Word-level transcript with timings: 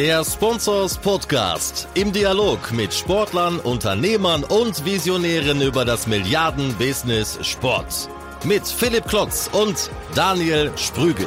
Der 0.00 0.24
Sponsors 0.24 0.96
Podcast 0.96 1.86
im 1.92 2.10
Dialog 2.10 2.72
mit 2.72 2.94
Sportlern, 2.94 3.58
Unternehmern 3.58 4.44
und 4.44 4.82
Visionären 4.86 5.60
über 5.60 5.84
das 5.84 6.06
Milliarden-Business 6.06 7.38
Sport. 7.42 8.08
Mit 8.42 8.66
Philipp 8.66 9.04
Klotz 9.06 9.50
und 9.52 9.90
Daniel 10.14 10.72
Sprügel. 10.76 11.26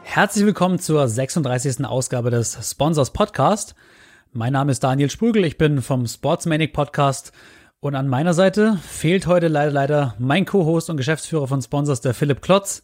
Herzlich 0.00 0.46
willkommen 0.46 0.78
zur 0.78 1.08
36. 1.08 1.84
Ausgabe 1.84 2.30
des 2.30 2.56
Sponsors 2.70 3.12
Podcast. 3.12 3.74
Mein 4.32 4.54
Name 4.54 4.72
ist 4.72 4.82
Daniel 4.82 5.10
Sprügel, 5.10 5.44
ich 5.44 5.58
bin 5.58 5.82
vom 5.82 6.06
Sportsmanic 6.06 6.72
Podcast 6.72 7.32
und 7.80 7.94
an 7.94 8.08
meiner 8.08 8.32
Seite 8.32 8.78
fehlt 8.88 9.26
heute 9.26 9.48
leider 9.48 9.72
leider 9.72 10.14
mein 10.18 10.46
Co-Host 10.46 10.88
und 10.88 10.96
Geschäftsführer 10.96 11.48
von 11.48 11.60
Sponsors, 11.60 12.00
der 12.00 12.14
Philipp 12.14 12.40
Klotz. 12.40 12.82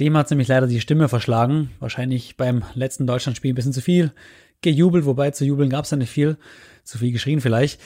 Dem 0.00 0.16
hat 0.16 0.30
nämlich 0.30 0.48
leider 0.48 0.66
die 0.66 0.80
Stimme 0.80 1.08
verschlagen. 1.08 1.70
Wahrscheinlich 1.80 2.36
beim 2.36 2.62
letzten 2.74 3.06
Deutschlandspiel 3.06 3.52
ein 3.52 3.56
bisschen 3.56 3.72
zu 3.72 3.80
viel 3.80 4.12
gejubelt, 4.60 5.04
wobei 5.06 5.30
zu 5.30 5.44
jubeln 5.44 5.70
gab 5.70 5.84
es 5.84 5.90
ja 5.90 5.96
nicht 5.96 6.10
viel. 6.10 6.36
Zu 6.84 6.98
viel 6.98 7.12
geschrien 7.12 7.40
vielleicht. 7.40 7.80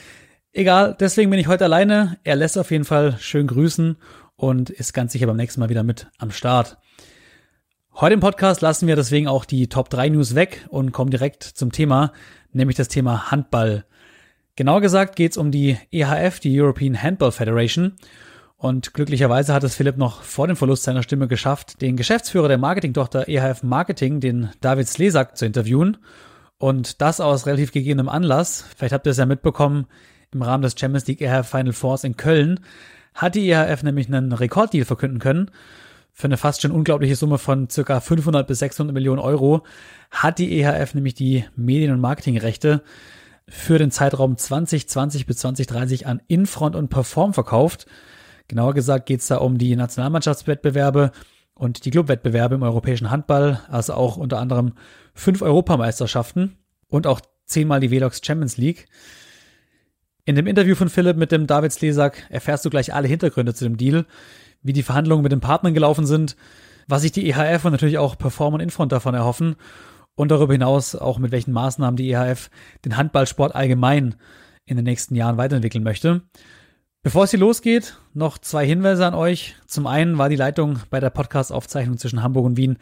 Egal, 0.51 0.95
deswegen 0.99 1.31
bin 1.31 1.39
ich 1.39 1.47
heute 1.47 1.65
alleine. 1.65 2.17
Er 2.23 2.35
lässt 2.35 2.57
auf 2.57 2.69
jeden 2.69 2.85
Fall 2.85 3.17
schön 3.19 3.47
grüßen 3.47 3.97
und 4.35 4.69
ist 4.69 4.93
ganz 4.93 5.11
sicher 5.11 5.27
beim 5.27 5.37
nächsten 5.37 5.59
Mal 5.59 5.69
wieder 5.69 5.83
mit 5.83 6.07
am 6.19 6.31
Start. 6.31 6.77
Heute 7.95 8.13
im 8.13 8.19
Podcast 8.19 8.61
lassen 8.61 8.87
wir 8.87 8.95
deswegen 8.95 9.27
auch 9.27 9.45
die 9.45 9.67
Top 9.67 9.89
3 9.89 10.09
News 10.09 10.35
weg 10.35 10.65
und 10.69 10.91
kommen 10.91 11.11
direkt 11.11 11.43
zum 11.43 11.71
Thema, 11.71 12.11
nämlich 12.51 12.75
das 12.75 12.87
Thema 12.87 13.31
Handball. 13.31 13.85
Genauer 14.55 14.81
gesagt 14.81 15.15
geht 15.15 15.31
es 15.31 15.37
um 15.37 15.51
die 15.51 15.77
EHF, 15.91 16.39
die 16.39 16.59
European 16.59 17.01
Handball 17.01 17.31
Federation. 17.31 17.93
Und 18.63 18.93
glücklicherweise 18.93 19.53
hat 19.53 19.65
es 19.65 19.75
Philipp 19.75 19.97
noch 19.97 20.21
vor 20.21 20.47
dem 20.47 20.55
Verlust 20.55 20.83
seiner 20.83 21.03
Stimme 21.03 21.27
geschafft, 21.27 21.81
den 21.81 21.97
Geschäftsführer 21.97 22.47
der 22.47 22.57
Marketingtochter 22.57 23.27
EHF 23.27 23.61
Marketing, 23.61 24.21
den 24.21 24.51
David 24.61 24.87
Slesak, 24.87 25.35
zu 25.35 25.45
interviewen. 25.45 25.97
Und 26.59 27.01
das 27.01 27.19
aus 27.19 27.45
relativ 27.45 27.73
gegebenem 27.73 28.07
Anlass. 28.07 28.63
Vielleicht 28.77 28.93
habt 28.93 29.05
ihr 29.05 29.11
es 29.11 29.17
ja 29.17 29.25
mitbekommen, 29.25 29.85
im 30.31 30.41
Rahmen 30.43 30.61
des 30.63 30.75
Champions 30.79 31.05
League 31.07 31.19
EHF 31.19 31.45
Final 31.45 31.73
Fours 31.73 32.05
in 32.05 32.15
Köln 32.15 32.61
hat 33.13 33.35
die 33.35 33.49
EHF 33.49 33.83
nämlich 33.83 34.07
einen 34.07 34.31
Rekorddeal 34.31 34.85
verkünden 34.85 35.19
können. 35.19 35.51
Für 36.13 36.27
eine 36.27 36.37
fast 36.37 36.61
schon 36.61 36.71
unglaubliche 36.71 37.17
Summe 37.17 37.39
von 37.39 37.69
circa 37.69 37.99
500 37.99 38.47
bis 38.47 38.59
600 38.59 38.93
Millionen 38.93 39.19
Euro 39.19 39.63
hat 40.09 40.39
die 40.39 40.61
EHF 40.61 40.93
nämlich 40.93 41.15
die 41.15 41.43
Medien- 41.57 41.91
und 41.91 41.99
Marketingrechte 41.99 42.81
für 43.45 43.77
den 43.77 43.91
Zeitraum 43.91 44.37
2020 44.37 45.25
bis 45.25 45.39
2030 45.39 46.07
an 46.07 46.21
Infront 46.29 46.77
und 46.77 46.87
Perform 46.87 47.33
verkauft. 47.33 47.87
Genauer 48.47 48.73
gesagt 48.73 49.05
geht 49.05 49.21
es 49.21 49.27
da 49.27 49.37
um 49.37 49.57
die 49.57 49.75
Nationalmannschaftswettbewerbe 49.75 51.11
und 51.53 51.85
die 51.85 51.91
Clubwettbewerbe 51.91 52.55
im 52.55 52.63
europäischen 52.63 53.09
Handball, 53.09 53.61
also 53.69 53.93
auch 53.93 54.17
unter 54.17 54.39
anderem 54.39 54.73
fünf 55.13 55.41
Europameisterschaften 55.41 56.57
und 56.87 57.07
auch 57.07 57.21
zehnmal 57.45 57.79
die 57.79 57.91
Velox 57.91 58.21
Champions 58.23 58.57
League. 58.57 58.87
In 60.25 60.35
dem 60.35 60.47
Interview 60.47 60.75
von 60.75 60.89
Philipp 60.89 61.17
mit 61.17 61.31
dem 61.31 61.47
David 61.47 61.71
Slesak 61.71 62.25
erfährst 62.29 62.65
du 62.65 62.69
gleich 62.69 62.93
alle 62.93 63.07
Hintergründe 63.07 63.53
zu 63.53 63.65
dem 63.65 63.77
Deal, 63.77 64.05
wie 64.61 64.73
die 64.73 64.83
Verhandlungen 64.83 65.23
mit 65.23 65.31
den 65.31 65.41
Partnern 65.41 65.73
gelaufen 65.73 66.05
sind, 66.05 66.35
was 66.87 67.01
sich 67.01 67.11
die 67.11 67.29
EHF 67.29 67.65
und 67.65 67.73
natürlich 67.73 67.97
auch 67.97 68.17
Perform 68.17 68.53
und 68.53 68.59
Infront 68.61 68.91
davon 68.91 69.13
erhoffen 69.13 69.55
und 70.15 70.31
darüber 70.31 70.53
hinaus 70.53 70.95
auch 70.95 71.19
mit 71.19 71.31
welchen 71.31 71.51
Maßnahmen 71.51 71.97
die 71.97 72.09
EHF 72.09 72.49
den 72.85 72.97
Handballsport 72.97 73.53
allgemein 73.53 74.15
in 74.65 74.77
den 74.77 74.85
nächsten 74.85 75.15
Jahren 75.15 75.37
weiterentwickeln 75.37 75.83
möchte. 75.83 76.21
Bevor 77.03 77.25
es 77.25 77.31
hier 77.31 77.39
losgeht, 77.41 77.97
noch 78.13 78.37
zwei 78.37 78.65
Hinweise 78.65 79.05
an 79.05 79.13
euch. 79.13 79.55
Zum 79.67 79.87
einen 79.87 80.17
war 80.17 80.29
die 80.29 80.37
Leitung 80.37 80.79
bei 80.89 81.01
der 81.01 81.09
Podcast-Aufzeichnung 81.09 81.97
zwischen 81.97 82.23
Hamburg 82.23 82.45
und 82.45 82.55
Wien 82.55 82.77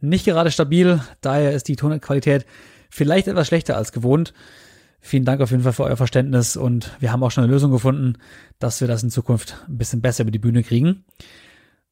nicht 0.00 0.24
gerade 0.24 0.50
stabil, 0.50 1.02
daher 1.20 1.52
ist 1.52 1.68
die 1.68 1.76
Tonqualität 1.76 2.46
vielleicht 2.88 3.28
etwas 3.28 3.48
schlechter 3.48 3.76
als 3.76 3.92
gewohnt. 3.92 4.32
Vielen 4.98 5.26
Dank 5.26 5.42
auf 5.42 5.50
jeden 5.50 5.62
Fall 5.62 5.74
für 5.74 5.84
euer 5.84 5.98
Verständnis 5.98 6.56
und 6.56 6.90
wir 7.00 7.12
haben 7.12 7.22
auch 7.22 7.30
schon 7.30 7.44
eine 7.44 7.52
Lösung 7.52 7.70
gefunden, 7.70 8.14
dass 8.58 8.80
wir 8.80 8.88
das 8.88 9.02
in 9.02 9.10
Zukunft 9.10 9.62
ein 9.68 9.76
bisschen 9.76 10.00
besser 10.00 10.22
über 10.22 10.30
die 10.30 10.38
Bühne 10.38 10.62
kriegen. 10.62 11.04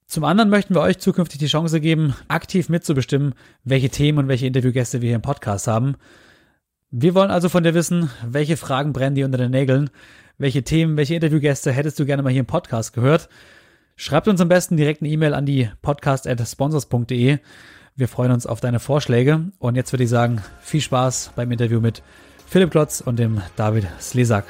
Zum 0.06 0.24
anderen 0.24 0.48
möchten 0.48 0.74
wir 0.74 0.80
euch 0.80 0.96
zukünftig 0.96 1.38
die 1.38 1.48
Chance 1.48 1.82
geben, 1.82 2.14
aktiv 2.28 2.70
mitzubestimmen, 2.70 3.34
welche 3.62 3.90
Themen 3.90 4.20
und 4.20 4.28
welche 4.28 4.46
Interviewgäste 4.46 5.02
wir 5.02 5.08
hier 5.08 5.16
im 5.16 5.22
Podcast 5.22 5.66
haben. 5.66 5.96
Wir 6.90 7.14
wollen 7.14 7.30
also 7.30 7.50
von 7.50 7.62
dir 7.62 7.74
wissen, 7.74 8.08
welche 8.26 8.56
Fragen 8.56 8.94
brennen 8.94 9.16
dir 9.16 9.26
unter 9.26 9.38
den 9.38 9.50
Nägeln, 9.50 9.90
welche 10.38 10.62
Themen, 10.62 10.96
welche 10.96 11.14
Interviewgäste 11.14 11.72
hättest 11.72 11.98
du 11.98 12.06
gerne 12.06 12.22
mal 12.22 12.30
hier 12.30 12.40
im 12.40 12.46
Podcast 12.46 12.92
gehört? 12.92 13.28
Schreibt 13.96 14.26
uns 14.26 14.40
am 14.40 14.48
besten 14.48 14.76
direkt 14.76 15.02
eine 15.02 15.10
E-Mail 15.10 15.34
an 15.34 15.46
die 15.46 15.70
podcast.sponsors.de. 15.82 17.38
Wir 17.96 18.08
freuen 18.08 18.32
uns 18.32 18.46
auf 18.46 18.60
deine 18.60 18.80
Vorschläge. 18.80 19.52
Und 19.58 19.76
jetzt 19.76 19.92
würde 19.92 20.04
ich 20.04 20.10
sagen, 20.10 20.42
viel 20.60 20.80
Spaß 20.80 21.32
beim 21.36 21.52
Interview 21.52 21.80
mit 21.80 22.02
Philipp 22.46 22.72
Klotz 22.72 23.00
und 23.00 23.18
dem 23.18 23.40
David 23.56 23.86
Slesak. 24.00 24.44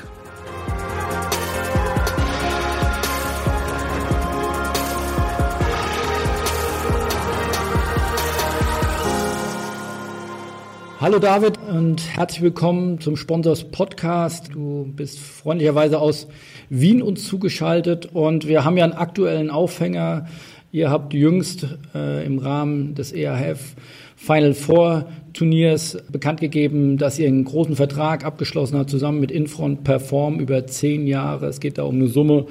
Hallo 11.01 11.19
David 11.19 11.59
und 11.59 12.17
herzlich 12.17 12.41
willkommen 12.41 13.01
zum 13.01 13.17
Sponsors 13.17 13.65
Podcast. 13.65 14.55
Du 14.55 14.93
bist 14.95 15.19
freundlicherweise 15.19 15.99
aus 15.99 16.29
Wien 16.71 17.03
uns 17.03 17.27
zugeschaltet 17.27 18.11
und 18.13 18.47
wir 18.47 18.65
haben 18.65 18.77
ja 18.77 18.85
einen 18.85 18.93
aktuellen 18.93 19.51
Aufhänger. 19.51 20.29
Ihr 20.71 20.91
habt 20.91 21.13
jüngst 21.13 21.67
äh, 21.97 22.25
im 22.25 22.39
Rahmen 22.39 22.95
des 22.95 23.13
EAF 23.13 23.75
Final 24.15 24.55
Four 24.55 25.07
Turniers 25.33 25.99
bekannt 26.11 26.41
gegeben, 26.41 26.97
dass 26.97 27.19
ihr 27.19 27.27
einen 27.27 27.45
großen 27.45 27.75
Vertrag 27.75 28.25
abgeschlossen 28.25 28.79
habt 28.79 28.89
zusammen 28.89 29.19
mit 29.19 29.33
Infront 29.33 29.83
Perform 29.83 30.39
über 30.39 30.65
zehn 30.69 31.09
Jahre. 31.09 31.47
Es 31.47 31.59
geht 31.59 31.77
da 31.79 31.83
um 31.83 31.97
eine 31.97 32.07
Summe 32.07 32.47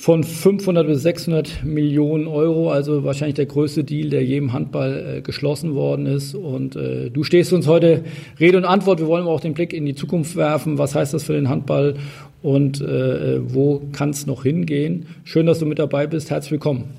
von 0.00 0.24
500 0.24 0.86
bis 0.86 1.02
600 1.02 1.62
Millionen 1.62 2.26
Euro, 2.26 2.70
also 2.70 3.04
wahrscheinlich 3.04 3.34
der 3.34 3.44
größte 3.44 3.84
Deal, 3.84 4.08
der 4.08 4.24
je 4.24 4.38
im 4.38 4.54
Handball 4.54 5.16
äh, 5.18 5.20
geschlossen 5.20 5.74
worden 5.74 6.06
ist. 6.06 6.34
Und 6.34 6.74
äh, 6.74 7.10
du 7.10 7.22
stehst 7.22 7.52
uns 7.52 7.66
heute 7.66 8.02
Rede 8.40 8.56
und 8.56 8.64
Antwort. 8.64 9.00
Wir 9.00 9.08
wollen 9.08 9.26
auch 9.26 9.40
den 9.40 9.52
Blick 9.52 9.74
in 9.74 9.84
die 9.84 9.94
Zukunft 9.94 10.36
werfen. 10.36 10.78
Was 10.78 10.94
heißt 10.94 11.12
das 11.12 11.24
für 11.24 11.34
den 11.34 11.50
Handball 11.50 11.96
und 12.42 12.80
äh, 12.80 13.40
wo 13.52 13.82
kann 13.92 14.08
es 14.08 14.24
noch 14.24 14.44
hingehen? 14.44 15.06
Schön, 15.24 15.44
dass 15.44 15.58
du 15.58 15.66
mit 15.66 15.78
dabei 15.78 16.06
bist. 16.06 16.30
Herzlich 16.30 16.52
willkommen. 16.52 16.94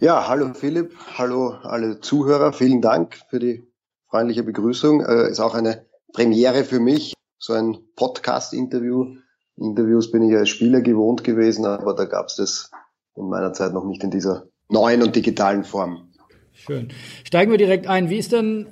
Ja, 0.00 0.26
hallo 0.28 0.54
Philipp, 0.54 0.94
hallo 1.18 1.56
alle 1.62 2.00
Zuhörer. 2.00 2.54
Vielen 2.54 2.80
Dank 2.80 3.16
für 3.28 3.38
die 3.38 3.64
freundliche 4.08 4.44
Begrüßung. 4.44 5.04
Äh, 5.04 5.28
ist 5.28 5.40
auch 5.40 5.54
eine 5.54 5.84
Premiere 6.14 6.64
für 6.64 6.80
mich, 6.80 7.12
so 7.38 7.52
ein 7.52 7.76
Podcast-Interview 7.96 9.16
Interviews 9.60 10.10
bin 10.10 10.22
ich 10.22 10.36
als 10.36 10.48
Spieler 10.48 10.80
gewohnt 10.80 11.24
gewesen, 11.24 11.64
aber 11.64 11.94
da 11.94 12.04
gab 12.04 12.26
es 12.26 12.36
das 12.36 12.70
in 13.16 13.28
meiner 13.28 13.52
Zeit 13.52 13.72
noch 13.72 13.84
nicht 13.84 14.02
in 14.04 14.10
dieser 14.10 14.46
neuen 14.68 15.02
und 15.02 15.16
digitalen 15.16 15.64
Form. 15.64 16.08
Schön. 16.52 16.88
Steigen 17.24 17.50
wir 17.50 17.58
direkt 17.58 17.86
ein. 17.86 18.10
Wie 18.10 18.18
ist 18.18 18.32
denn 18.32 18.66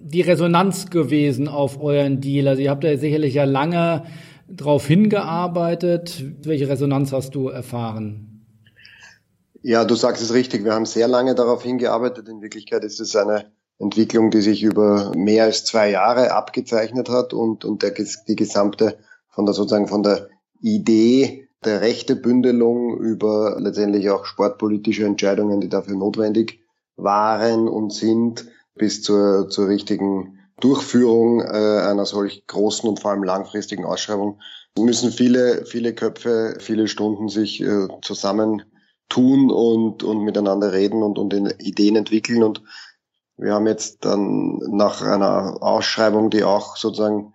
die 0.00 0.20
Resonanz 0.20 0.90
gewesen 0.90 1.48
auf 1.48 1.80
euren 1.80 2.20
Deal? 2.20 2.48
Also 2.48 2.62
ihr 2.62 2.70
habt 2.70 2.84
ja 2.84 2.96
sicherlich 2.96 3.34
ja 3.34 3.44
lange 3.44 4.04
darauf 4.48 4.86
hingearbeitet. 4.86 6.24
Welche 6.42 6.68
Resonanz 6.68 7.12
hast 7.12 7.34
du 7.34 7.48
erfahren? 7.48 8.46
Ja, 9.62 9.84
du 9.84 9.94
sagst 9.94 10.22
es 10.22 10.32
richtig. 10.32 10.64
Wir 10.64 10.74
haben 10.74 10.86
sehr 10.86 11.08
lange 11.08 11.34
darauf 11.34 11.62
hingearbeitet. 11.62 12.28
In 12.28 12.40
Wirklichkeit 12.40 12.84
ist 12.84 13.00
es 13.00 13.16
eine 13.16 13.46
Entwicklung, 13.78 14.30
die 14.30 14.40
sich 14.40 14.62
über 14.62 15.12
mehr 15.16 15.44
als 15.44 15.64
zwei 15.64 15.90
Jahre 15.90 16.32
abgezeichnet 16.32 17.08
hat 17.08 17.34
und, 17.34 17.64
und 17.64 17.82
der, 17.82 17.92
die 18.28 18.36
gesamte 18.36 18.98
von 19.36 19.46
der 19.46 19.54
sozusagen 19.54 19.86
von 19.86 20.02
der 20.02 20.28
Idee 20.60 21.48
der 21.64 21.82
Rechtebündelung 21.82 22.98
über 22.98 23.56
letztendlich 23.60 24.10
auch 24.10 24.24
sportpolitische 24.24 25.04
Entscheidungen, 25.04 25.60
die 25.60 25.68
dafür 25.68 25.96
notwendig 25.96 26.60
waren 26.96 27.68
und 27.68 27.92
sind, 27.92 28.46
bis 28.74 29.02
zur, 29.02 29.48
zur 29.50 29.68
richtigen 29.68 30.38
Durchführung 30.60 31.40
äh, 31.40 31.44
einer 31.44 32.06
solch 32.06 32.46
großen 32.46 32.88
und 32.88 33.00
vor 33.00 33.10
allem 33.10 33.24
langfristigen 33.24 33.84
Ausschreibung 33.84 34.40
müssen 34.78 35.10
viele, 35.10 35.64
viele 35.66 35.94
Köpfe, 35.94 36.56
viele 36.58 36.88
Stunden 36.88 37.28
sich 37.28 37.60
äh, 37.60 37.88
zusammen 38.02 38.62
tun 39.08 39.50
und, 39.50 40.02
und 40.02 40.24
miteinander 40.24 40.72
reden 40.72 41.02
und, 41.02 41.18
und 41.18 41.32
Ideen 41.60 41.96
entwickeln. 41.96 42.42
Und 42.42 42.62
wir 43.36 43.52
haben 43.54 43.66
jetzt 43.66 44.04
dann 44.04 44.58
nach 44.70 45.02
einer 45.02 45.62
Ausschreibung, 45.62 46.30
die 46.30 46.44
auch 46.44 46.76
sozusagen 46.76 47.34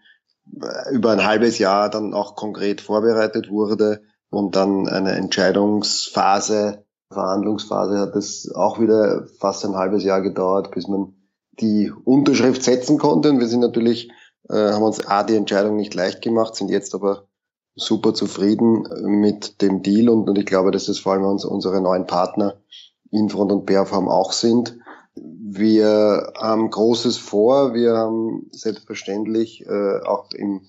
über 0.91 1.11
ein 1.11 1.25
halbes 1.25 1.59
Jahr 1.59 1.89
dann 1.89 2.13
auch 2.13 2.35
konkret 2.35 2.81
vorbereitet 2.81 3.49
wurde 3.49 4.01
und 4.29 4.55
dann 4.55 4.87
eine 4.87 5.11
Entscheidungsphase, 5.13 6.85
Verhandlungsphase 7.11 7.99
hat 7.99 8.15
es 8.15 8.51
auch 8.53 8.79
wieder 8.79 9.27
fast 9.39 9.65
ein 9.65 9.75
halbes 9.75 10.03
Jahr 10.03 10.21
gedauert, 10.21 10.71
bis 10.71 10.87
man 10.87 11.13
die 11.59 11.91
Unterschrift 11.91 12.63
setzen 12.63 12.97
konnte. 12.97 13.29
Und 13.29 13.39
wir 13.39 13.47
sind 13.47 13.59
natürlich, 13.59 14.09
äh, 14.49 14.71
haben 14.71 14.83
uns 14.83 15.05
A, 15.05 15.23
die 15.23 15.35
Entscheidung 15.35 15.75
nicht 15.75 15.93
leicht 15.93 16.21
gemacht, 16.21 16.55
sind 16.55 16.69
jetzt 16.69 16.95
aber 16.95 17.27
super 17.75 18.13
zufrieden 18.13 18.83
mit 19.03 19.61
dem 19.61 19.81
Deal 19.81 20.09
und, 20.09 20.29
und 20.29 20.37
ich 20.37 20.45
glaube, 20.45 20.71
dass 20.71 20.85
das 20.85 20.99
vor 20.99 21.13
allem 21.13 21.23
uns, 21.23 21.45
unsere 21.45 21.81
neuen 21.81 22.05
Partner 22.05 22.61
Infront 23.11 23.51
und 23.51 23.65
Perform 23.65 24.07
auch 24.07 24.31
sind. 24.31 24.77
Wir 25.15 26.33
haben 26.37 26.69
Großes 26.69 27.17
vor. 27.17 27.73
Wir 27.73 27.95
haben 27.95 28.47
selbstverständlich 28.51 29.65
äh, 29.65 29.99
auch 30.05 30.29
im, 30.33 30.61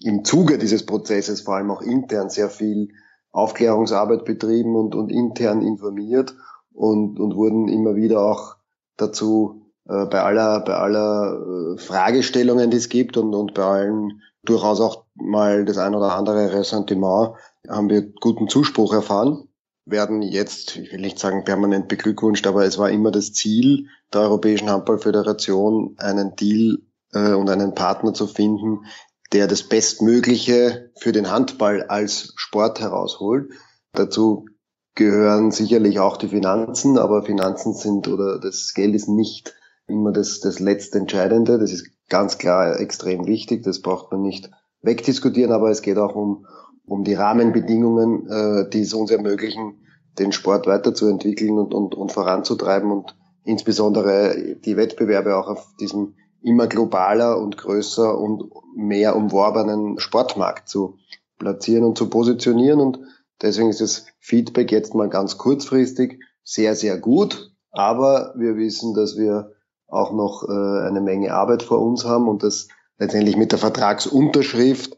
im 0.00 0.24
Zuge 0.24 0.58
dieses 0.58 0.86
Prozesses 0.86 1.42
vor 1.42 1.56
allem 1.56 1.70
auch 1.70 1.82
intern 1.82 2.30
sehr 2.30 2.48
viel 2.48 2.88
Aufklärungsarbeit 3.32 4.24
betrieben 4.24 4.74
und, 4.74 4.94
und 4.94 5.10
intern 5.10 5.62
informiert 5.62 6.34
und, 6.72 7.20
und 7.20 7.36
wurden 7.36 7.68
immer 7.68 7.94
wieder 7.94 8.22
auch 8.22 8.56
dazu 8.96 9.62
äh, 9.88 10.06
bei 10.06 10.22
aller, 10.22 10.60
bei 10.60 10.74
aller 10.74 11.74
äh, 11.74 11.78
Fragestellungen, 11.78 12.70
die 12.70 12.76
es 12.76 12.88
gibt 12.88 13.16
und, 13.16 13.34
und 13.34 13.54
bei 13.54 13.64
allen 13.64 14.22
durchaus 14.44 14.80
auch 14.80 15.04
mal 15.14 15.64
das 15.64 15.78
ein 15.78 15.94
oder 15.94 16.14
andere 16.14 16.52
Ressentiment, 16.52 17.34
haben 17.68 17.90
wir 17.90 18.02
guten 18.02 18.48
Zuspruch 18.48 18.94
erfahren, 18.94 19.47
werden 19.90 20.22
jetzt, 20.22 20.76
ich 20.76 20.92
will 20.92 21.00
nicht 21.00 21.18
sagen 21.18 21.44
permanent 21.44 21.88
beglückwünscht, 21.88 22.46
aber 22.46 22.64
es 22.64 22.78
war 22.78 22.90
immer 22.90 23.10
das 23.10 23.32
Ziel 23.32 23.88
der 24.12 24.22
Europäischen 24.22 24.70
Handballföderation, 24.70 25.96
einen 25.98 26.36
Deal 26.36 26.78
äh, 27.12 27.32
und 27.32 27.48
einen 27.48 27.74
Partner 27.74 28.14
zu 28.14 28.26
finden, 28.26 28.84
der 29.32 29.46
das 29.46 29.62
Bestmögliche 29.62 30.90
für 30.96 31.12
den 31.12 31.30
Handball 31.30 31.84
als 31.84 32.32
Sport 32.36 32.80
herausholt. 32.80 33.52
Dazu 33.92 34.46
gehören 34.94 35.50
sicherlich 35.50 36.00
auch 36.00 36.16
die 36.16 36.28
Finanzen, 36.28 36.98
aber 36.98 37.22
Finanzen 37.22 37.74
sind 37.74 38.08
oder 38.08 38.38
das 38.40 38.72
Geld 38.74 38.94
ist 38.94 39.08
nicht 39.08 39.54
immer 39.86 40.12
das, 40.12 40.40
das 40.40 40.58
letzte 40.58 40.98
Entscheidende. 40.98 41.58
Das 41.58 41.72
ist 41.72 41.90
ganz 42.08 42.38
klar 42.38 42.80
extrem 42.80 43.26
wichtig. 43.26 43.62
Das 43.62 43.80
braucht 43.80 44.10
man 44.10 44.22
nicht 44.22 44.50
wegdiskutieren, 44.82 45.52
aber 45.52 45.70
es 45.70 45.82
geht 45.82 45.98
auch 45.98 46.14
um, 46.14 46.46
um 46.88 47.04
die 47.04 47.14
Rahmenbedingungen, 47.14 48.26
äh, 48.28 48.68
die 48.70 48.80
es 48.80 48.94
uns 48.94 49.10
ermöglichen, 49.10 49.74
den 50.18 50.32
Sport 50.32 50.66
weiterzuentwickeln 50.66 51.58
und, 51.58 51.74
und, 51.74 51.94
und 51.94 52.12
voranzutreiben 52.12 52.90
und 52.90 53.14
insbesondere 53.44 54.56
die 54.56 54.76
Wettbewerbe 54.76 55.36
auch 55.36 55.48
auf 55.48 55.74
diesem 55.80 56.14
immer 56.42 56.66
globaler 56.66 57.38
und 57.38 57.56
größer 57.56 58.18
und 58.18 58.44
mehr 58.76 59.16
umworbenen 59.16 59.98
Sportmarkt 59.98 60.68
zu 60.68 60.98
platzieren 61.38 61.84
und 61.84 61.98
zu 61.98 62.08
positionieren. 62.08 62.80
Und 62.80 63.00
deswegen 63.42 63.70
ist 63.70 63.80
das 63.80 64.06
Feedback 64.20 64.70
jetzt 64.70 64.94
mal 64.94 65.08
ganz 65.08 65.38
kurzfristig 65.38 66.20
sehr, 66.44 66.74
sehr 66.74 66.98
gut. 66.98 67.52
Aber 67.70 68.34
wir 68.36 68.56
wissen, 68.56 68.94
dass 68.94 69.16
wir 69.16 69.52
auch 69.86 70.12
noch 70.12 70.48
äh, 70.48 70.86
eine 70.86 71.00
Menge 71.00 71.32
Arbeit 71.32 71.62
vor 71.62 71.80
uns 71.80 72.04
haben 72.04 72.28
und 72.28 72.42
dass 72.42 72.68
letztendlich 72.98 73.36
mit 73.36 73.52
der 73.52 73.58
Vertragsunterschrift 73.58 74.96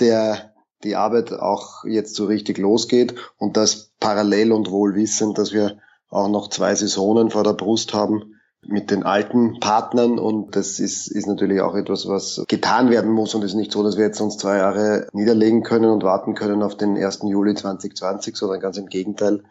der 0.00 0.47
die 0.84 0.96
Arbeit 0.96 1.32
auch 1.32 1.84
jetzt 1.84 2.14
so 2.14 2.26
richtig 2.26 2.58
losgeht 2.58 3.14
und 3.36 3.56
das 3.56 3.90
parallel 4.00 4.52
und 4.52 4.70
wohl 4.70 4.94
wissend, 4.94 5.38
dass 5.38 5.52
wir 5.52 5.78
auch 6.08 6.28
noch 6.28 6.48
zwei 6.48 6.74
Saisonen 6.74 7.30
vor 7.30 7.44
der 7.44 7.52
Brust 7.52 7.94
haben 7.94 8.34
mit 8.66 8.90
den 8.90 9.04
alten 9.04 9.60
Partnern 9.60 10.18
und 10.18 10.56
das 10.56 10.80
ist, 10.80 11.08
ist 11.08 11.26
natürlich 11.26 11.60
auch 11.60 11.74
etwas, 11.74 12.08
was 12.08 12.44
getan 12.48 12.90
werden 12.90 13.12
muss 13.12 13.34
und 13.34 13.42
es 13.44 13.52
ist 13.52 13.56
nicht 13.56 13.72
so, 13.72 13.82
dass 13.82 13.96
wir 13.96 14.04
jetzt 14.04 14.20
uns 14.20 14.36
zwei 14.36 14.58
Jahre 14.58 15.06
niederlegen 15.12 15.62
können 15.62 15.90
und 15.90 16.02
warten 16.02 16.34
können 16.34 16.62
auf 16.62 16.76
den 16.76 16.96
1. 16.96 17.20
Juli 17.24 17.54
2020, 17.54 18.36
sondern 18.36 18.60
ganz 18.60 18.76
im 18.76 18.86
Gegenteil. 18.86 19.42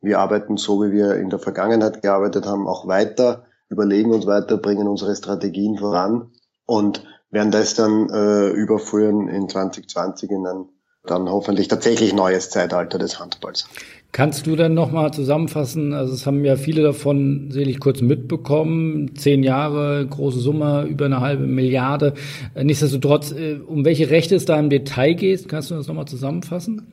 Wir 0.00 0.18
arbeiten 0.18 0.56
so, 0.56 0.82
wie 0.82 0.90
wir 0.92 1.16
in 1.16 1.30
der 1.30 1.38
Vergangenheit 1.38 2.02
gearbeitet 2.02 2.46
haben, 2.46 2.66
auch 2.66 2.88
weiter 2.88 3.44
überlegen 3.72 4.12
uns 4.12 4.26
weiter, 4.26 4.58
bringen 4.58 4.86
unsere 4.86 5.16
Strategien 5.16 5.78
voran 5.78 6.30
und 6.66 7.04
werden 7.32 7.50
das 7.50 7.74
dann 7.74 8.08
äh, 8.10 8.50
überführen 8.50 9.28
in 9.28 9.48
2020 9.48 10.30
in 10.30 10.46
ein 10.46 10.68
dann 11.04 11.28
hoffentlich 11.28 11.68
tatsächlich 11.68 12.14
neues 12.14 12.50
Zeitalter 12.50 12.98
des 12.98 13.18
Handballs. 13.18 13.66
Kannst 14.12 14.46
du 14.46 14.56
dann 14.56 14.74
nochmal 14.74 15.12
zusammenfassen? 15.12 15.94
Also 15.94 16.12
es 16.12 16.26
haben 16.26 16.44
ja 16.44 16.56
viele 16.56 16.82
davon 16.82 17.50
selig 17.50 17.80
kurz 17.80 18.02
mitbekommen. 18.02 19.16
Zehn 19.16 19.42
Jahre, 19.42 20.06
große 20.06 20.38
Summe, 20.38 20.84
über 20.84 21.06
eine 21.06 21.20
halbe 21.20 21.46
Milliarde. 21.46 22.14
Nichtsdestotrotz, 22.54 23.32
äh, 23.32 23.58
um 23.66 23.84
welche 23.84 24.10
Rechte 24.10 24.36
es 24.36 24.44
da 24.44 24.58
im 24.58 24.70
Detail 24.70 25.14
geht, 25.14 25.48
kannst 25.48 25.70
du 25.70 25.74
das 25.74 25.88
nochmal 25.88 26.06
zusammenfassen? 26.06 26.86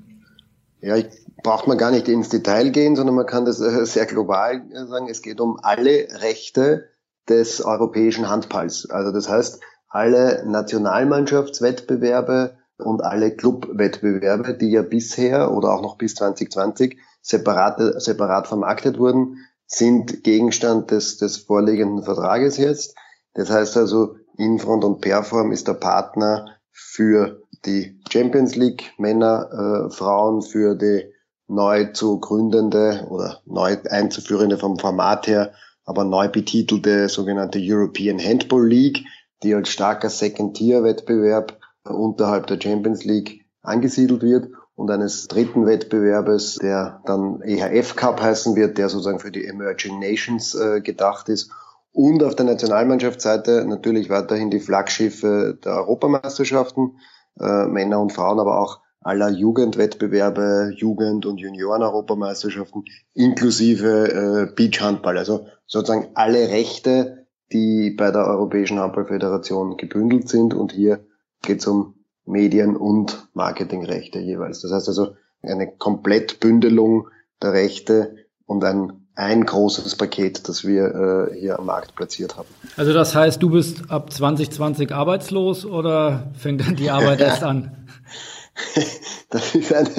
Ja, 0.82 0.96
ich 0.96 1.08
braucht 1.44 1.68
man 1.68 1.78
gar 1.78 1.92
nicht 1.92 2.08
ins 2.08 2.30
Detail 2.30 2.70
gehen, 2.70 2.96
sondern 2.96 3.16
man 3.16 3.26
kann 3.26 3.46
das 3.46 3.60
äh, 3.60 3.86
sehr 3.86 4.06
global 4.06 4.64
äh, 4.72 4.88
sagen. 4.88 5.08
Es 5.10 5.22
geht 5.22 5.42
um 5.42 5.60
alle 5.62 6.08
Rechte 6.22 6.86
des 7.28 7.64
europäischen 7.64 8.30
Handballs. 8.30 8.90
Also 8.90 9.12
das 9.12 9.30
heißt, 9.30 9.60
alle 9.90 10.46
Nationalmannschaftswettbewerbe 10.46 12.58
und 12.78 13.04
alle 13.04 13.36
Clubwettbewerbe, 13.36 14.54
die 14.54 14.72
ja 14.72 14.84
bisher 14.84 15.52
oder 15.52 15.74
auch 15.74 15.82
noch 15.82 15.98
bis 15.98 16.16
2020 16.16 16.98
separat, 17.22 18.02
separat 18.02 18.48
vermarktet 18.48 18.98
wurden, 18.98 19.46
sind 19.66 20.24
Gegenstand 20.24 20.92
des, 20.92 21.18
des 21.18 21.36
vorliegenden 21.38 22.04
Vertrages 22.04 22.58
jetzt. 22.58 22.96
Das 23.34 23.50
heißt 23.50 23.78
also, 23.78 24.16
Infront 24.38 24.84
und 24.84 25.02
Perform 25.02 25.52
ist 25.52 25.68
der 25.68 25.74
Partner 25.74 26.46
für 26.72 27.42
die 27.66 28.00
Champions 28.12 28.56
League 28.56 28.94
Männer, 28.98 29.88
äh, 29.88 29.94
Frauen, 29.94 30.42
für 30.42 30.76
die 30.76 31.14
neu 31.48 31.92
zu 31.92 32.20
gründende 32.20 33.06
oder 33.10 33.42
neu 33.46 33.78
einzuführende 33.90 34.58
vom 34.58 34.80
Format 34.80 35.28
her, 35.28 35.54
aber 35.84 36.06
neu 36.06 36.30
betitelte 36.30 37.10
sogenannte 37.10 37.60
European 37.62 38.20
Handball 38.20 38.68
League, 38.68 39.04
die 39.44 39.56
als 39.56 39.70
starker 39.70 40.10
Second-Tier-Wettbewerb 40.10 41.58
unterhalb 41.84 42.48
der 42.48 42.60
Champions 42.62 43.04
League 43.06 43.46
angesiedelt 43.62 44.22
wird 44.22 44.50
und 44.76 44.90
eines 44.92 45.28
dritten 45.28 45.66
Wettbewerbes, 45.66 46.56
der 46.62 47.02
dann 47.06 47.42
EHF 47.42 47.96
Cup 47.96 48.22
heißen 48.22 48.56
wird, 48.56 48.78
der 48.78 48.90
sozusagen 48.90 49.20
für 49.20 49.32
die 49.32 49.46
Emerging 49.46 50.00
Nations 50.00 50.56
äh, 50.56 50.82
gedacht 50.82 51.28
ist. 51.30 51.52
Und 51.92 52.24
auf 52.24 52.36
der 52.36 52.46
Nationalmannschaftsseite 52.46 53.66
natürlich 53.68 54.10
weiterhin 54.10 54.50
die 54.50 54.60
Flaggschiffe 54.60 55.58
der 55.64 55.74
Europameisterschaften, 55.74 56.98
äh, 57.40 57.66
Männer 57.66 58.00
und 58.00 58.14
Frauen, 58.14 58.40
aber 58.40 58.62
auch 58.62 58.80
aller 59.02 59.30
Jugendwettbewerbe, 59.30 60.74
Jugend- 60.76 61.26
und 61.26 61.40
Junioren-Europameisterschaften 61.40 62.86
inklusive 63.14 64.48
äh, 64.50 64.54
Beachhandball. 64.54 65.18
Also 65.18 65.48
sozusagen 65.66 66.10
alle 66.14 66.50
Rechte, 66.50 67.19
die 67.52 67.92
bei 67.92 68.12
der 68.12 68.26
Europäischen 68.26 68.80
Handballföderation 68.80 69.78
gebündelt 69.78 70.30
sind. 70.30 70.54
Und 70.54 70.72
hier 70.72 71.00
geht 71.42 71.60
es 71.60 71.68
um 71.68 71.96
Medien- 72.26 72.76
und 72.76 73.28
Marketingrechte 73.34 74.20
jeweils. 74.20 74.62
Das 74.62 74.72
heißt 74.72 74.88
also 74.88 75.16
eine 75.42 75.72
Komplettbündelung 75.72 77.08
der 77.42 77.54
Rechte 77.54 78.16
und 78.46 78.64
ein, 78.64 79.08
ein 79.16 79.46
großes 79.46 79.96
Paket, 79.96 80.48
das 80.48 80.66
wir 80.66 81.30
äh, 81.32 81.40
hier 81.40 81.60
am 81.60 81.66
Markt 81.66 81.96
platziert 81.96 82.38
haben. 82.38 82.48
Also 82.78 82.94
das 82.94 83.16
heißt, 83.16 83.42
du 83.42 83.50
bist 83.50 83.90
ab 83.90 84.12
2020 84.12 84.92
arbeitslos 84.92 85.66
oder 85.66 86.32
fängt 86.38 86.62
dann 86.62 86.76
die 86.76 86.90
Arbeit 86.90 87.20
erst 87.22 87.44
an? 87.44 87.88
Das 89.32 89.54
ist 89.54 89.72
eine, 89.72 89.90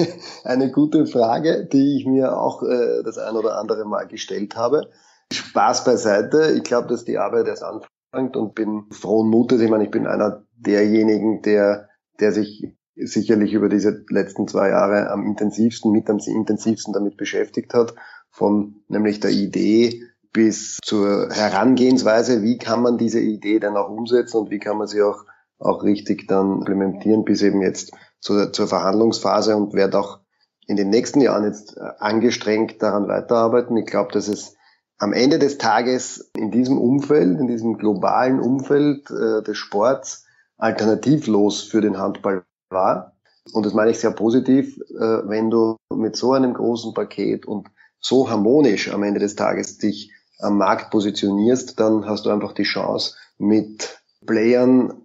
eine 0.43 0.71
gute 0.71 1.05
Frage, 1.05 1.65
die 1.65 1.95
ich 1.97 2.05
mir 2.05 2.37
auch 2.37 2.63
äh, 2.63 3.01
das 3.01 3.17
ein 3.17 3.37
oder 3.37 3.57
andere 3.57 3.85
Mal 3.85 4.05
gestellt 4.05 4.57
habe. 4.57 4.89
Spaß 5.33 5.83
beiseite. 5.83 6.53
Ich 6.57 6.63
glaube, 6.63 6.87
dass 6.87 7.05
die 7.05 7.17
Arbeit 7.17 7.47
erst 7.47 7.63
anfängt 7.63 8.35
und 8.35 8.55
bin 8.55 8.85
frohen 8.91 9.29
Mutes. 9.29 9.61
Ich 9.61 9.69
meine, 9.69 9.85
ich 9.85 9.91
bin 9.91 10.07
einer 10.07 10.45
derjenigen, 10.55 11.41
der, 11.41 11.89
der 12.19 12.31
sich 12.31 12.75
sicherlich 12.95 13.53
über 13.53 13.69
diese 13.69 14.03
letzten 14.09 14.47
zwei 14.47 14.69
Jahre 14.69 15.09
am 15.09 15.25
intensivsten, 15.25 15.91
mit 15.91 16.09
am 16.09 16.19
intensivsten 16.19 16.93
damit 16.93 17.17
beschäftigt 17.17 17.73
hat. 17.73 17.95
Von 18.29 18.83
nämlich 18.87 19.19
der 19.19 19.31
Idee 19.31 20.03
bis 20.33 20.77
zur 20.83 21.29
Herangehensweise, 21.29 22.41
wie 22.41 22.57
kann 22.57 22.81
man 22.81 22.97
diese 22.97 23.19
Idee 23.19 23.59
dann 23.59 23.75
auch 23.75 23.89
umsetzen 23.89 24.37
und 24.37 24.51
wie 24.51 24.59
kann 24.59 24.77
man 24.77 24.87
sie 24.87 25.01
auch, 25.01 25.25
auch 25.59 25.83
richtig 25.83 26.27
dann 26.27 26.59
implementieren, 26.59 27.25
bis 27.25 27.41
eben 27.41 27.61
jetzt 27.61 27.91
zur, 28.19 28.53
zur 28.53 28.67
Verhandlungsphase 28.67 29.55
und 29.55 29.73
werde 29.73 29.99
auch 29.99 30.19
in 30.67 30.77
den 30.77 30.89
nächsten 30.89 31.21
Jahren 31.21 31.43
jetzt 31.43 31.75
äh, 31.75 31.81
angestrengt 31.99 32.81
daran 32.81 33.07
weiterarbeiten. 33.07 33.75
Ich 33.77 33.87
glaube, 33.87 34.13
dass 34.13 34.27
es 34.27 34.55
am 35.01 35.13
Ende 35.13 35.39
des 35.39 35.57
Tages 35.57 36.29
in 36.37 36.51
diesem 36.51 36.77
Umfeld, 36.77 37.39
in 37.39 37.47
diesem 37.47 37.77
globalen 37.79 38.39
Umfeld 38.39 39.09
äh, 39.09 39.41
des 39.41 39.57
Sports 39.57 40.25
alternativlos 40.59 41.63
für 41.63 41.81
den 41.81 41.97
Handball 41.97 42.43
war. 42.69 43.15
Und 43.51 43.65
das 43.65 43.73
meine 43.73 43.89
ich 43.89 43.99
sehr 43.99 44.11
positiv, 44.11 44.77
äh, 44.77 45.27
wenn 45.27 45.49
du 45.49 45.75
mit 45.91 46.15
so 46.15 46.33
einem 46.33 46.53
großen 46.53 46.93
Paket 46.93 47.47
und 47.47 47.67
so 47.99 48.29
harmonisch 48.29 48.93
am 48.93 49.01
Ende 49.01 49.19
des 49.19 49.35
Tages 49.35 49.79
dich 49.79 50.11
am 50.39 50.59
Markt 50.59 50.91
positionierst, 50.91 51.79
dann 51.79 52.05
hast 52.05 52.27
du 52.27 52.29
einfach 52.29 52.53
die 52.53 52.63
Chance, 52.63 53.15
mit 53.39 53.99
Playern, 54.27 55.01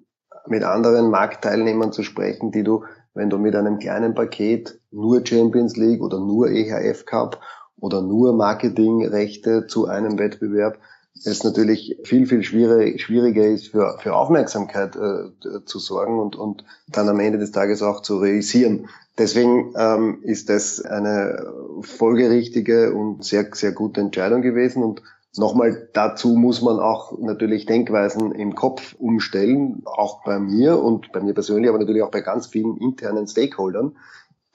mit 0.46 0.62
anderen 0.62 1.10
Marktteilnehmern 1.10 1.92
zu 1.92 2.02
sprechen, 2.02 2.52
die 2.52 2.64
du 2.64 2.84
wenn 3.16 3.30
du 3.30 3.38
mit 3.38 3.56
einem 3.56 3.78
kleinen 3.78 4.14
Paket 4.14 4.78
nur 4.90 5.24
Champions 5.26 5.76
League 5.76 6.02
oder 6.02 6.20
nur 6.20 6.50
EHF 6.50 7.06
Cup 7.06 7.40
oder 7.80 8.02
nur 8.02 8.32
Marketingrechte 8.32 9.66
zu 9.66 9.86
einem 9.86 10.18
Wettbewerb 10.18 10.78
es 11.24 11.44
natürlich 11.44 11.96
viel, 12.04 12.26
viel 12.26 12.42
schwierig, 12.42 13.00
schwieriger 13.00 13.46
ist, 13.46 13.68
für, 13.68 13.96
für 13.98 14.14
Aufmerksamkeit 14.14 14.96
äh, 14.96 15.64
zu 15.64 15.78
sorgen 15.78 16.18
und, 16.18 16.36
und 16.36 16.64
dann 16.88 17.08
am 17.08 17.20
Ende 17.20 17.38
des 17.38 17.52
Tages 17.52 17.82
auch 17.82 18.02
zu 18.02 18.18
realisieren. 18.18 18.88
Deswegen 19.18 19.72
ähm, 19.78 20.18
ist 20.22 20.50
das 20.50 20.82
eine 20.82 21.52
folgerichtige 21.80 22.92
und 22.92 23.24
sehr, 23.24 23.48
sehr 23.52 23.72
gute 23.72 24.00
Entscheidung 24.00 24.42
gewesen 24.42 24.82
und 24.82 25.02
Nochmal 25.38 25.88
dazu 25.92 26.28
muss 26.28 26.62
man 26.62 26.80
auch 26.80 27.18
natürlich 27.18 27.66
Denkweisen 27.66 28.32
im 28.32 28.54
Kopf 28.54 28.94
umstellen, 28.98 29.82
auch 29.84 30.24
bei 30.24 30.38
mir 30.38 30.82
und 30.82 31.12
bei 31.12 31.20
mir 31.20 31.34
persönlich, 31.34 31.68
aber 31.68 31.78
natürlich 31.78 32.02
auch 32.02 32.10
bei 32.10 32.22
ganz 32.22 32.46
vielen 32.46 32.78
internen 32.78 33.26
Stakeholdern, 33.26 33.96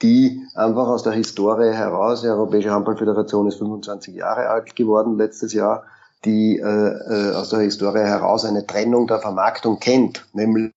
die 0.01 0.41
einfach 0.55 0.87
aus 0.87 1.03
der 1.03 1.13
Historie 1.13 1.73
heraus, 1.73 2.21
die 2.21 2.27
Europäische 2.27 2.71
Handballföderation 2.71 3.47
ist 3.47 3.57
25 3.59 4.15
Jahre 4.15 4.49
alt 4.49 4.75
geworden 4.75 5.17
letztes 5.17 5.53
Jahr, 5.53 5.83
die 6.25 6.57
äh, 6.57 6.63
äh, 6.63 7.35
aus 7.35 7.49
der 7.49 7.59
Historie 7.59 7.99
heraus 7.99 8.45
eine 8.45 8.65
Trennung 8.65 9.07
der 9.07 9.19
Vermarktung 9.19 9.79
kennt, 9.79 10.25
nämlich 10.33 10.73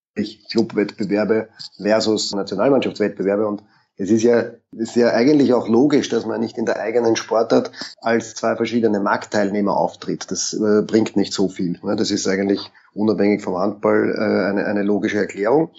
Clubwettbewerbe 0.51 1.49
versus 1.81 2.33
Nationalmannschaftswettbewerbe 2.33 3.47
und 3.47 3.63
es 3.97 4.11
ist 4.11 4.25
ja, 4.25 4.45
ist 4.73 4.97
ja 4.97 5.11
eigentlich 5.11 5.55
auch 5.55 5.69
logisch, 5.69 6.09
dass 6.09 6.27
man 6.27 6.41
nicht 6.41 6.59
in 6.59 6.67
der 6.67 6.81
eigenen 6.81 7.15
Sportart 7.15 7.71
als 8.01 8.35
zwei 8.35 8.57
verschiedene 8.57 8.99
Marktteilnehmer 8.99 9.77
auftritt. 9.77 10.33
Das 10.33 10.53
äh, 10.53 10.83
bringt 10.83 11.17
nicht 11.17 11.33
so 11.33 11.49
viel. 11.49 11.79
Ne? 11.81 11.95
Das 11.95 12.11
ist 12.11 12.27
eigentlich 12.27 12.73
unabhängig 12.93 13.43
vom 13.43 13.57
Handball 13.57 14.13
äh, 14.17 14.51
eine, 14.51 14.67
eine 14.67 14.83
logische 14.83 15.19
Erklärung. 15.19 15.71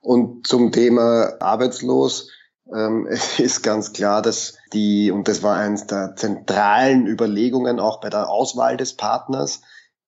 Und 0.00 0.46
zum 0.46 0.70
Thema 0.70 1.32
arbeitslos, 1.40 2.30
ähm, 2.72 3.06
es 3.08 3.38
ist 3.38 3.62
ganz 3.62 3.92
klar, 3.92 4.22
dass 4.22 4.56
die, 4.72 5.10
und 5.10 5.28
das 5.28 5.42
war 5.42 5.56
eines 5.56 5.86
der 5.86 6.16
zentralen 6.16 7.06
Überlegungen 7.06 7.80
auch 7.80 8.00
bei 8.00 8.10
der 8.10 8.28
Auswahl 8.28 8.76
des 8.76 8.94
Partners, 8.94 9.62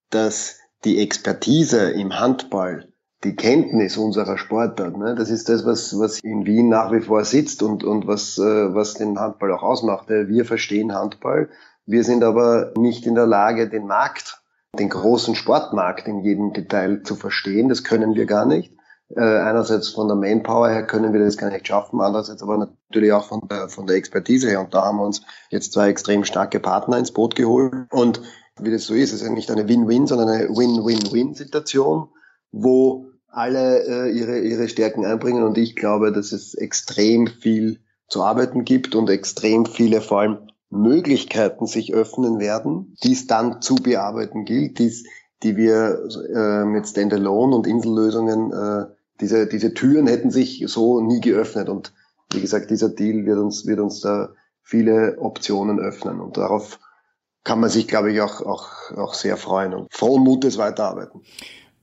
dass 0.09 0.57
die 0.83 0.99
Expertise 1.01 1.91
im 1.91 2.19
Handball 2.19 2.87
die 3.23 3.35
Kenntnis 3.35 3.97
unserer 3.97 4.37
Sportart. 4.37 4.95
Ne? 4.95 5.15
Das 5.15 5.29
ist 5.29 5.49
das, 5.49 5.65
was, 5.65 5.97
was 5.99 6.19
in 6.19 6.45
Wien 6.45 6.69
nach 6.69 6.91
wie 6.91 7.01
vor 7.01 7.25
sitzt 7.25 7.63
und, 7.63 7.83
und 7.83 8.07
was, 8.07 8.37
äh, 8.37 8.73
was 8.73 8.93
den 8.93 9.19
Handball 9.19 9.51
auch 9.53 9.63
ausmacht. 9.63 10.07
Wir 10.09 10.45
verstehen 10.45 10.93
Handball. 10.93 11.49
Wir 11.85 12.03
sind 12.03 12.23
aber 12.23 12.73
nicht 12.77 13.05
in 13.05 13.15
der 13.15 13.25
Lage, 13.25 13.69
den 13.69 13.87
Markt, 13.87 14.41
den 14.77 14.89
großen 14.89 15.35
Sportmarkt 15.35 16.07
in 16.07 16.19
jedem 16.19 16.53
Detail 16.53 17.01
zu 17.03 17.15
verstehen. 17.15 17.69
Das 17.69 17.83
können 17.83 18.13
wir 18.13 18.25
gar 18.25 18.45
nicht. 18.45 18.76
Äh, 19.15 19.21
einerseits 19.21 19.89
von 19.89 20.07
der 20.07 20.17
Manpower 20.17 20.69
her 20.69 20.85
können 20.85 21.13
wir 21.13 21.23
das 21.23 21.37
gar 21.37 21.49
nicht 21.49 21.67
schaffen, 21.67 22.01
andererseits 22.01 22.43
aber 22.43 22.57
natürlich 22.57 23.13
auch 23.13 23.25
von 23.25 23.47
der, 23.49 23.69
von 23.69 23.87
der 23.87 23.95
Expertise 23.95 24.49
her. 24.49 24.59
Und 24.59 24.73
da 24.73 24.83
haben 24.83 24.97
wir 24.97 25.05
uns 25.05 25.21
jetzt 25.49 25.73
zwei 25.73 25.89
extrem 25.89 26.25
starke 26.25 26.59
Partner 26.59 26.97
ins 26.97 27.11
Boot 27.11 27.35
geholt. 27.35 27.73
Und 27.91 28.21
wie 28.59 28.71
das 28.71 28.85
so 28.85 28.93
ist, 28.93 29.13
ist 29.13 29.21
ja 29.21 29.29
nicht 29.29 29.49
eine 29.49 29.67
Win-Win, 29.67 30.07
sondern 30.07 30.29
eine 30.29 30.49
Win-Win-Win-Situation 30.49 32.09
wo 32.51 33.11
alle 33.27 33.83
äh, 33.85 34.11
ihre, 34.11 34.39
ihre 34.39 34.67
Stärken 34.67 35.05
einbringen. 35.05 35.43
Und 35.43 35.57
ich 35.57 35.75
glaube, 35.75 36.11
dass 36.11 36.31
es 36.31 36.53
extrem 36.53 37.27
viel 37.27 37.79
zu 38.07 38.23
arbeiten 38.23 38.63
gibt 38.63 38.95
und 38.95 39.09
extrem 39.09 39.65
viele 39.65 40.01
vor 40.01 40.21
allem 40.21 40.37
Möglichkeiten 40.69 41.65
sich 41.65 41.93
öffnen 41.93 42.39
werden, 42.39 42.95
die 43.03 43.13
es 43.13 43.27
dann 43.27 43.61
zu 43.61 43.75
bearbeiten 43.75 44.45
gilt, 44.45 44.79
die's, 44.79 45.05
die 45.43 45.55
wir 45.55 46.07
äh, 46.33 46.65
mit 46.65 46.87
Standalone 46.87 47.55
und 47.55 47.67
Insellösungen, 47.67 48.51
äh, 48.51 48.85
diese, 49.21 49.47
diese 49.47 49.73
Türen 49.73 50.07
hätten 50.07 50.31
sich 50.31 50.63
so 50.67 51.01
nie 51.01 51.21
geöffnet. 51.21 51.69
Und 51.69 51.93
wie 52.33 52.41
gesagt, 52.41 52.69
dieser 52.69 52.89
Deal 52.89 53.25
wird 53.25 53.39
uns, 53.39 53.65
wird 53.65 53.79
uns 53.79 54.01
da 54.01 54.29
viele 54.63 55.17
Optionen 55.19 55.79
öffnen. 55.79 56.19
Und 56.19 56.37
darauf 56.37 56.79
kann 57.43 57.59
man 57.59 57.69
sich, 57.69 57.87
glaube 57.87 58.11
ich, 58.11 58.21
auch, 58.21 58.41
auch, 58.41 58.91
auch 58.97 59.13
sehr 59.13 59.37
freuen 59.37 59.73
und 59.73 59.93
frohen 59.93 60.23
Mutes 60.23 60.57
weiterarbeiten. 60.57 61.21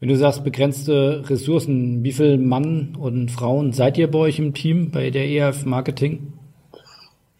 Wenn 0.01 0.11
du 0.11 0.17
sagst 0.17 0.45
begrenzte 0.45 1.25
Ressourcen, 1.27 2.05
wie 2.05 2.13
viel 2.13 2.37
Mann 2.37 2.95
und 3.01 3.31
Frauen 3.31 3.73
seid 3.73 3.97
ihr 3.97 4.11
bei 4.11 4.19
euch 4.19 4.39
im 4.39 4.53
Team 4.53 4.91
bei 4.91 5.09
der 5.11 5.25
EHF 5.25 5.65
Marketing? 5.65 6.35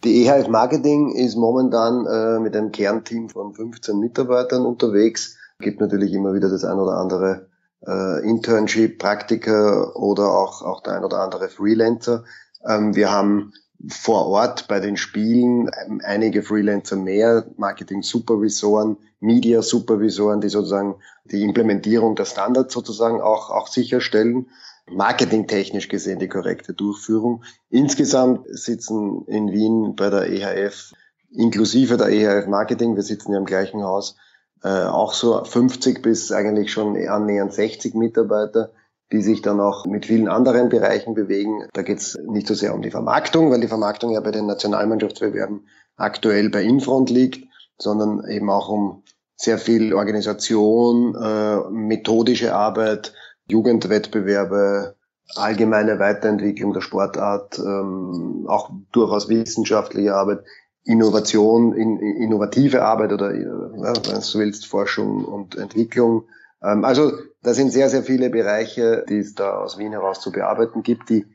Die 0.03 0.25
EHF 0.25 0.47
Marketing 0.47 1.13
ist 1.13 1.35
momentan 1.35 2.07
äh, 2.07 2.39
mit 2.39 2.55
einem 2.55 2.71
Kernteam 2.71 3.29
von 3.29 3.53
15 3.53 3.99
Mitarbeitern 3.99 4.65
unterwegs. 4.65 5.37
Gibt 5.59 5.79
natürlich 5.79 6.11
immer 6.13 6.33
wieder 6.33 6.49
das 6.49 6.63
ein 6.63 6.79
oder 6.79 6.97
andere 6.97 7.47
äh, 7.87 8.27
Internship, 8.27 8.99
Praktiker 8.99 9.95
oder 9.95 10.31
auch, 10.31 10.61
auch 10.61 10.81
der 10.81 10.93
ein 10.93 11.03
oder 11.03 11.19
andere 11.19 11.49
Freelancer. 11.49 12.23
Ähm, 12.65 12.95
wir 12.95 13.11
haben 13.11 13.53
vor 13.89 14.27
Ort 14.27 14.67
bei 14.67 14.79
den 14.79 14.97
Spielen 14.97 15.69
einige 16.03 16.43
Freelancer 16.43 16.95
mehr, 16.95 17.45
Marketing-Supervisoren, 17.57 18.97
Media-Supervisoren, 19.19 20.41
die 20.41 20.49
sozusagen 20.49 20.95
die 21.25 21.43
Implementierung 21.43 22.15
der 22.15 22.25
Standards 22.25 22.73
sozusagen 22.73 23.21
auch, 23.21 23.49
auch 23.49 23.67
sicherstellen. 23.67 24.47
Marketingtechnisch 24.89 25.87
gesehen 25.89 26.19
die 26.19 26.27
korrekte 26.27 26.73
Durchführung. 26.73 27.43
Insgesamt 27.69 28.45
sitzen 28.49 29.25
in 29.27 29.51
Wien 29.51 29.95
bei 29.95 30.09
der 30.09 30.29
EHF, 30.29 30.93
inklusive 31.31 31.97
der 31.97 32.09
EHF 32.09 32.47
Marketing, 32.47 32.95
wir 32.95 33.03
sitzen 33.03 33.33
ja 33.33 33.39
im 33.39 33.45
gleichen 33.45 33.83
Haus, 33.83 34.15
äh, 34.63 34.85
auch 34.85 35.13
so 35.13 35.43
50 35.43 36.01
bis 36.01 36.31
eigentlich 36.31 36.71
schon 36.71 36.95
annähernd 37.07 37.53
60 37.53 37.93
Mitarbeiter 37.95 38.71
die 39.11 39.21
sich 39.21 39.41
dann 39.41 39.59
auch 39.59 39.85
mit 39.85 40.05
vielen 40.05 40.27
anderen 40.27 40.69
Bereichen 40.69 41.13
bewegen. 41.13 41.63
Da 41.73 41.83
geht 41.83 41.99
es 41.99 42.17
nicht 42.27 42.47
so 42.47 42.53
sehr 42.53 42.73
um 42.73 42.81
die 42.81 42.91
Vermarktung, 42.91 43.51
weil 43.51 43.61
die 43.61 43.67
Vermarktung 43.67 44.11
ja 44.11 44.19
bei 44.19 44.31
den 44.31 44.47
Nationalmannschaftsbewerben 44.47 45.67
aktuell 45.95 46.49
bei 46.49 46.63
Infront 46.63 47.09
liegt, 47.09 47.47
sondern 47.77 48.27
eben 48.27 48.49
auch 48.49 48.69
um 48.69 49.03
sehr 49.35 49.57
viel 49.57 49.93
Organisation, 49.93 51.15
äh, 51.15 51.69
methodische 51.69 52.55
Arbeit, 52.55 53.13
Jugendwettbewerbe, 53.47 54.95
allgemeine 55.35 55.99
Weiterentwicklung 55.99 56.73
der 56.73 56.81
Sportart, 56.81 57.59
ähm, 57.59 58.45
auch 58.47 58.71
durchaus 58.91 59.29
wissenschaftliche 59.29 60.15
Arbeit, 60.15 60.39
Innovation, 60.85 61.73
in, 61.73 61.99
innovative 61.99 62.83
Arbeit 62.83 63.11
oder, 63.11 63.33
äh, 63.33 63.43
wenn 63.43 63.93
du 63.93 64.39
willst, 64.39 64.67
Forschung 64.67 65.25
und 65.25 65.55
Entwicklung. 65.55 66.25
Ähm, 66.63 66.85
also 66.85 67.11
da 67.41 67.53
sind 67.53 67.71
sehr, 67.71 67.89
sehr 67.89 68.03
viele 68.03 68.29
Bereiche, 68.29 69.03
die 69.09 69.17
es 69.17 69.33
da 69.33 69.57
aus 69.57 69.77
Wien 69.77 69.91
heraus 69.91 70.21
zu 70.21 70.31
bearbeiten 70.31 70.83
gibt, 70.83 71.09
die 71.09 71.25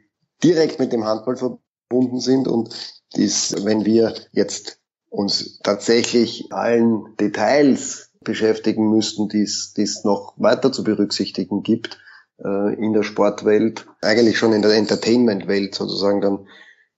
direkt 0.43 0.79
mit 0.79 0.93
dem 0.93 1.05
Handball 1.05 1.37
verbunden 1.37 2.21
sind 2.21 2.49
und 2.49 2.75
dies, 3.17 3.55
wenn 3.65 3.85
wir 3.85 4.15
jetzt 4.33 4.79
uns 5.09 5.59
tatsächlich 5.59 6.53
allen 6.53 7.17
Details 7.19 8.13
beschäftigen 8.23 8.91
müssten, 8.91 9.29
die 9.29 9.43
es 9.43 10.05
noch 10.05 10.35
weiter 10.37 10.71
zu 10.71 10.85
berücksichtigen 10.85 11.63
gibt 11.63 11.99
äh, 12.45 12.75
in 12.75 12.93
der 12.93 13.03
Sportwelt, 13.03 13.87
eigentlich 14.03 14.39
schon 14.39 14.53
in 14.53 14.63
der 14.63 14.75
Entertainment-Welt 14.75 15.75
sozusagen, 15.75 16.21
dann 16.21 16.47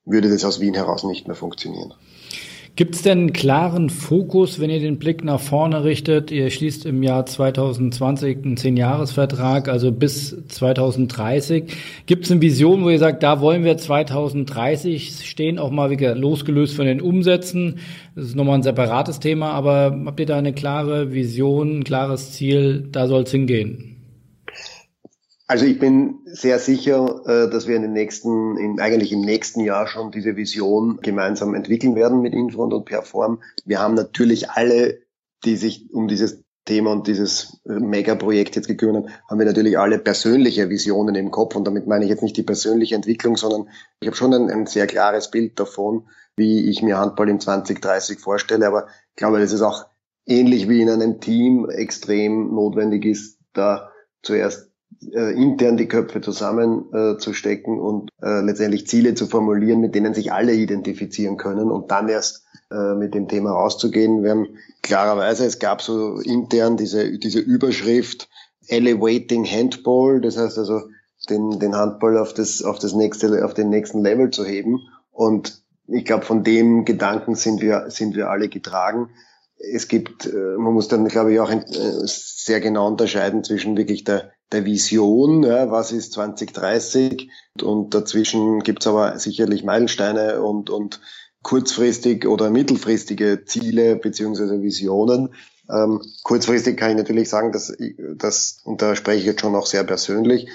würde 0.05 0.29
das 0.29 0.45
aus 0.45 0.61
Wien 0.61 0.75
heraus 0.75 1.05
nicht 1.05 1.27
mehr 1.27 1.37
funktionieren. 1.37 1.95
Gibt 2.75 2.95
es 2.95 3.03
denn 3.03 3.19
einen 3.19 3.33
klaren 3.35 3.91
Fokus, 3.91 4.59
wenn 4.59 4.71
ihr 4.71 4.81
den 4.81 4.99
Blick 4.99 5.23
nach 5.25 5.41
vorne 5.41 5.85
richtet? 5.85 6.31
Ihr 6.31 6.49
schließt 6.49 6.87
im 6.87 7.03
Jahr 7.03 7.27
2020 7.27 8.39
einen 8.39 8.57
Zehn-Jahres-Vertrag, 8.57 9.69
also 9.69 9.93
bis 9.93 10.35
2030. 10.49 11.65
Gibt 12.07 12.25
es 12.25 12.31
eine 12.31 12.41
Vision, 12.41 12.83
wo 12.83 12.89
ihr 12.89 12.99
sagt, 12.99 13.23
da 13.23 13.43
wollen 13.43 13.65
wir 13.65 13.77
2030 13.77 15.29
stehen, 15.29 15.59
auch 15.59 15.71
mal 15.71 15.91
wieder 15.91 16.15
losgelöst 16.15 16.75
von 16.75 16.87
den 16.87 17.03
Umsätzen? 17.03 17.79
Das 18.15 18.25
ist 18.25 18.37
nochmal 18.37 18.55
ein 18.55 18.63
separates 18.63 19.21
Thema, 19.21 19.51
aber 19.51 19.95
habt 20.07 20.21
ihr 20.21 20.27
da 20.27 20.39
eine 20.39 20.55
klare 20.55 21.13
Vision, 21.13 21.81
ein 21.81 21.85
klares 21.85 22.33
Ziel, 22.33 22.89
da 22.91 23.07
soll 23.07 23.25
es 23.25 23.31
hingehen? 23.31 23.92
Also 25.47 25.67
ich 25.67 25.79
bin 25.79 26.21
sehr 26.25 26.59
sicher, 26.59 27.23
äh, 27.27 27.51
dass 27.51 27.67
wir 27.67 27.77
in 27.77 27.83
den 27.83 27.93
nächsten, 27.93 28.57
in, 28.57 28.81
eigentlich 28.81 29.13
im 29.13 29.21
nächsten 29.21 29.61
Jahr 29.61 29.87
schon 29.87 30.11
diese 30.11 30.37
Vision 30.37 31.01
gemeinsam 31.03 31.55
entwickeln 31.55 31.95
werden 31.95 32.21
mit 32.21 32.33
Infront 32.33 32.73
und 32.73 32.85
Perform. 32.85 33.43
Wir 33.65 33.81
haben 33.81 33.95
natürlich 33.95 34.51
alle, 34.51 35.01
die 35.45 35.57
sich 35.57 35.93
um 35.93 36.09
dieses 36.09 36.43
Thema 36.65 36.93
und 36.93 37.09
dieses 37.09 37.61
Megaprojekt 37.65 38.55
jetzt 38.55 38.69
gekümmert 38.69 39.05
haben, 39.05 39.13
haben 39.29 39.39
wir 39.41 39.47
natürlich 39.47 39.79
alle 39.79 39.99
persönliche 39.99 40.71
Visionen 40.71 41.17
im 41.17 41.33
Kopf. 41.33 41.57
Und 41.57 41.67
damit 41.67 41.89
meine 41.89 42.05
ich 42.05 42.11
jetzt 42.11 42.23
nicht 42.23 42.37
die 42.37 42.45
persönliche 42.45 42.95
Entwicklung, 42.95 43.37
sondern 43.37 43.69
ich 44.01 44.07
habe 44.07 44.17
schon 44.17 44.33
ein, 44.33 44.49
ein 44.49 44.67
sehr 44.67 44.87
klares 44.87 45.31
Bild 45.31 45.59
davon, 45.59 46.09
wie 46.37 46.71
ich 46.71 46.83
mir 46.83 46.99
Handball 46.99 47.29
in 47.29 47.41
2030 47.41 48.21
vorstelle. 48.21 48.67
Aber 48.67 48.87
ich 49.11 49.17
glaube, 49.17 49.41
dass 49.41 49.53
es 49.53 49.63
auch 49.63 49.87
ähnlich 50.25 50.69
wie 50.69 50.81
in 50.81 50.89
einem 50.89 51.21
Team 51.21 51.69
extrem 51.69 52.55
notwendig 52.55 53.05
ist, 53.05 53.41
da 53.53 53.91
zuerst 54.23 54.72
äh, 55.13 55.33
intern 55.33 55.77
die 55.77 55.89
Köpfe 55.89 56.21
zusammenzustecken 56.21 57.77
äh, 57.77 57.81
und 57.81 58.11
äh, 58.23 58.41
letztendlich 58.41 58.87
Ziele 58.87 59.15
zu 59.15 59.27
formulieren, 59.27 59.81
mit 59.81 59.95
denen 59.95 60.15
sich 60.15 60.33
alle 60.33 60.55
identifizieren 60.55 61.37
können 61.37 61.71
und 61.71 61.91
dann 61.91 62.09
erst 62.09 62.45
äh, 62.71 62.95
mit 62.95 63.15
dem 63.15 63.29
Thema 63.29 63.53
rauszugehen. 63.53 64.23
Wir 64.23 64.31
haben 64.31 64.49
klarerweise, 64.83 65.45
es 65.45 65.59
gab 65.59 65.83
so 65.83 66.19
intern 66.21 66.77
diese, 66.77 67.19
diese 67.19 67.41
Überschrift 67.41 68.29
Elevating 68.69 69.45
Handball, 69.45 70.21
das 70.21 70.37
heißt 70.37 70.59
also 70.59 70.83
den, 71.29 71.59
den 71.59 71.77
Handball 71.77 72.19
auf 72.19 72.35
das, 72.35 72.63
auf 72.63 72.79
das 72.79 72.95
nächste, 72.95 73.45
auf 73.45 73.55
den 73.55 73.69
nächsten 73.69 74.03
Level 74.03 74.31
zu 74.31 74.45
heben. 74.45 74.81
Und 75.11 75.63
ich 75.87 76.05
glaube, 76.05 76.25
von 76.25 76.45
dem 76.45 76.85
Gedanken 76.85 77.35
sind 77.35 77.61
wir, 77.61 77.91
sind 77.91 78.17
wir 78.17 78.31
alle 78.31 78.49
getragen. 78.49 79.11
Es 79.57 79.89
gibt, 79.89 80.27
äh, 80.27 80.57
man 80.57 80.73
muss 80.73 80.89
dann, 80.89 81.07
glaube 81.09 81.33
ich, 81.33 81.41
auch 81.41 81.51
äh, 81.51 81.61
sehr 82.05 82.61
genau 82.61 82.89
unterscheiden 82.89 83.45
zwischen 83.45 83.77
wirklich 83.77 84.05
der, 84.05 84.33
der 84.53 84.65
Vision, 84.65 85.43
ja, 85.43 85.71
was 85.71 85.93
ist 85.93 86.13
2030 86.13 87.31
und 87.63 87.95
dazwischen 87.95 88.61
gibt's 88.61 88.87
aber 88.87 89.19
sicherlich 89.19 89.65
Meilensteine 89.65 90.43
und, 90.43 90.71
und 90.71 91.01
kurzfristig 91.43 92.27
oder 92.27 92.51
mittelfristige 92.51 93.45
Ziele 93.45 93.97
beziehungsweise 93.97 94.63
Visionen. 94.63 95.35
Ähm, 95.71 96.01
kurzfristig 96.23 96.77
kann 96.77 96.91
ich 96.91 96.97
natürlich 96.97 97.29
sagen, 97.29 97.53
dass, 97.53 97.75
dass, 98.17 98.61
und 98.65 98.83
da 98.83 98.95
spreche 98.95 99.21
ich 99.21 99.27
jetzt 99.27 99.41
schon 99.41 99.55
auch 99.55 99.67
sehr 99.67 99.85
persönlich, 99.85 100.49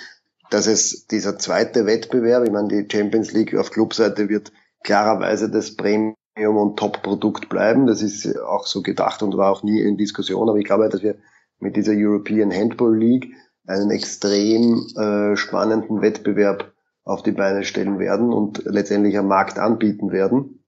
dass 0.49 0.67
es 0.67 1.07
dieser 1.07 1.37
zweite 1.37 1.85
Wettbewerb, 1.85 2.45
ich 2.45 2.51
meine, 2.51 2.67
die 2.69 2.87
Champions 2.89 3.31
League 3.33 3.55
auf 3.55 3.71
Clubseite 3.71 4.29
wird 4.29 4.51
klarerweise 4.83 5.49
das 5.49 5.75
Premium 5.75 6.15
und 6.35 6.77
Top-Produkt 6.77 7.49
bleiben. 7.49 7.87
Das 7.87 8.01
ist 8.01 8.39
auch 8.39 8.65
so 8.65 8.81
gedacht 8.81 9.23
und 9.23 9.35
war 9.35 9.51
auch 9.51 9.63
nie 9.63 9.81
in 9.81 9.97
Diskussion. 9.97 10.47
Aber 10.47 10.57
ich 10.57 10.65
glaube, 10.65 10.87
dass 10.87 11.03
wir 11.03 11.15
mit 11.59 11.75
dieser 11.75 11.93
European 11.95 12.53
Handball 12.53 12.95
League 12.95 13.33
einen 13.67 13.91
extrem 13.91 14.87
äh, 14.95 15.35
spannenden 15.37 16.01
Wettbewerb 16.01 16.73
auf 17.03 17.23
die 17.23 17.31
Beine 17.31 17.63
stellen 17.63 17.99
werden 17.99 18.33
und 18.33 18.63
letztendlich 18.65 19.17
am 19.17 19.27
Markt 19.27 19.59
anbieten 19.59 20.11
werden. 20.11 20.63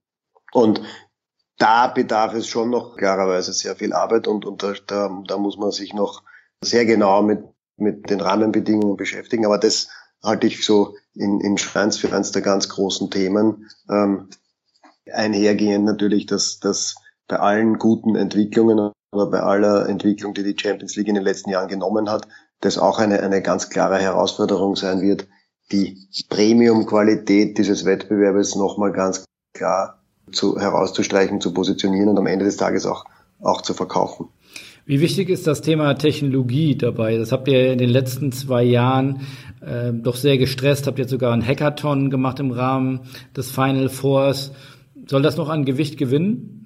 Und 0.52 0.80
da 1.58 1.88
bedarf 1.88 2.34
es 2.34 2.46
schon 2.46 2.70
noch 2.70 2.96
klarerweise 2.96 3.52
sehr 3.52 3.76
viel 3.76 3.92
Arbeit 3.92 4.26
und, 4.26 4.46
und 4.46 4.62
da, 4.62 4.74
da, 5.26 5.38
muss 5.38 5.58
man 5.58 5.70
sich 5.70 5.92
noch 5.92 6.22
sehr 6.62 6.86
genau 6.86 7.22
mit, 7.22 7.44
mit 7.76 8.08
den 8.08 8.20
Rahmenbedingungen 8.20 8.96
beschäftigen. 8.96 9.44
Aber 9.44 9.58
das 9.58 9.88
halte 10.22 10.46
ich 10.46 10.64
so 10.64 10.96
in, 11.14 11.40
in 11.40 11.58
Schreins 11.58 11.98
für 11.98 12.12
eines 12.12 12.32
der 12.32 12.42
ganz 12.42 12.68
großen 12.70 13.10
Themen. 13.10 13.68
Ähm, 13.90 14.28
einhergehend 15.12 15.84
natürlich, 15.84 16.26
dass, 16.26 16.60
dass 16.60 16.96
bei 17.28 17.38
allen 17.38 17.78
guten 17.78 18.16
Entwicklungen, 18.16 18.92
aber 19.12 19.30
bei 19.30 19.40
aller 19.40 19.88
Entwicklung, 19.88 20.34
die 20.34 20.42
die 20.42 20.56
Champions 20.58 20.96
League 20.96 21.08
in 21.08 21.14
den 21.14 21.24
letzten 21.24 21.50
Jahren 21.50 21.68
genommen 21.68 22.10
hat, 22.10 22.26
das 22.60 22.78
auch 22.78 22.98
eine, 22.98 23.20
eine 23.20 23.42
ganz 23.42 23.70
klare 23.70 23.98
Herausforderung 23.98 24.76
sein 24.76 25.00
wird, 25.00 25.26
die 25.72 25.96
Premium-Qualität 26.28 27.58
dieses 27.58 27.84
Wettbewerbes 27.84 28.56
nochmal 28.56 28.92
ganz 28.92 29.24
klar 29.54 30.02
zu, 30.32 30.58
herauszustreichen, 30.58 31.40
zu 31.40 31.52
positionieren 31.52 32.08
und 32.08 32.18
am 32.18 32.26
Ende 32.26 32.44
des 32.44 32.56
Tages 32.56 32.86
auch, 32.86 33.04
auch 33.40 33.62
zu 33.62 33.74
verkaufen. 33.74 34.28
Wie 34.86 35.00
wichtig 35.00 35.28
ist 35.28 35.46
das 35.46 35.60
Thema 35.60 35.94
Technologie 35.94 36.76
dabei? 36.76 37.16
Das 37.16 37.30
habt 37.30 37.46
ihr 37.48 37.72
in 37.72 37.78
den 37.78 37.90
letzten 37.90 38.32
zwei 38.32 38.64
Jahren 38.64 39.20
äh, 39.60 39.92
doch 39.92 40.16
sehr 40.16 40.38
gestresst, 40.38 40.86
habt 40.86 40.98
jetzt 40.98 41.10
sogar 41.10 41.32
einen 41.32 41.46
Hackathon 41.46 42.10
gemacht 42.10 42.40
im 42.40 42.50
Rahmen 42.50 43.00
des 43.36 43.50
Final 43.50 43.88
Fours. 43.88 44.52
Soll 45.06 45.22
das 45.22 45.36
noch 45.36 45.48
an 45.48 45.64
Gewicht 45.64 45.96
gewinnen? 45.96 46.59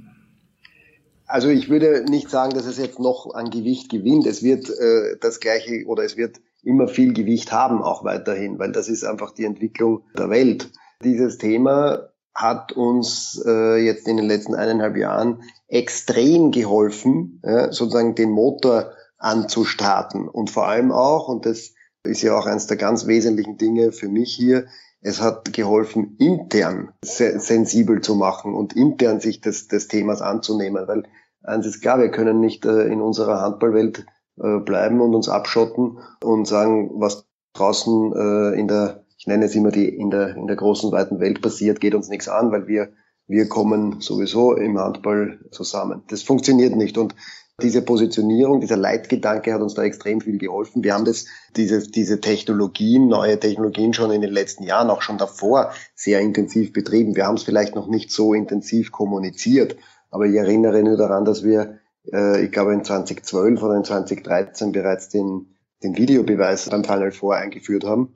Also 1.34 1.48
ich 1.48 1.68
würde 1.68 2.04
nicht 2.08 2.30
sagen, 2.30 2.54
dass 2.54 2.64
es 2.64 2.78
jetzt 2.78 3.00
noch 3.00 3.34
an 3.34 3.50
Gewicht 3.50 3.90
gewinnt. 3.90 4.24
Es 4.24 4.44
wird 4.44 4.70
äh, 4.70 5.16
das 5.20 5.40
gleiche 5.40 5.84
oder 5.86 6.04
es 6.04 6.16
wird 6.16 6.40
immer 6.62 6.86
viel 6.86 7.12
Gewicht 7.12 7.50
haben, 7.50 7.82
auch 7.82 8.04
weiterhin, 8.04 8.60
weil 8.60 8.70
das 8.70 8.88
ist 8.88 9.02
einfach 9.02 9.32
die 9.32 9.44
Entwicklung 9.44 10.04
der 10.16 10.30
Welt. 10.30 10.70
Dieses 11.02 11.36
Thema 11.36 12.10
hat 12.36 12.70
uns 12.70 13.42
äh, 13.44 13.84
jetzt 13.84 14.06
in 14.06 14.16
den 14.16 14.26
letzten 14.26 14.54
eineinhalb 14.54 14.96
Jahren 14.96 15.42
extrem 15.66 16.52
geholfen, 16.52 17.42
ja, 17.42 17.72
sozusagen 17.72 18.14
den 18.14 18.30
Motor 18.30 18.92
anzustarten 19.18 20.28
und 20.28 20.52
vor 20.52 20.68
allem 20.68 20.92
auch, 20.92 21.26
und 21.26 21.46
das 21.46 21.72
ist 22.04 22.22
ja 22.22 22.38
auch 22.38 22.46
eines 22.46 22.68
der 22.68 22.76
ganz 22.76 23.08
wesentlichen 23.08 23.58
Dinge 23.58 23.90
für 23.90 24.08
mich 24.08 24.32
hier, 24.32 24.66
es 25.00 25.20
hat 25.20 25.52
geholfen, 25.52 26.16
intern 26.20 26.92
sensibel 27.02 28.02
zu 28.02 28.14
machen 28.14 28.54
und 28.54 28.74
intern 28.74 29.18
sich 29.18 29.40
des, 29.40 29.66
des 29.66 29.88
Themas 29.88 30.22
anzunehmen, 30.22 30.86
weil 30.86 31.02
eins 31.44 31.66
ist 31.66 31.80
klar, 31.80 31.98
wir 31.98 32.10
können 32.10 32.40
nicht 32.40 32.66
äh, 32.66 32.86
in 32.86 33.00
unserer 33.00 33.40
Handballwelt 33.40 34.06
äh, 34.38 34.58
bleiben 34.58 35.00
und 35.00 35.14
uns 35.14 35.28
abschotten 35.28 35.98
und 36.22 36.46
sagen, 36.46 36.90
was 36.94 37.26
draußen 37.52 38.12
äh, 38.16 38.58
in 38.58 38.68
der 38.68 39.04
ich 39.24 39.28
nenne 39.28 39.46
es 39.46 39.54
immer 39.54 39.70
die, 39.70 39.88
in 39.88 40.10
der, 40.10 40.36
in 40.36 40.46
der 40.46 40.56
großen, 40.56 40.92
weiten 40.92 41.18
Welt 41.18 41.40
passiert, 41.40 41.80
geht 41.80 41.94
uns 41.94 42.10
nichts 42.10 42.28
an, 42.28 42.52
weil 42.52 42.66
wir, 42.66 42.92
wir 43.26 43.48
kommen 43.48 44.02
sowieso 44.02 44.54
im 44.54 44.78
Handball 44.78 45.38
zusammen. 45.50 46.02
Das 46.08 46.22
funktioniert 46.22 46.76
nicht. 46.76 46.98
Und 46.98 47.14
diese 47.62 47.80
Positionierung, 47.80 48.60
dieser 48.60 48.76
Leitgedanke 48.76 49.54
hat 49.54 49.62
uns 49.62 49.72
da 49.72 49.82
extrem 49.82 50.20
viel 50.20 50.36
geholfen. 50.36 50.84
Wir 50.84 50.92
haben 50.92 51.06
das, 51.06 51.24
diese, 51.56 51.90
diese 51.90 52.20
Technologien, 52.20 53.08
neue 53.08 53.40
Technologien 53.40 53.94
schon 53.94 54.10
in 54.10 54.20
den 54.20 54.32
letzten 54.32 54.64
Jahren, 54.64 54.90
auch 54.90 55.00
schon 55.00 55.16
davor 55.16 55.72
sehr 55.94 56.20
intensiv 56.20 56.74
betrieben. 56.74 57.16
Wir 57.16 57.26
haben 57.26 57.36
es 57.36 57.44
vielleicht 57.44 57.74
noch 57.74 57.86
nicht 57.86 58.10
so 58.10 58.34
intensiv 58.34 58.92
kommuniziert, 58.92 59.76
aber 60.14 60.26
ich 60.26 60.36
erinnere 60.36 60.80
nur 60.84 60.96
daran, 60.96 61.24
dass 61.24 61.42
wir, 61.42 61.80
äh, 62.12 62.44
ich 62.44 62.52
glaube 62.52 62.72
in 62.72 62.84
2012 62.84 63.60
oder 63.60 63.74
in 63.74 63.82
2013 63.82 64.70
bereits 64.70 65.08
den, 65.08 65.56
den 65.82 65.96
Videobeweis 65.96 66.70
beim 66.70 66.84
Final 66.84 67.10
Four 67.10 67.34
eingeführt 67.34 67.82
haben. 67.82 68.14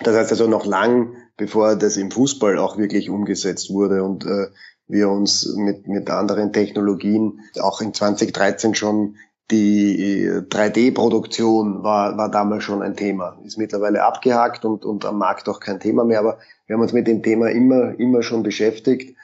Das 0.00 0.14
heißt 0.14 0.32
also 0.32 0.46
noch 0.48 0.66
lang, 0.66 1.16
bevor 1.38 1.76
das 1.76 1.96
im 1.96 2.10
Fußball 2.10 2.58
auch 2.58 2.76
wirklich 2.76 3.08
umgesetzt 3.08 3.70
wurde 3.70 4.02
und 4.02 4.26
äh, 4.26 4.48
wir 4.86 5.08
uns 5.08 5.50
mit, 5.56 5.88
mit 5.88 6.10
anderen 6.10 6.52
Technologien 6.52 7.40
auch 7.58 7.80
in 7.80 7.94
2013 7.94 8.74
schon 8.74 9.16
die 9.50 10.28
3D-Produktion 10.28 11.82
war, 11.82 12.18
war 12.18 12.30
damals 12.30 12.64
schon 12.64 12.82
ein 12.82 12.96
Thema. 12.96 13.38
Ist 13.44 13.56
mittlerweile 13.56 14.04
abgehakt 14.04 14.66
und, 14.66 14.84
und 14.84 15.06
am 15.06 15.16
Markt 15.16 15.48
auch 15.48 15.60
kein 15.60 15.80
Thema 15.80 16.04
mehr, 16.04 16.18
aber 16.18 16.38
wir 16.66 16.74
haben 16.74 16.82
uns 16.82 16.92
mit 16.92 17.06
dem 17.06 17.22
Thema 17.22 17.50
immer, 17.50 17.98
immer 17.98 18.22
schon 18.22 18.42
beschäftigt, 18.42 19.16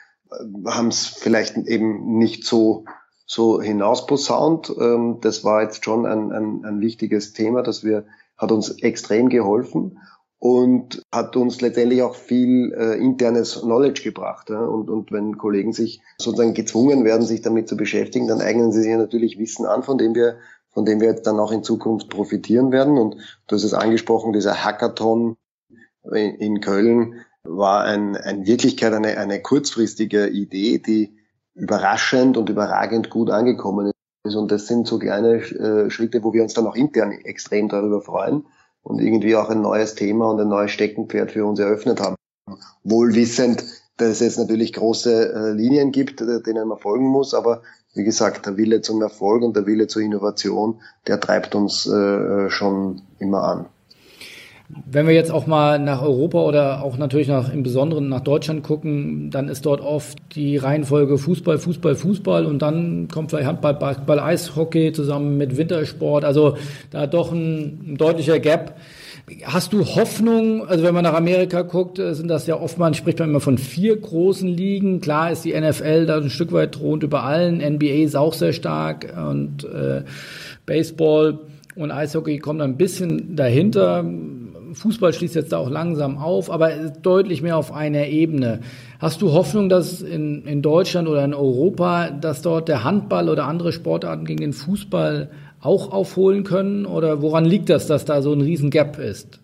haben 0.65 0.87
es 0.87 1.07
vielleicht 1.07 1.57
eben 1.57 2.17
nicht 2.17 2.45
so, 2.45 2.85
so 3.25 3.61
hinausposaunt. 3.61 4.73
Ähm, 4.79 5.17
das 5.21 5.43
war 5.43 5.61
jetzt 5.63 5.83
schon 5.83 6.05
ein, 6.05 6.31
ein, 6.31 6.65
ein 6.65 6.81
wichtiges 6.81 7.33
Thema, 7.33 7.63
das 7.63 7.83
wir, 7.83 8.05
hat 8.37 8.51
uns 8.51 8.81
extrem 8.81 9.29
geholfen 9.29 9.99
und 10.39 11.03
hat 11.13 11.35
uns 11.35 11.61
letztendlich 11.61 12.01
auch 12.01 12.15
viel 12.15 12.73
äh, 12.73 12.97
internes 12.97 13.61
Knowledge 13.61 14.01
gebracht. 14.01 14.49
Ja? 14.49 14.61
Und, 14.61 14.89
und 14.89 15.11
wenn 15.11 15.37
Kollegen 15.37 15.71
sich 15.73 16.01
sozusagen 16.17 16.55
gezwungen 16.55 17.05
werden, 17.05 17.27
sich 17.27 17.41
damit 17.41 17.69
zu 17.69 17.77
beschäftigen, 17.77 18.27
dann 18.27 18.41
eignen 18.41 18.71
sie 18.71 18.81
sich 18.81 18.95
natürlich 18.95 19.37
Wissen 19.37 19.67
an, 19.67 19.83
von 19.83 19.99
dem 19.99 20.15
wir, 20.15 20.37
von 20.69 20.85
dem 20.85 20.99
wir 20.99 21.09
jetzt 21.09 21.27
dann 21.27 21.39
auch 21.39 21.51
in 21.51 21.63
Zukunft 21.63 22.09
profitieren 22.09 22.71
werden. 22.71 22.97
Und 22.97 23.17
du 23.47 23.55
hast 23.55 23.63
es 23.63 23.75
angesprochen, 23.75 24.33
dieser 24.33 24.63
Hackathon 24.65 25.37
in 26.39 26.61
Köln 26.61 27.21
war 27.43 27.83
ein, 27.83 28.15
in 28.15 28.45
Wirklichkeit 28.45 28.93
eine, 28.93 29.17
eine 29.17 29.41
kurzfristige 29.41 30.27
Idee, 30.27 30.79
die 30.79 31.17
überraschend 31.55 32.37
und 32.37 32.49
überragend 32.49 33.09
gut 33.09 33.29
angekommen 33.29 33.91
ist. 34.23 34.35
Und 34.35 34.51
das 34.51 34.67
sind 34.67 34.87
so 34.87 34.99
kleine 34.99 35.35
äh, 35.37 35.89
Schritte, 35.89 36.23
wo 36.23 36.33
wir 36.33 36.43
uns 36.43 36.53
dann 36.53 36.67
auch 36.67 36.75
intern 36.75 37.11
extrem 37.11 37.69
darüber 37.69 38.01
freuen 38.01 38.45
und 38.83 39.01
irgendwie 39.01 39.35
auch 39.35 39.49
ein 39.49 39.61
neues 39.61 39.95
Thema 39.95 40.29
und 40.29 40.39
ein 40.39 40.47
neues 40.47 40.71
Steckenpferd 40.71 41.31
für 41.31 41.45
uns 41.45 41.59
eröffnet 41.59 41.99
haben. 41.99 42.15
Wohlwissend, 42.83 43.63
dass 43.97 44.09
es 44.09 44.19
jetzt 44.19 44.39
natürlich 44.39 44.73
große 44.73 45.33
äh, 45.33 45.51
Linien 45.51 45.91
gibt, 45.91 46.21
äh, 46.21 46.41
denen 46.41 46.67
man 46.67 46.79
folgen 46.79 47.07
muss, 47.07 47.33
aber 47.33 47.61
wie 47.93 48.03
gesagt, 48.03 48.45
der 48.45 48.57
Wille 48.57 48.81
zum 48.81 49.01
Erfolg 49.01 49.43
und 49.43 49.55
der 49.55 49.65
Wille 49.65 49.87
zur 49.87 50.01
Innovation, 50.01 50.81
der 51.07 51.19
treibt 51.19 51.55
uns 51.55 51.85
äh, 51.87 52.49
schon 52.49 53.01
immer 53.19 53.43
an. 53.43 53.65
Wenn 54.89 55.07
wir 55.07 55.13
jetzt 55.13 55.31
auch 55.31 55.47
mal 55.47 55.79
nach 55.79 56.01
Europa 56.01 56.39
oder 56.39 56.83
auch 56.83 56.97
natürlich 56.97 57.27
nach, 57.27 57.51
im 57.51 57.63
Besonderen 57.63 58.09
nach 58.09 58.21
Deutschland 58.21 58.63
gucken, 58.63 59.29
dann 59.29 59.47
ist 59.47 59.65
dort 59.65 59.81
oft 59.81 60.17
die 60.35 60.57
Reihenfolge 60.57 61.17
Fußball, 61.17 61.57
Fußball, 61.57 61.95
Fußball 61.95 62.45
und 62.45 62.61
dann 62.61 63.07
kommt 63.07 63.31
vielleicht 63.31 63.47
Handball, 63.47 63.73
Basketball, 63.73 64.19
Eishockey 64.19 64.91
zusammen 64.91 65.37
mit 65.37 65.57
Wintersport. 65.57 66.23
Also 66.25 66.57
da 66.89 67.07
doch 67.07 67.31
ein, 67.31 67.93
ein 67.93 67.97
deutlicher 67.97 68.39
Gap. 68.39 68.75
Hast 69.43 69.71
du 69.71 69.85
Hoffnung, 69.85 70.67
also 70.67 70.83
wenn 70.83 70.93
man 70.93 71.03
nach 71.03 71.13
Amerika 71.13 71.61
guckt, 71.61 71.99
äh, 71.99 72.13
sind 72.13 72.27
das 72.27 72.47
ja 72.47 72.59
oftmals, 72.59 72.97
spricht 72.97 73.19
man 73.19 73.29
immer 73.29 73.39
von 73.39 73.57
vier 73.57 73.95
großen 73.95 74.47
Ligen. 74.47 74.99
Klar 74.99 75.31
ist 75.31 75.45
die 75.45 75.59
NFL 75.59 76.05
da 76.05 76.17
ein 76.17 76.29
Stück 76.29 76.51
weit 76.51 76.73
thront 76.73 77.03
über 77.03 77.23
allen. 77.23 77.57
NBA 77.57 78.03
ist 78.03 78.15
auch 78.15 78.33
sehr 78.33 78.53
stark 78.53 79.13
und 79.15 79.63
äh, 79.63 80.03
Baseball 80.65 81.39
und 81.75 81.91
Eishockey 81.91 82.39
kommen 82.39 82.61
ein 82.61 82.77
bisschen 82.77 83.35
dahinter. 83.35 84.03
Fußball 84.75 85.13
schließt 85.13 85.35
jetzt 85.35 85.51
da 85.51 85.57
auch 85.57 85.69
langsam 85.69 86.17
auf, 86.17 86.49
aber 86.49 86.69
deutlich 86.71 87.41
mehr 87.41 87.57
auf 87.57 87.71
einer 87.71 88.07
Ebene. 88.07 88.61
Hast 88.99 89.21
du 89.21 89.31
Hoffnung, 89.31 89.69
dass 89.69 90.01
in, 90.01 90.45
in 90.45 90.61
Deutschland 90.61 91.07
oder 91.07 91.23
in 91.23 91.33
Europa, 91.33 92.09
dass 92.09 92.41
dort 92.41 92.67
der 92.67 92.83
Handball 92.83 93.29
oder 93.29 93.45
andere 93.45 93.71
Sportarten 93.71 94.25
gegen 94.25 94.41
den 94.41 94.53
Fußball 94.53 95.31
auch 95.61 95.91
aufholen 95.91 96.43
können? 96.43 96.85
Oder 96.85 97.21
woran 97.21 97.45
liegt 97.45 97.69
das, 97.69 97.87
dass 97.87 98.05
da 98.05 98.21
so 98.21 98.33
ein 98.33 98.41
riesen 98.41 98.69
Gap 98.69 98.97
ist? 98.99 99.39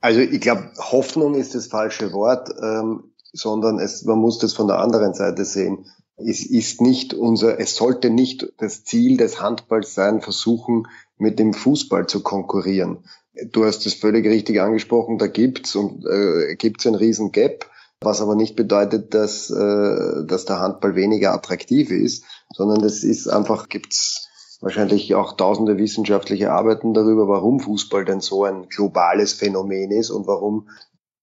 Also 0.00 0.20
ich 0.20 0.40
glaube, 0.40 0.70
Hoffnung 0.76 1.34
ist 1.34 1.54
das 1.54 1.66
falsche 1.66 2.12
Wort, 2.12 2.50
ähm, 2.62 3.04
sondern 3.32 3.78
es, 3.78 4.04
man 4.04 4.18
muss 4.18 4.38
das 4.38 4.52
von 4.52 4.68
der 4.68 4.78
anderen 4.78 5.14
Seite 5.14 5.44
sehen. 5.44 5.86
Es 6.16 6.44
ist 6.44 6.80
nicht 6.80 7.14
unser, 7.14 7.58
es 7.58 7.74
sollte 7.74 8.10
nicht 8.10 8.52
das 8.58 8.84
Ziel 8.84 9.16
des 9.16 9.40
Handballs 9.40 9.94
sein, 9.94 10.20
versuchen, 10.20 10.86
mit 11.24 11.38
dem 11.38 11.54
Fußball 11.54 12.06
zu 12.06 12.22
konkurrieren. 12.22 12.98
Du 13.50 13.64
hast 13.64 13.84
es 13.86 13.94
völlig 13.94 14.26
richtig 14.26 14.60
angesprochen, 14.60 15.18
da 15.18 15.26
gibt's 15.26 15.74
und 15.74 16.04
äh, 16.06 16.54
gibt's 16.54 16.86
ein 16.86 16.94
riesen 16.94 17.32
Gap, 17.32 17.66
was 18.00 18.20
aber 18.20 18.36
nicht 18.36 18.54
bedeutet, 18.54 19.14
dass, 19.14 19.50
äh, 19.50 20.26
dass 20.26 20.44
der 20.44 20.60
Handball 20.60 20.94
weniger 20.94 21.32
attraktiv 21.32 21.90
ist, 21.90 22.24
sondern 22.52 22.80
das 22.80 23.02
ist 23.02 23.26
einfach, 23.26 23.68
gibt's 23.68 24.28
wahrscheinlich 24.60 25.14
auch 25.14 25.36
tausende 25.36 25.78
wissenschaftliche 25.78 26.52
Arbeiten 26.52 26.94
darüber, 26.94 27.26
warum 27.26 27.58
Fußball 27.58 28.04
denn 28.04 28.20
so 28.20 28.44
ein 28.44 28.68
globales 28.68 29.32
Phänomen 29.32 29.90
ist 29.90 30.10
und 30.10 30.26
warum 30.26 30.68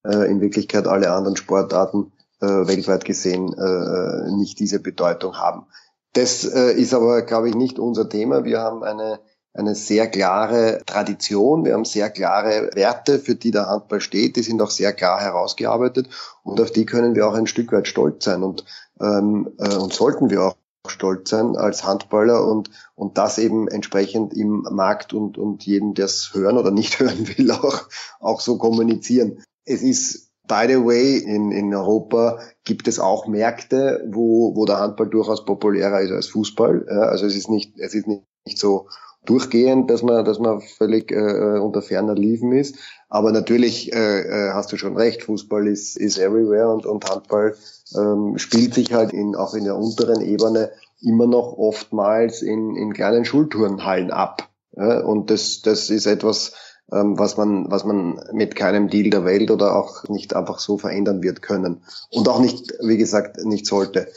äh, 0.03 0.29
in 0.29 0.41
Wirklichkeit 0.41 0.87
alle 0.87 1.11
anderen 1.11 1.37
Sportarten 1.37 2.11
äh, 2.41 2.47
weltweit 2.47 3.05
gesehen 3.05 3.53
äh, 3.53 4.31
nicht 4.35 4.59
diese 4.59 4.81
Bedeutung 4.81 5.37
haben. 5.37 5.67
Das 6.13 6.43
äh, 6.43 6.73
ist 6.73 6.93
aber, 6.93 7.21
glaube 7.21 7.49
ich, 7.49 7.55
nicht 7.55 7.79
unser 7.79 8.09
Thema. 8.09 8.43
Wir 8.43 8.59
haben 8.59 8.83
eine, 8.83 9.19
eine 9.53 9.75
sehr 9.75 10.07
klare 10.07 10.81
Tradition, 10.85 11.65
wir 11.65 11.73
haben 11.73 11.85
sehr 11.85 12.09
klare 12.09 12.69
Werte, 12.73 13.19
für 13.19 13.35
die 13.35 13.51
der 13.51 13.67
Handball 13.67 13.99
steht. 13.99 14.35
Die 14.37 14.43
sind 14.43 14.61
auch 14.61 14.69
sehr 14.69 14.93
klar 14.93 15.19
herausgearbeitet 15.19 16.09
und 16.43 16.61
auf 16.61 16.71
die 16.71 16.85
können 16.85 17.15
wir 17.15 17.27
auch 17.27 17.33
ein 17.33 17.47
Stück 17.47 17.71
weit 17.71 17.87
stolz 17.87 18.23
sein 18.23 18.43
und, 18.43 18.65
ähm, 19.01 19.51
äh, 19.57 19.75
und 19.75 19.93
sollten 19.93 20.29
wir 20.29 20.43
auch 20.43 20.55
stolz 20.87 21.29
sein 21.29 21.57
als 21.57 21.83
Handballer 21.83 22.47
und, 22.47 22.71
und 22.95 23.17
das 23.17 23.37
eben 23.37 23.67
entsprechend 23.67 24.33
im 24.33 24.65
Markt 24.71 25.13
und, 25.13 25.37
und 25.37 25.65
jedem, 25.65 25.93
der 25.93 26.05
es 26.05 26.33
hören 26.33 26.57
oder 26.57 26.71
nicht 26.71 26.99
hören 26.99 27.27
will, 27.37 27.51
auch, 27.51 27.83
auch 28.19 28.41
so 28.41 28.57
kommunizieren. 28.57 29.43
Es 29.65 29.81
ist 29.81 30.31
By 30.47 30.65
the 30.67 30.83
way, 30.83 31.17
in, 31.17 31.53
in 31.53 31.73
Europa 31.73 32.39
gibt 32.65 32.89
es 32.89 32.99
auch 32.99 33.25
Märkte, 33.25 34.05
wo, 34.09 34.53
wo 34.53 34.65
der 34.65 34.79
Handball 34.79 35.07
durchaus 35.07 35.45
populärer 35.45 36.01
ist 36.01 36.11
als 36.11 36.27
Fußball. 36.27 36.87
Ja, 36.89 37.01
also 37.03 37.25
es 37.25 37.37
ist 37.37 37.49
nicht, 37.49 37.79
es 37.79 37.93
ist 37.93 38.05
nicht, 38.05 38.23
nicht 38.45 38.57
so 38.57 38.89
durchgehend, 39.25 39.89
dass 39.89 40.01
man, 40.01 40.25
dass 40.25 40.39
man 40.39 40.61
völlig 40.61 41.11
äh, 41.11 41.59
unter 41.59 41.81
ferner 41.81 42.15
Liefen 42.15 42.51
ist. 42.51 42.75
Aber 43.09 43.31
natürlich 43.31 43.93
äh, 43.93 44.21
äh, 44.21 44.53
hast 44.53 44.71
du 44.71 44.77
schon 44.77 44.97
recht, 44.97 45.23
Fußball 45.23 45.67
ist, 45.67 45.97
ist 45.97 46.17
everywhere 46.17 46.69
und, 46.69 46.85
und 46.85 47.09
Handball 47.09 47.55
ähm, 47.95 48.37
spielt 48.37 48.73
sich 48.73 48.93
halt 48.93 49.13
in, 49.13 49.35
auch 49.35 49.53
in 49.53 49.65
der 49.65 49.77
unteren 49.77 50.21
Ebene 50.21 50.71
immer 51.01 51.27
noch 51.27 51.57
oftmals 51.57 52.41
in, 52.41 52.75
in 52.75 52.93
kleinen 52.93 53.25
Schulturnhallen 53.25 54.11
ab. 54.11 54.49
Ja, 54.75 55.01
und 55.01 55.29
das, 55.29 55.61
das 55.61 55.89
ist 55.89 56.05
etwas, 56.05 56.53
ähm, 56.91 57.19
was 57.19 57.37
man, 57.37 57.69
was 57.69 57.83
man 57.83 58.21
mit 58.33 58.55
keinem 58.55 58.89
Deal 58.89 59.09
der 59.09 59.25
Welt 59.25 59.51
oder 59.51 59.75
auch 59.75 60.07
nicht 60.07 60.35
einfach 60.35 60.59
so 60.59 60.77
verändern 60.77 61.21
wird 61.21 61.41
können. 61.41 61.83
Und 62.09 62.27
auch 62.29 62.39
nicht, 62.39 62.73
wie 62.81 62.97
gesagt, 62.97 63.43
nicht 63.43 63.65
sollte. 63.65 64.07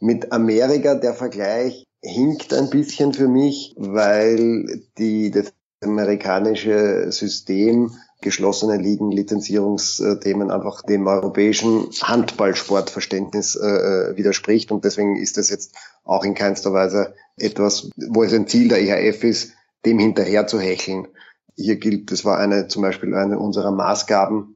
Mit 0.00 0.32
Amerika 0.32 0.94
der 0.94 1.14
Vergleich 1.14 1.83
hinkt 2.04 2.52
ein 2.52 2.70
bisschen 2.70 3.14
für 3.14 3.28
mich, 3.28 3.74
weil 3.76 4.82
die, 4.98 5.30
das 5.30 5.52
amerikanische 5.82 7.10
System 7.10 7.92
geschlossene 8.20 8.76
Ligen, 8.76 9.10
Lizenzierungsthemen 9.10 10.50
einfach 10.50 10.82
dem 10.82 11.06
europäischen 11.06 11.88
Handballsportverständnis 12.02 13.54
äh, 13.54 13.66
äh, 13.66 14.16
widerspricht. 14.16 14.72
Und 14.72 14.84
deswegen 14.84 15.16
ist 15.16 15.36
das 15.36 15.50
jetzt 15.50 15.74
auch 16.04 16.24
in 16.24 16.34
keinster 16.34 16.72
Weise 16.72 17.14
etwas, 17.36 17.90
wo 17.96 18.22
es 18.22 18.32
ein 18.32 18.46
Ziel 18.46 18.68
der 18.68 18.80
EHF 18.80 19.24
ist, 19.24 19.52
dem 19.84 19.98
hinterher 19.98 20.46
zu 20.46 20.58
hecheln. 20.58 21.08
Hier 21.56 21.76
gilt, 21.76 22.10
das 22.10 22.24
war 22.24 22.38
eine, 22.38 22.68
zum 22.68 22.82
Beispiel 22.82 23.14
eine 23.14 23.38
unserer 23.38 23.70
Maßgaben, 23.70 24.53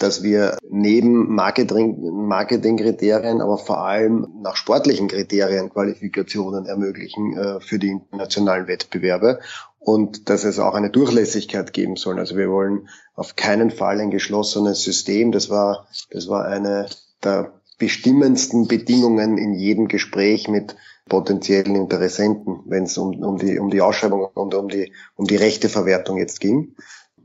dass 0.00 0.22
wir 0.22 0.56
neben 0.68 1.32
Marketing, 1.34 2.26
Marketingkriterien, 2.26 3.40
aber 3.42 3.58
vor 3.58 3.84
allem 3.84 4.26
nach 4.42 4.56
sportlichen 4.56 5.08
Kriterien 5.08 5.70
Qualifikationen 5.70 6.64
ermöglichen 6.64 7.36
äh, 7.36 7.60
für 7.60 7.78
die 7.78 7.90
internationalen 7.90 8.66
Wettbewerbe 8.66 9.40
und 9.78 10.30
dass 10.30 10.44
es 10.44 10.58
auch 10.58 10.74
eine 10.74 10.90
Durchlässigkeit 10.90 11.72
geben 11.74 11.96
soll. 11.96 12.18
Also 12.18 12.36
wir 12.36 12.50
wollen 12.50 12.88
auf 13.14 13.36
keinen 13.36 13.70
Fall 13.70 14.00
ein 14.00 14.10
geschlossenes 14.10 14.82
System. 14.82 15.32
Das 15.32 15.50
war, 15.50 15.86
das 16.10 16.28
war 16.28 16.46
eine 16.46 16.86
der 17.22 17.52
bestimmendsten 17.78 18.68
Bedingungen 18.68 19.36
in 19.36 19.52
jedem 19.52 19.86
Gespräch 19.86 20.48
mit 20.48 20.76
potenziellen 21.08 21.74
Interessenten, 21.76 22.60
wenn 22.64 22.84
es 22.84 22.96
um, 22.96 23.22
um, 23.22 23.36
die, 23.36 23.58
um 23.58 23.68
die 23.68 23.82
Ausschreibung 23.82 24.28
und 24.32 24.54
um 24.54 24.68
die, 24.68 24.92
um 25.16 25.26
die 25.26 25.36
Rechteverwertung 25.36 26.16
jetzt 26.16 26.40
ging. 26.40 26.74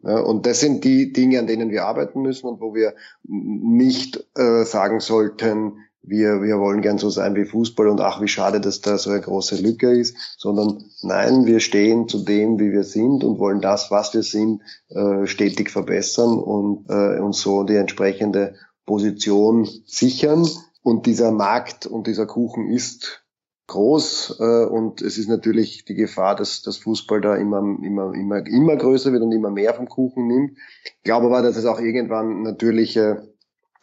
Und 0.06 0.46
das 0.46 0.60
sind 0.60 0.84
die 0.84 1.12
Dinge, 1.12 1.39
an 1.39 1.48
denen 1.48 1.72
wir 1.72 1.86
arbeiten 1.86 2.22
müssen 2.22 2.48
und 2.48 2.62
wo 2.62 2.76
wir 2.76 2.94
nicht 3.24 4.24
äh, 4.36 4.63
sagen 4.63 5.00
sollten, 5.00 5.80
wir, 6.08 6.41
wir 6.41 6.60
wollen 6.60 6.82
gern 6.82 6.98
so 6.98 7.10
sein 7.10 7.36
wie 7.36 7.46
Fußball 7.46 7.88
und 7.88 8.00
ach, 8.00 8.22
wie 8.22 8.28
schade, 8.28 8.62
dass 8.62 8.82
da 8.82 8.98
so 8.98 9.10
eine 9.10 9.22
große 9.22 9.56
Lücke 9.58 9.91
ist, 9.91 10.15
sondern 10.38 10.84
nein, 11.02 11.46
wir 11.46 11.60
stehen 11.60 12.08
zu 12.08 12.24
dem, 12.24 12.60
wie 12.60 12.72
wir 12.72 12.84
sind 12.84 13.24
und 13.24 13.39
wollen 13.39 13.62
das, 13.62 13.91
was 13.91 14.13
wir 14.13 14.24
sind, 14.24 14.62
äh, 14.89 15.26
stetig 15.26 15.72
verbessern 15.72 16.38
und 16.38 16.89
äh, 16.89 17.20
uns 17.20 17.41
so 17.41 17.63
die 17.63 17.76
entsprechende 17.76 18.56
Position 18.86 19.68
sichern. 19.86 20.48
Und 20.84 21.08
dieser 21.08 21.32
Markt 21.32 21.88
und 21.88 22.06
dieser 22.06 22.28
Kuchen 22.28 22.70
ist 22.70 23.24
groß 23.67 24.38
äh, 24.39 24.65
und 24.65 25.01
es 25.01 25.17
ist 25.17 25.28
natürlich 25.28 25.86
die 25.86 25.95
Gefahr, 25.95 26.36
dass 26.36 26.62
das 26.62 26.78
Fußball 26.78 27.21
da 27.21 27.36
immer, 27.36 27.60
immer, 27.60 28.13
immer, 28.13 28.45
immer 28.45 28.75
größer 28.75 29.12
wird 29.12 29.23
und 29.23 29.32
immer 29.32 29.49
mehr 29.49 29.73
vom 29.73 29.89
Kuchen 29.89 30.28
nimmt. 30.28 30.58
Ich 30.84 31.04
glaube 31.04 31.28
aber, 31.28 31.41
dass 31.41 31.58
es 31.58 31.65
auch 31.65 31.80
irgendwann 31.80 32.43
natürliche 32.43 33.34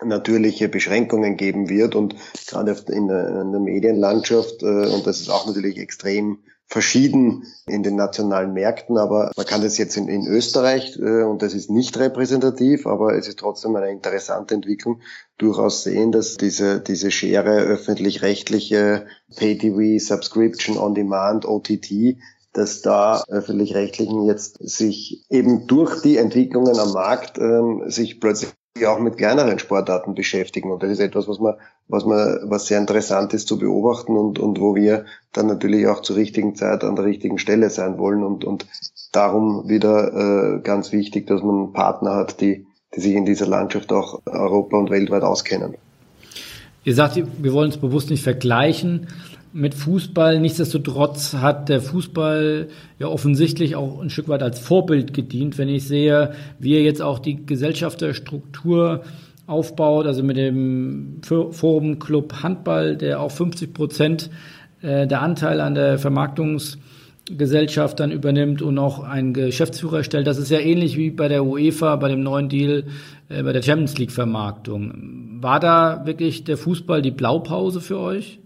natürliche 0.05 0.69
Beschränkungen 0.69 1.37
geben 1.37 1.69
wird 1.69 1.95
und 1.95 2.17
gerade 2.49 2.77
in 2.89 3.07
der, 3.07 3.43
in 3.43 3.53
der 3.53 3.61
Medienlandschaft 3.61 4.63
äh, 4.63 4.87
und 4.87 5.07
das 5.07 5.21
ist 5.21 5.29
auch 5.29 5.47
natürlich 5.47 5.79
extrem 5.79 6.39
verschieden 6.73 7.45
in 7.67 7.83
den 7.83 7.97
nationalen 7.97 8.55
Märkten, 8.55 8.97
aber 8.97 9.31
man 9.37 9.45
kann 9.45 9.61
das 9.61 9.77
jetzt 9.77 9.99
in, 9.99 10.09
in 10.09 10.27
Österreich, 10.27 10.99
äh, 10.99 11.23
und 11.23 11.43
das 11.43 11.53
ist 11.53 11.71
nicht 11.71 11.99
repräsentativ, 11.99 12.87
aber 12.87 13.15
es 13.15 13.29
ist 13.29 13.41
trotzdem 13.41 13.77
eine 13.77 13.91
interessante 13.91 14.55
Entwicklung, 14.55 15.03
durchaus 15.37 15.85
sehen, 15.85 16.13
dass 16.13 16.39
diese, 16.39 16.81
diese 16.81 17.11
Schere 17.11 17.59
öffentlich-rechtliche 17.61 19.05
Pay-TV, 19.37 20.03
Subscription, 20.03 20.79
On-Demand, 20.79 21.45
OTT, 21.45 22.17
dass 22.55 22.81
da 22.81 23.23
öffentlich-rechtlichen 23.29 24.25
jetzt 24.25 24.57
sich 24.61 25.27
eben 25.29 25.67
durch 25.67 26.01
die 26.01 26.17
Entwicklungen 26.17 26.79
am 26.79 26.93
Markt 26.93 27.37
ähm, 27.37 27.83
sich 27.87 28.19
plötzlich 28.19 28.51
auch 28.87 28.99
mit 28.99 29.19
kleineren 29.19 29.59
Sportarten 29.59 30.15
beschäftigen. 30.15 30.71
Und 30.71 30.83
das 30.83 30.91
ist 30.91 31.01
etwas, 31.01 31.29
was 31.29 31.39
man, 31.39 31.55
was 31.89 32.05
man, 32.05 32.39
was 32.45 32.67
sehr 32.67 32.79
interessant 32.79 33.35
ist 33.35 33.47
zu 33.47 33.59
beobachten 33.59 34.17
und, 34.17 34.39
und 34.39 34.61
wo 34.61 34.75
wir 34.75 35.05
dann 35.33 35.47
natürlich 35.47 35.87
auch 35.87 36.01
zur 36.01 36.17
richtigen 36.17 36.55
Zeit 36.57 36.83
an 36.83 36.97
der 36.97 37.05
richtigen 37.05 37.39
Stelle 37.39 37.71
sein 37.71 37.99
wollen 37.99 38.23
und, 38.23 38.45
und 38.45 38.67
darum 39.13 39.69
wieder 39.69 40.57
äh, 40.57 40.61
ganz 40.61 40.93
wichtig, 40.93 41.27
dass 41.27 41.43
man 41.43 41.73
Partner 41.73 42.15
hat, 42.15 42.41
die, 42.41 42.67
die 42.97 43.01
sich 43.01 43.15
in 43.15 43.27
dieser 43.27 43.47
Landschaft 43.47 43.93
auch 43.93 44.21
Europa 44.27 44.77
und 44.79 44.91
weltweit 44.91 45.23
auskennen. 45.23 45.75
Ihr 46.85 46.95
sagt, 46.95 47.17
wir 47.17 47.53
wollen 47.53 47.71
es 47.71 47.77
bewusst 47.77 48.11
nicht 48.11 48.25
vergleichen 48.25 49.09
mit 49.53 49.75
Fußball. 49.75 50.41
Nichtsdestotrotz 50.41 51.35
hat 51.35 51.69
der 51.69 51.81
Fußball 51.81 52.69
ja 52.99 53.07
offensichtlich 53.07 53.77
auch 53.77 54.01
ein 54.01 54.11
Stück 54.11 54.29
weit 54.29 54.43
als 54.43 54.59
Vorbild 54.59 55.15
gedient, 55.15 55.59
wenn 55.59 55.69
ich 55.69 55.87
sehe, 55.87 56.33
wie 56.59 56.75
er 56.75 56.83
jetzt 56.83 57.03
auch 57.03 57.19
die 57.19 57.45
Gesellschafterstruktur 57.45 59.03
aufbaut, 59.47 60.07
also 60.07 60.23
mit 60.23 60.37
dem 60.37 61.21
Forum 61.23 61.99
Club 61.99 62.43
Handball, 62.43 62.97
der 62.97 63.21
auch 63.21 63.31
50 63.31 63.75
Prozent 63.75 64.31
äh, 64.81 65.07
der 65.07 65.21
Anteil 65.21 65.61
an 65.61 65.75
der 65.75 65.99
Vermarktungsgesellschaft 65.99 68.01
dann 68.01 68.13
übernimmt 68.13 68.63
und 68.63 68.79
auch 68.79 69.01
einen 69.01 69.35
Geschäftsführer 69.35 70.05
stellt. 70.05 70.27
Das 70.27 70.39
ist 70.39 70.51
ja 70.51 70.61
ähnlich 70.61 70.97
wie 70.97 71.11
bei 71.11 71.29
der 71.29 71.45
UEFA, 71.45 71.97
bei 71.97 72.09
dem 72.09 72.23
neuen 72.23 72.49
Deal, 72.49 72.85
äh, 73.29 73.43
bei 73.43 73.53
der 73.53 73.63
Champions 73.63 73.99
League 73.99 74.13
Vermarktung. 74.13 75.39
War 75.41 75.61
da 75.61 76.07
wirklich 76.07 76.45
der 76.45 76.57
Fußball 76.57 77.03
die 77.03 77.11
Blaupause 77.11 77.81
für 77.81 77.99
euch? 77.99 78.39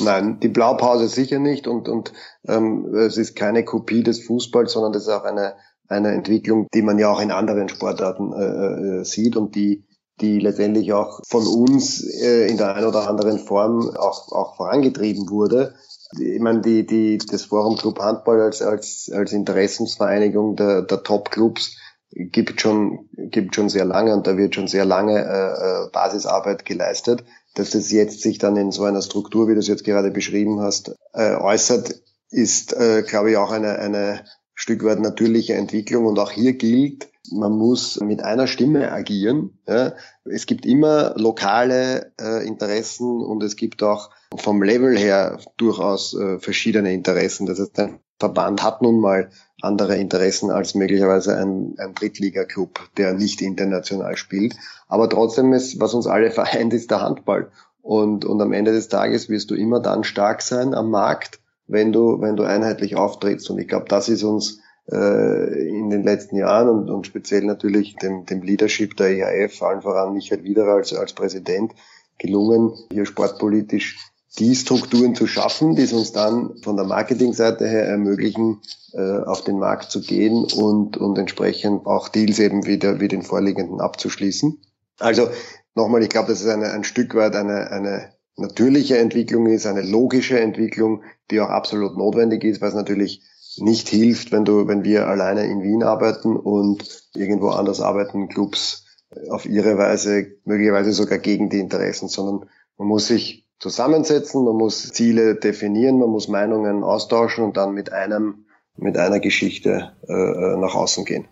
Nein, 0.00 0.40
die 0.40 0.48
Blaupause 0.48 1.08
sicher 1.08 1.38
nicht 1.38 1.66
und, 1.66 1.88
und 1.88 2.12
ähm, 2.46 2.94
es 2.94 3.16
ist 3.16 3.36
keine 3.36 3.64
Kopie 3.64 4.02
des 4.02 4.24
Fußballs, 4.24 4.72
sondern 4.72 4.92
das 4.92 5.02
ist 5.02 5.08
auch 5.08 5.24
eine, 5.24 5.54
eine 5.88 6.12
Entwicklung, 6.12 6.66
die 6.72 6.82
man 6.82 6.98
ja 6.98 7.10
auch 7.10 7.20
in 7.20 7.30
anderen 7.30 7.68
Sportarten 7.68 8.32
äh, 8.32 9.00
äh, 9.00 9.04
sieht 9.04 9.36
und 9.36 9.54
die, 9.54 9.84
die 10.20 10.38
letztendlich 10.38 10.92
auch 10.92 11.20
von 11.26 11.46
uns 11.46 12.02
äh, 12.02 12.46
in 12.48 12.56
der 12.56 12.74
einen 12.74 12.86
oder 12.86 13.08
anderen 13.08 13.38
Form 13.38 13.90
auch, 13.96 14.32
auch 14.32 14.56
vorangetrieben 14.56 15.28
wurde. 15.28 15.74
Ich 16.18 16.40
meine, 16.40 16.60
die, 16.60 16.86
die, 16.86 17.18
das 17.18 17.44
Forum 17.44 17.76
Club 17.76 17.98
Handball 18.00 18.40
als, 18.40 18.62
als, 18.62 19.10
als 19.12 19.32
Interessensvereinigung 19.32 20.56
der, 20.56 20.82
der 20.82 21.02
Top-Clubs 21.02 21.76
gibt 22.10 22.60
schon, 22.60 23.08
gibt 23.12 23.54
schon 23.54 23.70
sehr 23.70 23.86
lange 23.86 24.14
und 24.14 24.26
da 24.26 24.36
wird 24.36 24.54
schon 24.54 24.68
sehr 24.68 24.84
lange 24.84 25.18
äh, 25.18 25.86
äh 25.86 25.90
Basisarbeit 25.90 26.66
geleistet 26.66 27.24
dass 27.54 27.70
das 27.70 27.90
jetzt 27.90 28.20
sich 28.20 28.38
dann 28.38 28.56
in 28.56 28.72
so 28.72 28.84
einer 28.84 29.02
Struktur, 29.02 29.48
wie 29.48 29.54
du 29.54 29.60
es 29.60 29.68
jetzt 29.68 29.84
gerade 29.84 30.10
beschrieben 30.10 30.60
hast, 30.60 30.94
äh, 31.12 31.34
äußert, 31.34 32.02
ist, 32.30 32.72
äh, 32.72 33.02
glaube 33.06 33.30
ich, 33.30 33.36
auch 33.36 33.50
eine, 33.50 33.78
eine 33.78 34.24
Stück 34.54 34.84
weit 34.84 35.00
natürliche 35.00 35.54
Entwicklung. 35.54 36.06
Und 36.06 36.18
auch 36.18 36.30
hier 36.30 36.54
gilt, 36.54 37.08
man 37.30 37.52
muss 37.52 38.00
mit 38.00 38.22
einer 38.22 38.46
Stimme 38.46 38.90
agieren. 38.90 39.58
Ja. 39.68 39.94
Es 40.24 40.46
gibt 40.46 40.66
immer 40.66 41.14
lokale 41.16 42.12
äh, 42.20 42.46
Interessen 42.46 43.22
und 43.22 43.42
es 43.42 43.56
gibt 43.56 43.82
auch 43.82 44.10
vom 44.36 44.62
Level 44.62 44.96
her 44.96 45.38
durchaus 45.56 46.14
äh, 46.14 46.38
verschiedene 46.38 46.92
Interessen. 46.92 47.46
Das 47.46 47.60
heißt, 47.60 47.78
ein 47.80 48.00
Verband 48.18 48.62
hat 48.62 48.82
nun 48.82 49.00
mal 49.00 49.30
andere 49.62 49.96
Interessen 49.96 50.50
als 50.50 50.74
möglicherweise 50.74 51.36
ein, 51.36 51.74
ein 51.78 51.94
Drittliga-Club, 51.94 52.80
der 52.96 53.14
nicht 53.14 53.40
international 53.40 54.16
spielt. 54.16 54.56
Aber 54.88 55.08
trotzdem 55.08 55.52
ist, 55.52 55.80
was 55.80 55.94
uns 55.94 56.06
alle 56.06 56.30
vereint, 56.32 56.72
ist 56.72 56.90
der 56.90 57.00
Handball. 57.00 57.50
Und, 57.80 58.24
und 58.24 58.40
am 58.40 58.52
Ende 58.52 58.72
des 58.72 58.88
Tages 58.88 59.28
wirst 59.28 59.50
du 59.50 59.54
immer 59.54 59.80
dann 59.80 60.04
stark 60.04 60.42
sein 60.42 60.74
am 60.74 60.90
Markt, 60.90 61.40
wenn 61.66 61.92
du, 61.92 62.20
wenn 62.20 62.36
du 62.36 62.44
einheitlich 62.44 62.96
auftrittst. 62.96 63.50
Und 63.50 63.58
ich 63.58 63.68
glaube, 63.68 63.86
das 63.88 64.08
ist 64.08 64.22
uns 64.22 64.60
äh, 64.90 65.68
in 65.68 65.90
den 65.90 66.02
letzten 66.02 66.36
Jahren 66.36 66.68
und, 66.68 66.90
und 66.90 67.06
speziell 67.06 67.44
natürlich 67.44 67.96
dem, 67.96 68.26
dem 68.26 68.42
Leadership 68.42 68.96
der 68.96 69.10
EHF, 69.10 69.62
allen 69.62 69.82
voran 69.82 70.12
Michael 70.12 70.44
Wiederer 70.44 70.74
als, 70.74 70.94
als 70.94 71.12
Präsident, 71.12 71.72
gelungen, 72.18 72.72
hier 72.92 73.06
sportpolitisch 73.06 74.11
die 74.38 74.54
Strukturen 74.54 75.14
zu 75.14 75.26
schaffen, 75.26 75.76
die 75.76 75.82
es 75.82 75.92
uns 75.92 76.12
dann 76.12 76.56
von 76.62 76.76
der 76.76 76.86
Marketingseite 76.86 77.68
her 77.68 77.86
ermöglichen, 77.86 78.60
äh, 78.94 79.18
auf 79.24 79.44
den 79.44 79.58
Markt 79.58 79.90
zu 79.90 80.00
gehen 80.00 80.46
und, 80.56 80.96
und 80.96 81.18
entsprechend 81.18 81.86
auch 81.86 82.08
Deals 82.08 82.38
eben 82.38 82.66
wieder 82.66 83.00
wie 83.00 83.08
den 83.08 83.22
vorliegenden 83.22 83.80
abzuschließen. 83.80 84.58
Also 84.98 85.28
nochmal, 85.74 86.02
ich 86.02 86.08
glaube, 86.08 86.28
dass 86.28 86.40
es 86.40 86.48
eine, 86.48 86.70
ein 86.70 86.84
Stück 86.84 87.14
weit 87.14 87.36
eine, 87.36 87.70
eine 87.70 88.12
natürliche 88.36 88.98
Entwicklung 88.98 89.46
ist, 89.46 89.66
eine 89.66 89.82
logische 89.82 90.40
Entwicklung, 90.40 91.02
die 91.30 91.40
auch 91.40 91.50
absolut 91.50 91.98
notwendig 91.98 92.44
ist, 92.44 92.60
weil 92.60 92.70
es 92.70 92.74
natürlich 92.74 93.22
nicht 93.58 93.88
hilft, 93.88 94.32
wenn 94.32 94.46
du, 94.46 94.66
wenn 94.66 94.82
wir 94.82 95.08
alleine 95.08 95.44
in 95.44 95.62
Wien 95.62 95.82
arbeiten 95.82 96.36
und 96.36 97.04
irgendwo 97.14 97.50
anders 97.50 97.80
arbeiten 97.80 98.28
Clubs 98.28 98.86
auf 99.28 99.44
ihre 99.44 99.76
Weise, 99.76 100.26
möglicherweise 100.44 100.92
sogar 100.92 101.18
gegen 101.18 101.50
die 101.50 101.58
Interessen, 101.58 102.08
sondern 102.08 102.48
man 102.78 102.88
muss 102.88 103.08
sich 103.08 103.41
zusammensetzen, 103.62 104.44
man 104.44 104.56
muss 104.56 104.90
Ziele 104.90 105.36
definieren, 105.36 106.00
man 106.00 106.10
muss 106.10 106.26
Meinungen 106.26 106.82
austauschen 106.82 107.44
und 107.44 107.56
dann 107.56 107.72
mit 107.72 107.92
einem, 107.92 108.44
mit 108.76 108.98
einer 108.98 109.20
Geschichte 109.20 109.92
äh, 110.08 110.12
äh 110.12 110.56
nach 110.56 110.74
außen 110.74 111.04
gehen. 111.04 111.26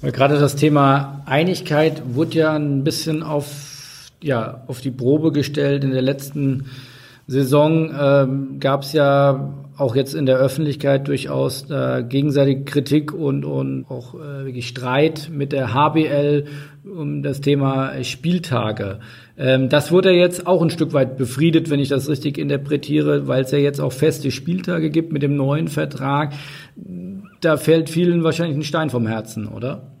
Weil 0.00 0.10
gerade 0.10 0.40
das 0.40 0.56
Thema 0.56 1.22
Einigkeit 1.26 2.02
wurde 2.14 2.38
ja 2.38 2.54
ein 2.54 2.82
bisschen 2.82 3.22
auf, 3.22 4.10
ja, 4.20 4.64
auf 4.66 4.80
die 4.80 4.90
Probe 4.90 5.30
gestellt. 5.30 5.84
In 5.84 5.92
der 5.92 6.02
letzten 6.02 6.70
Saison 7.28 7.94
ähm, 7.98 8.58
gab 8.58 8.82
es 8.82 8.92
ja 8.92 9.54
auch 9.76 9.96
jetzt 9.96 10.14
in 10.14 10.26
der 10.26 10.36
Öffentlichkeit 10.36 11.08
durchaus 11.08 11.68
äh, 11.70 12.04
gegenseitige 12.08 12.64
Kritik 12.64 13.12
und, 13.12 13.44
und 13.44 13.86
auch 13.88 14.14
äh, 14.14 14.44
wirklich 14.44 14.68
Streit 14.68 15.30
mit 15.32 15.52
der 15.52 15.74
HBL 15.74 16.46
um 16.84 17.22
das 17.22 17.40
Thema 17.40 18.02
Spieltage. 18.04 19.00
Ähm, 19.36 19.68
das 19.68 19.90
wurde 19.90 20.12
jetzt 20.12 20.46
auch 20.46 20.62
ein 20.62 20.70
Stück 20.70 20.92
weit 20.92 21.16
befriedet, 21.16 21.70
wenn 21.70 21.80
ich 21.80 21.88
das 21.88 22.08
richtig 22.08 22.38
interpretiere, 22.38 23.26
weil 23.26 23.44
es 23.44 23.50
ja 23.50 23.58
jetzt 23.58 23.80
auch 23.80 23.92
feste 23.92 24.30
Spieltage 24.30 24.90
gibt 24.90 25.12
mit 25.12 25.22
dem 25.22 25.36
neuen 25.36 25.68
Vertrag. 25.68 26.34
Da 27.40 27.56
fällt 27.56 27.90
vielen 27.90 28.22
wahrscheinlich 28.22 28.56
ein 28.56 28.62
Stein 28.62 28.90
vom 28.90 29.06
Herzen, 29.06 29.48
oder? 29.48 29.92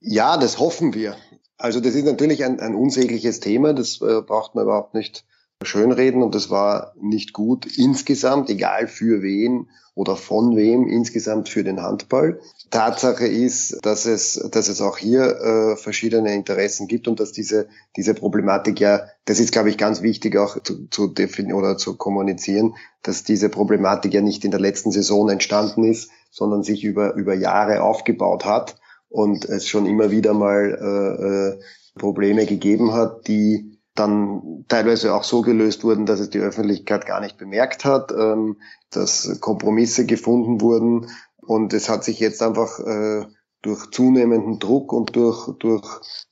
Ja, 0.00 0.36
das 0.36 0.58
hoffen 0.58 0.94
wir. 0.94 1.16
Also 1.58 1.80
das 1.80 1.94
ist 1.94 2.06
natürlich 2.06 2.44
ein, 2.44 2.60
ein 2.60 2.74
unsägliches 2.74 3.40
Thema, 3.40 3.74
das 3.74 4.00
äh, 4.00 4.22
braucht 4.22 4.54
man 4.54 4.64
überhaupt 4.64 4.94
nicht 4.94 5.24
schönreden 5.62 6.22
und 6.22 6.34
das 6.34 6.48
war 6.50 6.94
nicht 7.00 7.32
gut 7.32 7.66
insgesamt, 7.76 8.48
egal 8.48 8.88
für 8.88 9.22
wen 9.22 9.68
oder 9.94 10.16
von 10.16 10.56
wem, 10.56 10.86
insgesamt 10.86 11.50
für 11.50 11.62
den 11.62 11.82
Handball. 11.82 12.40
Tatsache 12.70 13.26
ist, 13.26 13.78
dass 13.82 14.06
es, 14.06 14.48
dass 14.52 14.68
es 14.68 14.80
auch 14.80 14.96
hier 14.96 15.22
äh, 15.22 15.76
verschiedene 15.76 16.34
Interessen 16.34 16.86
gibt 16.86 17.08
und 17.08 17.20
dass 17.20 17.32
diese, 17.32 17.68
diese 17.96 18.14
Problematik 18.14 18.80
ja, 18.80 19.02
das 19.26 19.40
ist, 19.40 19.52
glaube 19.52 19.68
ich, 19.68 19.76
ganz 19.76 20.00
wichtig 20.00 20.36
auch 20.38 20.62
zu, 20.62 20.86
zu 20.88 21.08
definieren 21.08 21.58
oder 21.58 21.76
zu 21.76 21.96
kommunizieren, 21.96 22.74
dass 23.02 23.24
diese 23.24 23.50
Problematik 23.50 24.14
ja 24.14 24.22
nicht 24.22 24.44
in 24.44 24.52
der 24.52 24.60
letzten 24.60 24.92
Saison 24.92 25.28
entstanden 25.28 25.84
ist, 25.84 26.10
sondern 26.30 26.62
sich 26.62 26.84
über, 26.84 27.14
über 27.14 27.34
Jahre 27.34 27.82
aufgebaut 27.82 28.46
hat 28.46 28.76
und 29.10 29.44
es 29.44 29.68
schon 29.68 29.84
immer 29.84 30.10
wieder 30.10 30.32
mal 30.32 30.78
äh, 30.80 31.58
äh, 31.58 31.60
Probleme 31.98 32.46
gegeben 32.46 32.92
hat, 32.94 33.26
die 33.26 33.79
dann 34.00 34.64
teilweise 34.68 35.14
auch 35.14 35.24
so 35.24 35.42
gelöst 35.42 35.84
wurden, 35.84 36.06
dass 36.06 36.20
es 36.20 36.30
die 36.30 36.40
Öffentlichkeit 36.40 37.06
gar 37.06 37.20
nicht 37.20 37.38
bemerkt 37.38 37.84
hat, 37.84 38.12
ähm, 38.12 38.56
dass 38.90 39.38
Kompromisse 39.40 40.06
gefunden 40.06 40.60
wurden 40.60 41.06
und 41.36 41.72
es 41.72 41.88
hat 41.88 42.04
sich 42.04 42.20
jetzt 42.20 42.42
einfach 42.42 42.78
äh, 42.80 43.26
durch 43.62 43.90
zunehmenden 43.90 44.58
Druck 44.58 44.92
und 44.92 45.14
durch, 45.16 45.50
durch 45.58 45.84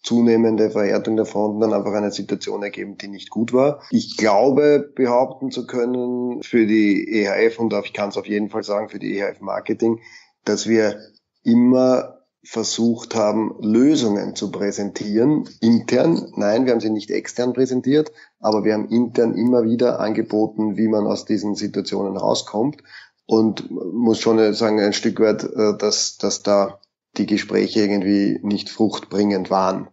zunehmende 0.02 0.70
Verhärtung 0.70 1.16
der 1.16 1.26
Fronten 1.26 1.61
dann 1.61 1.74
einfach 1.74 1.92
eine 1.92 2.11
Situation 2.11 2.62
ergeben, 2.62 2.96
die 2.96 3.09
nicht 3.09 3.28
gut 3.28 3.52
war. 3.52 3.83
Ich 3.90 4.16
glaube, 4.16 4.90
behaupten 4.94 5.50
zu 5.50 5.66
können 5.66 6.42
für 6.42 6.66
die 6.66 7.07
EHF 7.22 7.59
und 7.59 7.74
ich 7.85 7.92
kann 7.92 8.09
es 8.09 8.16
auf 8.16 8.26
jeden 8.26 8.48
Fall 8.48 8.62
sagen 8.62 8.88
für 8.88 8.98
die 8.98 9.18
EHF 9.18 9.40
Marketing, 9.40 10.00
dass 10.44 10.66
wir 10.66 10.98
immer 11.42 12.17
versucht 12.50 13.14
haben, 13.14 13.56
Lösungen 13.61 14.34
zu 14.34 14.50
präsentieren, 14.50 15.46
intern. 15.61 16.32
Nein, 16.34 16.64
wir 16.64 16.72
haben 16.72 16.80
sie 16.80 16.88
nicht 16.88 17.11
extern 17.11 17.52
präsentiert, 17.52 18.11
aber 18.40 18.64
wir 18.64 18.72
haben 18.72 18.88
intern 18.88 19.34
immer 19.34 19.64
wieder 19.64 20.00
angeboten, 20.00 20.78
wie 20.78 20.88
man 20.88 21.06
aus 21.06 21.26
diesen 21.26 21.56
Situationen 21.56 22.16
rauskommt. 22.16 22.82
Und 23.26 23.70
muss 23.70 24.18
schon 24.18 24.54
sagen, 24.54 24.80
ein 24.80 24.94
Stück 24.94 25.20
weit, 25.20 25.44
äh, 25.44 25.76
dass, 25.76 26.16
dass 26.16 26.42
da 26.42 26.80
die 27.18 27.26
Gespräche 27.26 27.80
irgendwie 27.80 28.40
nicht 28.42 28.70
fruchtbringend 28.70 29.50
waren. 29.50 29.88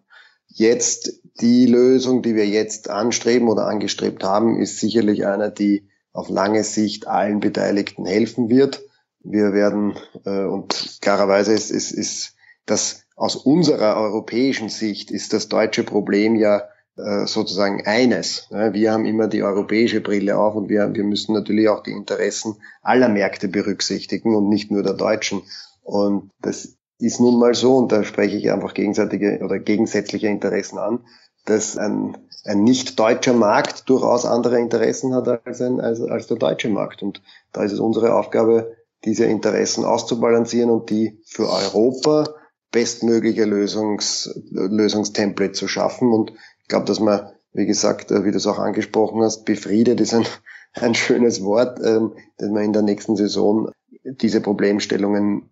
Jetzt 0.48 1.24
die 1.41 1.65
Lösung, 1.65 2.22
die 2.22 2.36
wir 2.36 2.48
jetzt 2.48 2.89
anstreben 2.89 3.50
oder 3.50 3.68
angestrebt 3.68 4.24
haben, 4.24 4.62
ist 4.62 4.80
sicherlich 4.80 5.26
eine, 5.26 5.52
die 5.52 5.89
auf 6.13 6.30
lange 6.30 6.63
Sicht 6.63 7.06
allen 7.06 7.41
Beteiligten 7.41 8.06
helfen 8.06 8.48
wird. 8.48 8.82
Wir 9.20 9.52
werden, 9.52 9.98
äh, 10.24 10.46
und 10.46 11.00
klarerweise 11.02 11.52
ist, 11.52 11.70
ist, 11.70 11.91
ist 11.91 12.35
dass 12.65 13.06
aus 13.15 13.36
unserer 13.36 13.95
europäischen 13.97 14.69
Sicht 14.69 15.12
ist 15.12 15.34
das 15.34 15.47
deutsche 15.47 15.84
Problem 15.84 16.36
ja 16.36 16.63
äh, 16.97 17.28
sozusagen 17.28 17.86
eines. 17.86 18.47
Wir 18.49 18.91
haben 18.91 19.06
immer 19.06 19.28
die 19.28 19.43
europäische 19.43 20.01
Brille 20.01 20.38
auf 20.38 20.56
und 20.56 20.69
wir, 20.69 20.93
wir 20.93 21.04
müssen 21.04 21.34
natürlich 21.34 21.69
auch 21.69 21.84
die 21.84 21.91
Interessen 21.91 22.56
aller 22.82 23.10
Märkte 23.10 23.47
berücksichtigen 23.47 24.36
und 24.36 24.49
nicht 24.49 24.71
nur 24.71 24.84
der 24.84 24.93
Deutschen. 24.93 25.41
Und 25.84 26.32
das 26.41 26.78
ist 26.99 27.19
nun 27.19 27.39
mal 27.39 27.54
so, 27.54 27.78
und 27.78 27.91
da 27.91 28.04
spreche 28.04 28.38
ich 28.38 28.51
einfach 28.51 28.73
gegenseitige 28.73 29.39
oder 29.43 29.60
gegensätzliche 29.60 30.28
Interessen 30.28 30.78
an, 30.78 31.06
dass 31.45 31.78
ein, 31.78 32.17
ein 32.45 32.63
nicht 32.63 32.99
deutscher 32.99 33.34
Markt 33.34 33.89
durchaus 33.89 34.25
andere 34.25 34.60
Interessen 34.60 35.13
hat 35.13 35.28
als, 35.28 35.62
ein, 35.62 35.80
als, 35.80 36.01
als 36.01 36.28
der 36.28 36.38
deutsche 36.38 36.69
Markt. 36.69 37.04
Und 37.04 37.21
da 37.51 37.63
ist 37.63 37.71
es 37.71 37.80
unsere 37.80 38.15
Aufgabe, 38.15 38.75
diese 39.04 39.25
Interessen 39.25 39.86
auszubalancieren 39.86 40.71
und 40.71 40.89
die 40.89 41.21
für 41.25 41.47
Europa 41.49 42.34
bestmögliche 42.71 43.45
Lösungs, 43.45 44.30
Lösungstemplate 44.51 45.54
zu 45.54 45.67
schaffen. 45.67 46.12
Und 46.12 46.32
ich 46.62 46.67
glaube, 46.67 46.86
dass 46.86 46.99
man, 46.99 47.32
wie 47.54 47.65
gesagt, 47.65 48.12
äh, 48.12 48.25
wie 48.25 48.32
du 48.32 48.38
es 48.38 48.47
auch 48.47 48.60
angesprochen 48.60 49.21
hast, 49.21 49.45
befriedet 49.45 50.01
ist 50.01 50.13
ein, 50.13 50.25
ein 50.73 50.95
schönes 50.95 51.43
Wort, 51.43 51.80
ähm, 51.84 52.13
dass 52.38 52.49
wir 52.49 52.62
in 52.62 52.73
der 52.73 52.82
nächsten 52.82 53.15
Saison 53.15 53.71
diese 54.04 54.41
Problemstellungen 54.41 55.49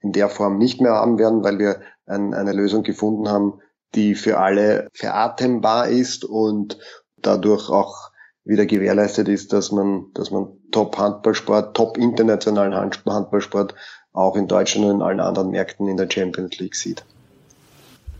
in 0.00 0.12
der 0.12 0.28
Form 0.28 0.58
nicht 0.58 0.80
mehr 0.80 0.92
haben 0.92 1.18
werden, 1.18 1.44
weil 1.44 1.58
wir 1.58 1.80
ein, 2.06 2.34
eine 2.34 2.52
Lösung 2.52 2.82
gefunden 2.82 3.28
haben, 3.28 3.60
die 3.94 4.14
für 4.14 4.38
alle 4.38 4.88
veratembar 4.92 5.88
ist 5.88 6.24
und 6.24 6.78
dadurch 7.16 7.68
auch 7.68 8.10
wieder 8.44 8.66
gewährleistet 8.66 9.28
ist, 9.28 9.52
dass 9.52 9.70
man, 9.72 10.06
dass 10.14 10.30
man 10.30 10.48
Top-Handballsport, 10.72 11.76
top-internationalen 11.76 12.74
Handballsport 12.74 13.74
auch 14.12 14.36
in 14.36 14.48
Deutschland 14.48 14.86
und 14.86 14.96
in 14.96 15.02
allen 15.02 15.20
anderen 15.20 15.50
Märkten 15.50 15.88
in 15.88 15.96
der 15.96 16.08
Champions 16.10 16.58
League 16.58 16.74
sieht. 16.74 17.04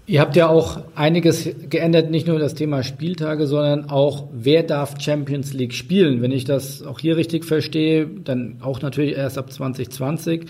Ihr 0.06 0.20
habt 0.20 0.34
ja 0.34 0.48
auch 0.48 0.80
einiges 0.96 1.48
geändert, 1.68 2.10
nicht 2.10 2.26
nur 2.26 2.40
das 2.40 2.54
Thema 2.54 2.82
Spieltage, 2.82 3.46
sondern 3.46 3.90
auch, 3.90 4.26
wer 4.32 4.64
darf 4.64 5.00
Champions 5.00 5.52
League 5.52 5.72
spielen. 5.72 6.20
Wenn 6.20 6.32
ich 6.32 6.44
das 6.44 6.82
auch 6.82 6.98
hier 6.98 7.16
richtig 7.16 7.44
verstehe, 7.44 8.06
dann 8.06 8.56
auch 8.60 8.82
natürlich 8.82 9.16
erst 9.16 9.38
ab 9.38 9.52
2020. 9.52 10.46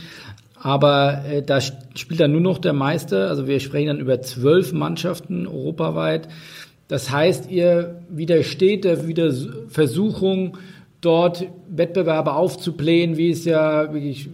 Aber 0.59 1.25
äh, 1.31 1.43
da 1.43 1.61
spielt 1.61 2.21
dann 2.21 2.33
nur 2.33 2.41
noch 2.41 2.57
der 2.57 2.73
Meister. 2.73 3.29
Also 3.29 3.47
wir 3.47 3.61
sprechen 3.61 3.89
dann 3.89 4.01
über 4.01 4.23
zwölf 4.23 4.73
Mannschaften 4.73 5.47
europaweit. 5.47 6.29
Das 6.89 7.11
heißt, 7.11 7.51
ihr 7.51 8.01
widersteht 8.09 8.85
der 8.85 8.99
Versuchung, 9.69 10.57
dort 11.03 11.47
Wettbewerbe 11.69 12.33
aufzublähen, 12.33 13.17
wie 13.17 13.31
es 13.31 13.45
ja 13.45 13.93
wirklich 13.93 14.29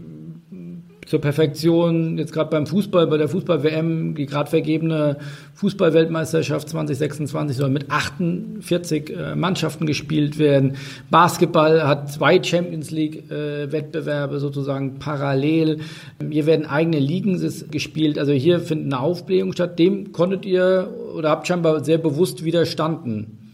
zur 1.06 1.20
Perfektion, 1.20 2.18
jetzt 2.18 2.32
gerade 2.32 2.50
beim 2.50 2.66
Fußball, 2.66 3.06
bei 3.06 3.16
der 3.16 3.28
Fußball-WM, 3.28 4.16
die 4.16 4.26
gerade 4.26 4.50
vergebene 4.50 5.16
Fußball-Weltmeisterschaft 5.54 6.68
2026 6.68 7.56
soll 7.56 7.70
mit 7.70 7.90
48 7.90 9.16
äh, 9.16 9.34
Mannschaften 9.36 9.86
gespielt 9.86 10.38
werden. 10.38 10.76
Basketball 11.08 11.86
hat 11.86 12.10
zwei 12.10 12.42
Champions 12.42 12.90
League-Wettbewerbe 12.90 14.36
äh, 14.36 14.40
sozusagen 14.40 14.98
parallel. 14.98 15.78
Hier 16.28 16.46
werden 16.46 16.66
eigene 16.66 16.98
Ligen 16.98 17.40
gespielt. 17.70 18.18
Also 18.18 18.32
hier 18.32 18.58
findet 18.58 18.92
eine 18.92 19.00
Aufblähung 19.00 19.52
statt. 19.52 19.78
Dem 19.78 20.12
konntet 20.12 20.44
ihr 20.44 20.92
oder 21.14 21.30
habt 21.30 21.46
scheinbar 21.46 21.84
sehr 21.84 21.98
bewusst 21.98 22.44
widerstanden. 22.44 23.45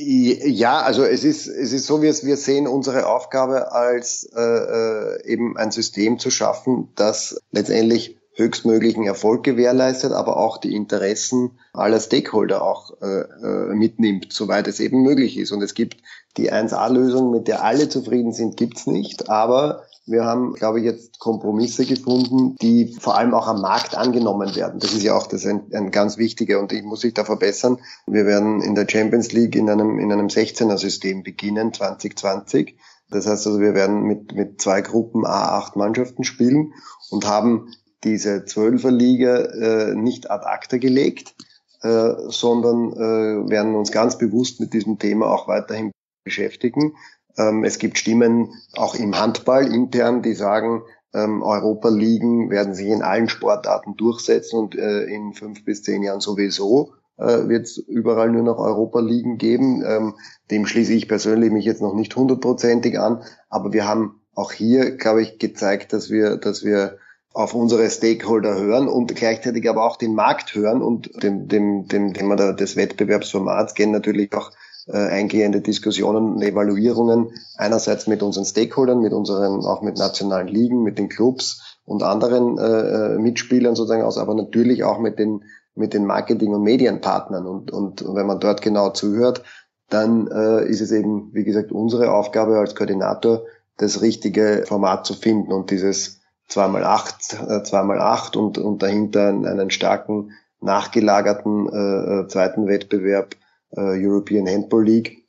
Ja, 0.00 0.82
also 0.82 1.02
es 1.02 1.24
ist, 1.24 1.48
es 1.48 1.72
ist 1.72 1.86
so, 1.86 2.02
wie 2.02 2.06
es, 2.06 2.24
wir 2.24 2.36
sehen 2.36 2.68
unsere 2.68 3.08
Aufgabe 3.08 3.72
als 3.72 4.30
äh, 4.36 4.40
äh, 4.40 5.24
eben 5.24 5.56
ein 5.56 5.72
System 5.72 6.18
zu 6.18 6.30
schaffen, 6.30 6.88
das 6.94 7.40
letztendlich 7.50 8.17
höchstmöglichen 8.38 9.04
Erfolg 9.04 9.42
gewährleistet, 9.42 10.12
aber 10.12 10.36
auch 10.36 10.58
die 10.58 10.74
Interessen 10.74 11.58
aller 11.72 11.98
Stakeholder 11.98 12.62
auch 12.62 13.00
äh, 13.02 13.20
äh 13.20 13.74
mitnimmt, 13.74 14.32
soweit 14.32 14.68
es 14.68 14.80
eben 14.80 15.02
möglich 15.02 15.36
ist. 15.36 15.50
Und 15.50 15.60
es 15.62 15.74
gibt 15.74 15.96
die 16.36 16.52
1A-Lösung, 16.52 17.32
mit 17.32 17.48
der 17.48 17.64
alle 17.64 17.88
zufrieden 17.88 18.32
sind, 18.32 18.56
gibt's 18.56 18.86
nicht, 18.86 19.28
aber 19.28 19.82
wir 20.06 20.24
haben, 20.24 20.54
glaube 20.54 20.78
ich, 20.78 20.86
jetzt 20.86 21.18
Kompromisse 21.18 21.84
gefunden, 21.84 22.56
die 22.62 22.96
vor 22.98 23.18
allem 23.18 23.34
auch 23.34 23.46
am 23.46 23.60
Markt 23.60 23.94
angenommen 23.94 24.54
werden. 24.56 24.80
Das 24.80 24.94
ist 24.94 25.02
ja 25.02 25.14
auch 25.14 25.26
das 25.26 25.44
ein, 25.44 25.70
ein 25.74 25.90
ganz 25.90 26.16
wichtiger 26.16 26.60
und 26.60 26.72
ich 26.72 26.82
muss 26.82 27.02
sich 27.02 27.12
da 27.12 27.24
verbessern. 27.24 27.78
Wir 28.06 28.24
werden 28.24 28.62
in 28.62 28.74
der 28.74 28.86
Champions 28.88 29.32
League 29.32 29.54
in 29.54 29.68
einem, 29.68 29.98
in 29.98 30.10
einem 30.10 30.28
16er-System 30.28 31.24
beginnen, 31.24 31.74
2020. 31.74 32.76
Das 33.10 33.26
heißt 33.26 33.46
also, 33.46 33.60
wir 33.60 33.74
werden 33.74 34.02
mit, 34.02 34.32
mit 34.32 34.60
zwei 34.60 34.80
Gruppen 34.80 35.26
A8 35.26 35.76
Mannschaften 35.76 36.24
spielen 36.24 36.72
und 37.10 37.26
haben 37.26 37.68
diese 38.04 38.44
Zwölferliga 38.44 39.36
äh, 39.36 39.94
nicht 39.94 40.30
ad 40.30 40.44
acta 40.46 40.78
gelegt, 40.78 41.34
äh, 41.82 42.14
sondern 42.28 42.92
äh, 42.92 43.50
werden 43.50 43.74
uns 43.74 43.92
ganz 43.92 44.18
bewusst 44.18 44.60
mit 44.60 44.72
diesem 44.72 44.98
Thema 44.98 45.26
auch 45.30 45.48
weiterhin 45.48 45.92
beschäftigen. 46.24 46.94
Ähm, 47.36 47.64
es 47.64 47.78
gibt 47.78 47.98
Stimmen 47.98 48.52
auch 48.74 48.94
im 48.94 49.18
Handball 49.18 49.72
intern, 49.72 50.22
die 50.22 50.34
sagen, 50.34 50.82
ähm, 51.14 51.42
Europa-Ligen 51.42 52.50
werden 52.50 52.74
sich 52.74 52.88
in 52.88 53.02
allen 53.02 53.28
Sportarten 53.28 53.96
durchsetzen 53.96 54.58
und 54.58 54.74
äh, 54.76 55.04
in 55.04 55.32
fünf 55.32 55.64
bis 55.64 55.82
zehn 55.82 56.02
Jahren 56.02 56.20
sowieso 56.20 56.92
äh, 57.16 57.48
wird 57.48 57.66
es 57.66 57.78
überall 57.78 58.30
nur 58.30 58.42
noch 58.42 58.58
Europa-Ligen 58.58 59.38
geben. 59.38 59.82
Ähm, 59.86 60.14
dem 60.50 60.66
schließe 60.66 60.92
ich 60.92 61.08
persönlich 61.08 61.50
mich 61.50 61.64
jetzt 61.64 61.80
noch 61.80 61.94
nicht 61.94 62.14
hundertprozentig 62.14 62.98
an, 62.98 63.22
aber 63.48 63.72
wir 63.72 63.88
haben 63.88 64.20
auch 64.34 64.52
hier, 64.52 64.96
glaube 64.96 65.22
ich, 65.22 65.38
gezeigt, 65.38 65.92
dass 65.92 66.10
wir, 66.10 66.36
dass 66.36 66.64
wir 66.64 66.98
auf 67.34 67.54
unsere 67.54 67.88
Stakeholder 67.90 68.58
hören 68.58 68.88
und 68.88 69.14
gleichzeitig 69.14 69.68
aber 69.68 69.84
auch 69.84 69.96
den 69.96 70.14
Markt 70.14 70.54
hören 70.54 70.82
und 70.82 71.22
dem, 71.22 71.46
dem, 71.48 71.86
dem 71.86 72.14
Thema 72.14 72.36
des 72.36 72.76
Wettbewerbsformats 72.76 73.74
gehen 73.74 73.90
natürlich 73.90 74.32
auch 74.32 74.50
äh, 74.86 74.96
eingehende 74.96 75.60
Diskussionen 75.60 76.34
und 76.34 76.42
Evaluierungen 76.42 77.30
einerseits 77.56 78.06
mit 78.06 78.22
unseren 78.22 78.44
Stakeholdern, 78.44 79.00
mit 79.00 79.12
unseren, 79.12 79.64
auch 79.64 79.82
mit 79.82 79.98
nationalen 79.98 80.48
Ligen, 80.48 80.82
mit 80.82 80.98
den 80.98 81.08
Clubs 81.08 81.78
und 81.84 82.02
anderen 82.02 82.58
äh, 82.58 83.14
äh, 83.14 83.18
Mitspielern 83.18 83.74
sozusagen 83.74 84.02
aus, 84.02 84.18
aber 84.18 84.34
natürlich 84.34 84.84
auch 84.84 84.98
mit 84.98 85.18
den 85.18 85.44
mit 85.78 85.94
den 85.94 86.04
Marketing- 86.04 86.52
und 86.52 86.62
Medienpartnern. 86.62 87.46
Und, 87.46 87.70
und 87.70 88.04
wenn 88.14 88.26
man 88.26 88.40
dort 88.40 88.60
genau 88.62 88.90
zuhört, 88.90 89.44
dann 89.88 90.26
äh, 90.26 90.68
ist 90.68 90.80
es 90.80 90.92
eben, 90.92 91.30
wie 91.32 91.44
gesagt, 91.44 91.72
unsere 91.72 92.12
Aufgabe 92.12 92.58
als 92.58 92.74
Koordinator, 92.74 93.44
das 93.78 94.02
richtige 94.02 94.64
Format 94.66 95.06
zu 95.06 95.14
finden 95.14 95.52
und 95.52 95.70
dieses 95.70 96.17
2x8, 96.50 97.64
2x8 97.64 98.34
äh, 98.34 98.38
und, 98.38 98.58
und 98.58 98.82
dahinter 98.82 99.28
einen 99.28 99.70
starken 99.70 100.32
nachgelagerten 100.60 101.68
äh, 101.68 102.20
äh 102.22 102.28
zweiten 102.28 102.66
Wettbewerb 102.66 103.36
äh, 103.70 104.04
European 104.04 104.48
Handball 104.48 104.84
League 104.84 105.24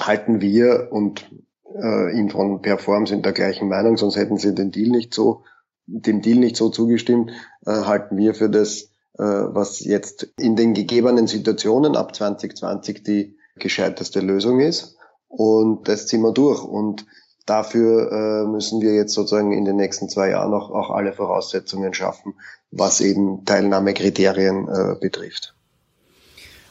halten 0.00 0.40
wir 0.40 0.88
und 0.90 1.28
äh, 1.74 2.16
ihn 2.18 2.30
von 2.30 2.62
Perform 2.62 3.06
sind 3.06 3.24
der 3.24 3.32
gleichen 3.32 3.68
Meinung, 3.68 3.96
sonst 3.96 4.16
hätten 4.16 4.38
sie 4.38 4.54
den 4.54 4.70
Deal 4.70 4.90
nicht 4.90 5.12
so, 5.12 5.42
dem 5.86 6.22
Deal 6.22 6.38
nicht 6.38 6.56
so 6.56 6.70
zugestimmt, 6.70 7.30
äh, 7.66 7.72
halten 7.72 8.16
wir 8.16 8.34
für 8.34 8.48
das, 8.48 8.90
äh, 9.18 9.24
was 9.24 9.80
jetzt 9.80 10.28
in 10.38 10.56
den 10.56 10.74
gegebenen 10.74 11.26
Situationen 11.26 11.96
ab 11.96 12.14
2020 12.14 13.02
die 13.02 13.36
gescheiteste 13.56 14.20
Lösung 14.20 14.60
ist. 14.60 14.96
Und 15.28 15.88
das 15.88 16.06
ziehen 16.06 16.22
wir 16.22 16.32
durch. 16.32 16.62
Und 16.62 17.06
dafür 17.48 18.12
äh, 18.12 18.48
müssen 18.48 18.80
wir 18.80 18.94
jetzt 18.94 19.14
sozusagen 19.14 19.52
in 19.52 19.64
den 19.64 19.76
nächsten 19.76 20.08
zwei 20.08 20.30
Jahren 20.30 20.52
auch, 20.52 20.70
auch 20.70 20.90
alle 20.90 21.12
Voraussetzungen 21.12 21.94
schaffen, 21.94 22.34
was 22.70 23.00
eben 23.00 23.44
Teilnahmekriterien 23.44 24.68
äh, 24.68 24.94
betrifft. 25.00 25.54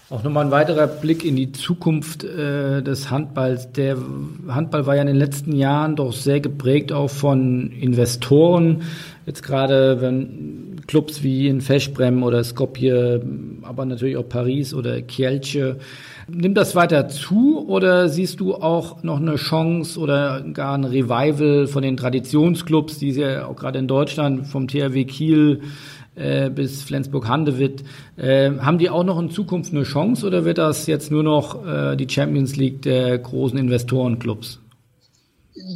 Auch 0.10 0.24
nochmal 0.24 0.46
ein 0.46 0.52
weiterer 0.52 0.88
Blick 0.88 1.26
in 1.26 1.36
die 1.36 1.52
Zukunft 1.52 2.24
äh, 2.24 2.82
des 2.82 3.12
Handballs. 3.12 3.74
Der 3.74 3.98
Handball 4.48 4.86
war 4.86 4.96
ja 4.96 5.02
in 5.02 5.08
den 5.08 5.18
letzten 5.18 5.52
Jahren 5.52 5.98
doch 5.98 6.14
sehr 6.14 6.40
geprägt 6.40 6.94
auch 6.94 7.10
von 7.10 7.72
Investoren. 7.74 8.84
Jetzt 9.26 9.44
gerade 9.44 10.00
wenn 10.00 10.82
Clubs 10.88 11.24
wie 11.24 11.50
in 11.50 11.60
Feschbrem 11.60 12.24
oder 12.24 12.42
Skopje, 12.46 13.22
aber 13.64 13.84
natürlich 13.84 14.16
auch 14.16 14.30
Paris 14.30 14.74
oder 14.74 15.02
Kielce. 15.02 15.78
Nimmt 16.30 16.58
das 16.58 16.76
weiter 16.76 17.08
zu 17.08 17.66
oder 17.70 18.10
siehst 18.10 18.42
du 18.42 18.56
auch 18.56 19.02
noch 19.02 19.22
eine 19.22 19.36
Chance 19.36 19.98
oder 19.98 20.42
gar 20.42 20.78
ein 20.78 20.84
Revival 20.84 21.68
von 21.68 21.82
den 21.82 21.96
Traditionsclubs, 21.96 23.00
die 23.00 23.12
ja 23.12 23.48
auch 23.48 23.56
gerade 23.56 23.80
in 23.80 23.88
Deutschland 23.88 24.46
vom 24.46 24.68
THW 24.68 25.06
Kiel 25.06 25.62
äh, 26.16 26.50
bis 26.50 26.84
Flensburg-Handewitt. 26.84 27.86
Äh, 28.18 28.52
haben 28.60 28.78
die 28.78 28.90
auch 28.90 29.06
noch 29.06 29.20
in 29.20 29.30
Zukunft 29.30 29.72
eine 29.72 29.84
Chance 29.84 30.28
oder 30.28 30.44
wird 30.44 30.58
das 30.58 30.86
jetzt 30.86 31.12
nur 31.12 31.24
noch 31.24 31.66
äh, 31.66 31.96
die 31.96 32.10
Champions 32.10 32.58
League 32.58 32.82
der 32.82 33.18
großen 33.20 33.58
Investorenclubs? 33.58 34.60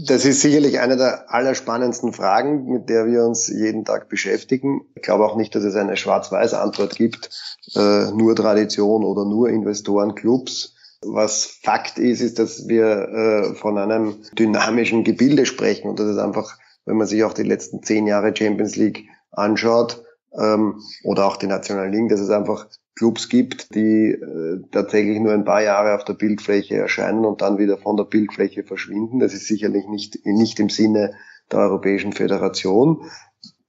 Das 0.06 0.26
ist 0.26 0.42
sicherlich 0.42 0.80
eine 0.80 0.98
der 0.98 1.34
allerspannendsten 1.34 2.14
Fragen, 2.14 2.66
mit 2.66 2.90
der 2.90 3.08
wir 3.08 3.26
uns 3.26 3.48
jeden 3.48 3.84
Tag 3.84 4.10
beschäftigen. 4.10 4.82
Ich 4.96 5.02
glaube 5.02 5.26
auch 5.26 5.36
nicht, 5.36 5.54
dass 5.54 5.64
es 5.64 5.76
eine 5.76 5.98
schwarz-weiß 5.98 6.54
Antwort 6.54 6.96
gibt, 6.96 7.30
äh, 7.76 8.12
nur 8.12 8.36
Tradition 8.36 9.04
oder 9.04 9.26
nur 9.26 9.50
Investorenclubs. 9.50 10.76
Was 11.02 11.46
Fakt 11.64 11.98
ist, 11.98 12.22
ist, 12.22 12.40
dass 12.40 12.68
wir 12.68 12.86
äh, 12.86 13.56
von 13.56 13.78
einem 13.78 14.18
dynamischen 14.38 15.04
Gebilde 15.04 15.46
sprechen 15.46 15.90
und 15.90 16.00
das 16.00 16.08
ist 16.08 16.20
einfach, 16.20 16.58
wenn 16.86 16.98
man 16.98 17.08
sich 17.08 17.24
auch 17.24 17.34
die 17.34 17.44
letzten 17.44 17.84
zehn 17.84 18.08
Jahre 18.08 18.36
Champions 18.36 18.76
League 18.76 19.08
anschaut, 19.32 20.04
ähm, 20.38 20.82
oder 21.04 21.26
auch 21.26 21.38
die 21.38 21.48
nationalen 21.48 21.92
Ligen, 21.92 22.10
dass 22.10 22.20
es 22.20 22.30
einfach 22.30 22.68
Clubs 22.96 23.30
gibt, 23.30 23.74
die 23.74 24.12
äh, 24.12 24.62
tatsächlich 24.72 25.20
nur 25.20 25.34
ein 25.34 25.46
paar 25.46 25.62
Jahre 25.62 25.96
auf 25.96 26.04
der 26.04 26.14
Bildfläche 26.14 26.76
erscheinen 26.76 27.26
und 27.26 27.42
dann 27.42 27.58
wieder 27.58 27.78
von 27.78 27.98
der 27.98 28.04
Bildfläche 28.04 28.64
verschwinden. 28.64 29.20
Das 29.20 29.34
ist 29.34 29.48
sicherlich 29.48 29.88
nicht, 29.88 30.26
nicht 30.26 30.60
im 30.60 30.70
Sinne 30.70 31.14
der 31.52 31.60
Europäischen 31.60 32.14
Föderation. 32.14 33.04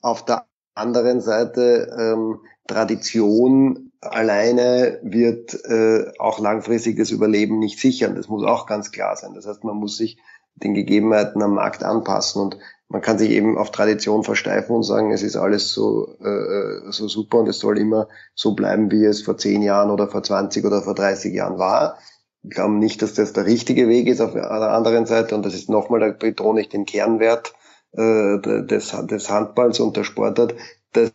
Auf 0.01 0.25
der 0.25 0.47
anderen 0.75 1.21
Seite 1.21 1.95
ähm, 1.99 2.41
Tradition 2.67 3.93
alleine 4.01 4.99
wird 5.03 5.55
äh, 5.65 6.11
auch 6.19 6.41
langfristig 6.41 6.97
das 6.97 7.11
Überleben 7.11 7.59
nicht 7.59 7.79
sichern. 7.79 8.15
Das 8.15 8.29
muss 8.29 8.45
auch 8.45 8.67
ganz 8.67 8.91
klar 8.91 9.17
sein. 9.17 9.35
Das 9.35 9.47
heißt, 9.47 9.65
man 9.65 9.77
muss 9.77 9.97
sich 9.97 10.19
den 10.57 10.75
Gegebenheiten 10.75 11.43
am 11.43 11.55
Markt 11.55 11.85
anpassen. 11.85 12.43
Und 12.43 12.59
man 12.93 13.01
kann 13.01 13.19
sich 13.19 13.31
eben 13.31 13.57
auf 13.57 13.71
Tradition 13.71 14.23
versteifen 14.23 14.77
und 14.77 14.83
sagen, 14.83 15.13
es 15.13 15.23
ist 15.23 15.37
alles 15.37 15.71
so, 15.71 16.15
äh, 16.23 16.93
so 16.93 17.09
super 17.09 17.39
und 17.39 17.49
es 17.49 17.59
soll 17.59 17.79
immer 17.79 18.07
so 18.35 18.53
bleiben, 18.53 18.91
wie 18.91 19.07
es 19.07 19.23
vor 19.23 19.39
zehn 19.39 19.63
Jahren 19.63 19.91
oder 19.91 20.09
vor 20.09 20.23
20 20.23 20.67
oder 20.67 20.83
vor 20.83 20.95
30 20.95 21.33
Jahren 21.33 21.59
war. 21.59 21.97
Ich 22.43 22.51
glaube 22.51 22.75
nicht, 22.75 23.01
dass 23.01 23.15
das 23.15 23.33
der 23.33 23.47
richtige 23.47 23.89
Weg 23.89 24.09
ist 24.09 24.21
auf 24.21 24.35
der 24.35 24.51
anderen 24.51 25.07
Seite 25.07 25.35
und 25.35 25.47
das 25.47 25.55
ist 25.55 25.71
nochmal, 25.71 26.01
da 26.01 26.11
betone 26.11 26.61
ich 26.61 26.69
den 26.69 26.85
Kernwert 26.85 27.55
äh, 27.93 28.39
des, 28.39 28.95
des 29.05 29.31
Handballs 29.31 29.81
und 29.81 29.97
der 29.97 30.05
Sportart, 30.05 30.55
dass, 30.93 31.13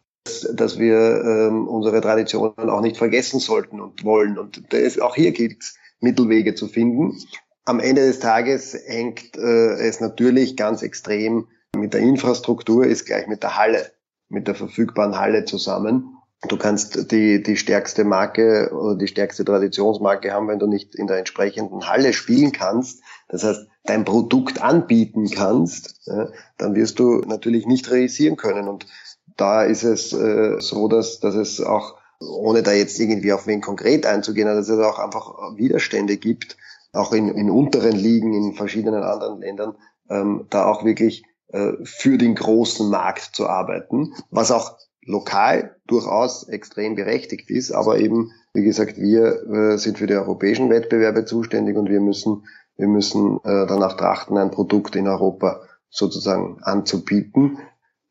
dass 0.51 0.79
wir 0.79 0.97
ähm, 0.97 1.67
unsere 1.67 2.01
Traditionen 2.01 2.71
auch 2.71 2.81
nicht 2.81 2.97
vergessen 2.97 3.39
sollten 3.39 3.79
und 3.81 4.03
wollen. 4.03 4.39
Und 4.39 4.73
das, 4.73 4.97
auch 4.97 5.13
hier 5.13 5.31
gilt 5.31 5.61
es, 5.61 5.75
Mittelwege 5.99 6.55
zu 6.55 6.67
finden. 6.67 7.17
Am 7.65 7.79
Ende 7.79 8.01
des 8.01 8.19
Tages 8.19 8.73
hängt 8.73 9.37
äh, 9.37 9.73
es 9.75 9.99
natürlich 9.99 10.57
ganz 10.57 10.81
extrem 10.81 11.47
mit 11.75 11.93
der 11.93 12.01
Infrastruktur, 12.01 12.85
ist 12.85 13.05
gleich 13.05 13.27
mit 13.27 13.43
der 13.43 13.57
Halle, 13.57 13.91
mit 14.29 14.47
der 14.47 14.55
verfügbaren 14.55 15.17
Halle 15.17 15.45
zusammen. 15.45 16.17
Du 16.47 16.57
kannst 16.57 17.11
die, 17.11 17.41
die 17.41 17.57
stärkste 17.57 18.03
Marke 18.03 18.71
oder 18.71 18.95
die 18.95 19.07
stärkste 19.07 19.43
Traditionsmarke 19.43 20.31
haben, 20.31 20.47
wenn 20.47 20.59
du 20.59 20.67
nicht 20.67 20.93
in 20.93 21.07
der 21.07 21.17
entsprechenden 21.17 21.87
Halle 21.87 22.13
spielen 22.13 22.51
kannst. 22.51 23.01
Das 23.27 23.43
heißt, 23.43 23.67
dein 23.85 24.05
Produkt 24.05 24.61
anbieten 24.61 25.29
kannst, 25.31 25.99
ja, 26.05 26.29
dann 26.57 26.75
wirst 26.75 26.99
du 26.99 27.21
natürlich 27.21 27.65
nicht 27.65 27.89
realisieren 27.89 28.37
können. 28.37 28.67
Und 28.67 28.85
da 29.35 29.63
ist 29.63 29.83
es 29.83 30.13
äh, 30.13 30.59
so, 30.59 30.87
dass, 30.87 31.19
dass 31.19 31.33
es 31.33 31.59
auch, 31.59 31.95
ohne 32.19 32.61
da 32.61 32.71
jetzt 32.71 32.99
irgendwie 32.99 33.33
auf 33.33 33.47
wen 33.47 33.61
konkret 33.61 34.05
einzugehen, 34.05 34.47
dass 34.47 34.69
es 34.69 34.79
auch 34.79 34.99
einfach 34.99 35.55
Widerstände 35.55 36.17
gibt, 36.17 36.57
auch 36.93 37.13
in, 37.13 37.29
in 37.29 37.49
unteren 37.49 37.95
Ligen 37.95 38.33
in 38.33 38.53
verschiedenen 38.53 39.03
anderen 39.03 39.39
Ländern, 39.39 39.75
ähm, 40.09 40.45
da 40.49 40.65
auch 40.65 40.85
wirklich 40.85 41.23
für 41.83 42.17
den 42.17 42.35
großen 42.35 42.89
Markt 42.89 43.29
zu 43.33 43.47
arbeiten, 43.47 44.13
was 44.31 44.51
auch 44.51 44.77
lokal 45.07 45.75
durchaus 45.87 46.47
extrem 46.49 46.95
berechtigt 46.95 47.49
ist, 47.49 47.71
aber 47.71 47.99
eben, 47.99 48.31
wie 48.53 48.63
gesagt, 48.63 48.97
wir 48.97 49.47
äh, 49.49 49.77
sind 49.77 49.97
für 49.97 50.07
die 50.07 50.15
europäischen 50.15 50.69
Wettbewerbe 50.69 51.25
zuständig 51.25 51.77
und 51.77 51.89
wir 51.89 52.01
müssen, 52.01 52.45
wir 52.75 52.87
müssen 52.87 53.37
äh, 53.43 53.65
danach 53.65 53.95
trachten, 53.95 54.37
ein 54.37 54.51
Produkt 54.51 54.95
in 54.95 55.07
Europa 55.07 55.61
sozusagen 55.89 56.59
anzubieten. 56.61 57.57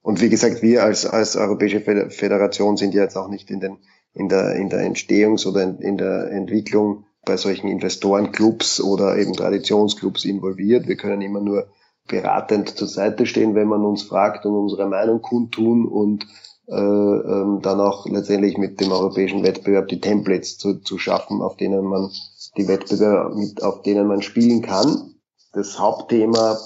Und 0.01 0.21
wie 0.23 0.31
gesagt, 0.31 0.63
wir 0.63 0.85
als, 0.85 1.05
als 1.05 1.37
Europäische 1.37 1.81
Föderation 1.81 2.77
sind 2.77 2.95
ja 2.95 3.03
jetzt 3.03 3.17
auch 3.17 3.29
nicht 3.29 3.51
in 3.51 3.61
den, 3.61 3.79
in 4.15 4.29
der, 4.29 4.55
in 4.57 4.71
der 4.71 4.81
Entstehungs- 4.81 5.47
oder 5.47 5.63
in, 5.63 5.79
in 5.79 5.99
der 5.99 6.31
Entwicklung 6.31 7.05
bei 7.25 7.37
solchen 7.37 7.69
Investorenclubs 7.69 8.81
oder 8.81 9.19
eben 9.19 9.35
Traditionsclubs 9.35 10.25
involviert. 10.25 10.89
Wir 10.89 10.97
können 10.97 11.21
immer 11.21 11.41
nur 11.41 11.69
beratend 12.07 12.77
zur 12.77 12.89
Seite 12.89 13.27
stehen, 13.27 13.55
wenn 13.55 13.69
man 13.69 13.85
uns 13.85 14.03
fragt 14.03 14.47
und 14.47 14.55
unsere 14.55 14.89
Meinung 14.89 15.23
kundtun 15.23 15.87
und 15.87 16.27
äh, 16.69 16.75
ähm, 16.75 17.61
dann 17.63 17.81
auch 17.81 18.07
letztendlich 18.07 18.59
mit 18.59 18.81
dem 18.81 18.91
europäischen 18.91 19.45
Wettbewerb 19.45 19.89
die 19.89 20.01
Templates 20.01 20.59
zu, 20.59 20.81
zu 20.81 20.99
schaffen, 20.99 21.41
auf 21.41 21.57
denen 21.57 21.85
man 21.85 22.11
die 22.57 22.67
Wettbewerbe, 22.67 23.37
mit, 23.37 23.63
auf 23.63 23.83
denen 23.83 24.09
man 24.09 24.23
spielen 24.23 24.63
kann. 24.63 25.15
Das 25.53 25.79
Hauptthema 25.79 26.59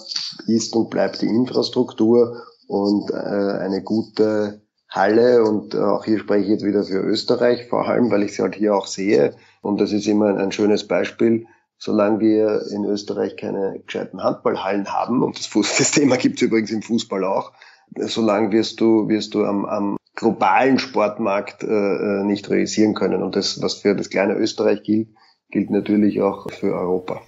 ist 0.47 0.74
und 0.74 0.91
bleibt 0.91 1.20
die 1.20 1.26
Infrastruktur 1.26 2.43
und 2.66 3.11
äh, 3.11 3.14
eine 3.14 3.82
gute 3.82 4.62
Halle 4.88 5.45
und 5.45 5.76
auch 5.76 6.05
hier 6.05 6.18
spreche 6.18 6.45
ich 6.45 6.51
jetzt 6.51 6.64
wieder 6.64 6.82
für 6.82 7.01
Österreich, 7.01 7.68
vor 7.68 7.86
allem, 7.86 8.11
weil 8.11 8.22
ich 8.22 8.34
sie 8.34 8.43
halt 8.43 8.57
hier 8.57 8.74
auch 8.74 8.86
sehe 8.86 9.34
und 9.62 9.80
das 9.80 9.93
ist 9.93 10.07
immer 10.07 10.36
ein 10.36 10.51
schönes 10.51 10.88
Beispiel, 10.88 11.47
solange 11.81 12.20
wir 12.20 12.66
in 12.70 12.85
Österreich 12.85 13.37
keine 13.37 13.81
gescheiten 13.85 14.22
Handballhallen 14.22 14.93
haben 14.93 15.22
und 15.22 15.39
das, 15.39 15.47
Fuß, 15.47 15.78
das 15.78 15.91
Thema 15.91 16.16
gibt 16.16 16.37
es 16.37 16.43
übrigens 16.43 16.70
im 16.70 16.83
Fußball 16.83 17.24
auch, 17.24 17.53
solange 17.97 18.53
wirst 18.53 18.81
du, 18.81 19.09
wirst 19.09 19.35
du 19.35 19.45
am, 19.45 19.64
am 19.64 19.97
globalen 20.14 20.78
Sportmarkt 20.78 21.64
äh, 21.64 21.66
äh, 21.66 22.24
nicht 22.24 22.51
realisieren 22.51 22.95
können. 22.95 23.22
Und 23.22 23.35
das, 23.35 23.62
was 23.62 23.74
für 23.74 23.97
das 23.97 24.11
kleine 24.11 24.35
Österreich 24.35 24.83
gilt, 24.83 25.09
gilt 25.51 25.70
natürlich 25.70 26.20
auch 26.20 26.51
für 26.51 26.74
Europa. 26.74 27.22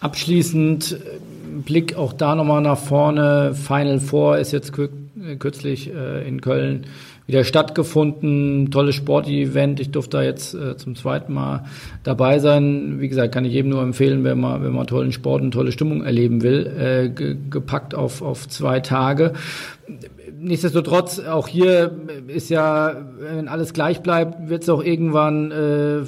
Abschließend 0.00 0.92
äh, 0.92 1.18
Blick 1.64 1.96
auch 1.96 2.12
da 2.12 2.34
nochmal 2.34 2.60
nach 2.60 2.78
vorne. 2.78 3.54
Final 3.54 4.00
Four 4.00 4.38
ist 4.38 4.52
jetzt 4.52 4.72
kürzlich 5.38 5.92
äh, 5.92 6.28
in 6.28 6.42
Köln 6.42 6.86
wieder 7.26 7.44
stattgefunden. 7.44 8.70
Tolles 8.70 8.94
Sportevent. 8.94 9.80
Ich 9.80 9.90
durfte 9.90 10.18
da 10.18 10.22
jetzt 10.22 10.54
äh, 10.54 10.76
zum 10.76 10.94
zweiten 10.94 11.32
Mal 11.32 11.64
dabei 12.02 12.38
sein. 12.38 13.00
Wie 13.00 13.08
gesagt, 13.08 13.34
kann 13.34 13.44
ich 13.44 13.52
jedem 13.52 13.70
nur 13.70 13.82
empfehlen, 13.82 14.24
wenn 14.24 14.40
man, 14.40 14.62
wenn 14.62 14.72
man 14.72 14.86
tollen 14.86 15.12
Sport 15.12 15.42
und 15.42 15.50
tolle 15.50 15.72
Stimmung 15.72 16.04
erleben 16.04 16.42
will. 16.42 16.66
Äh, 16.66 17.08
ge 17.10 17.36
gepackt 17.50 17.94
auf, 17.94 18.22
auf 18.22 18.48
zwei 18.48 18.80
Tage. 18.80 19.32
Nichtsdestotrotz, 20.38 21.18
auch 21.18 21.48
hier 21.48 21.92
ist 22.28 22.50
ja, 22.50 22.94
wenn 23.18 23.48
alles 23.48 23.72
gleich 23.72 24.02
bleibt, 24.02 24.48
wird 24.48 24.62
es 24.62 24.68
auch 24.68 24.82
irgendwann 24.82 25.50
äh, 25.50 26.02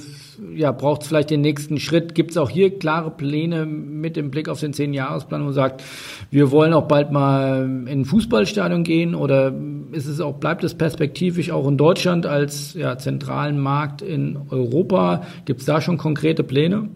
ja, 0.55 0.72
braucht 0.72 1.03
es 1.03 1.09
vielleicht 1.09 1.30
den 1.30 1.41
nächsten 1.41 1.78
Schritt? 1.78 2.14
Gibt 2.14 2.32
es 2.32 2.36
auch 2.36 2.51
hier 2.51 2.78
klare 2.78 3.11
Pläne 3.11 3.66
mit 3.66 4.16
dem 4.16 4.30
Blick 4.30 4.49
auf 4.49 4.61
den 4.61 4.72
Zehn-Jahresplan, 4.72 5.41
wo 5.41 5.47
man 5.47 5.55
sagt, 5.55 5.82
wir 6.30 6.51
wollen 6.51 6.72
auch 6.72 6.89
bald 6.89 7.12
mal 7.12 7.64
in 7.64 7.89
ein 7.89 8.05
Fußballstadion 8.05 8.84
gehen 8.84 9.14
oder 9.14 9.53
ist 9.93 10.07
es 10.07 10.20
auch, 10.20 10.36
bleibt 10.36 10.64
es 10.64 10.74
perspektivisch 10.74 11.51
auch 11.51 11.66
in 11.66 11.76
Deutschland 11.76 12.26
als 12.26 12.74
ja, 12.74 12.99
zentralen 12.99 13.59
Markt 13.59 14.03
in 14.03 14.39
Europa? 14.51 15.22
Gibt 15.45 15.61
es 15.61 15.66
da 15.66 15.80
schon 15.80 15.99
konkrete 15.99 16.45
Pläne? 16.45 16.89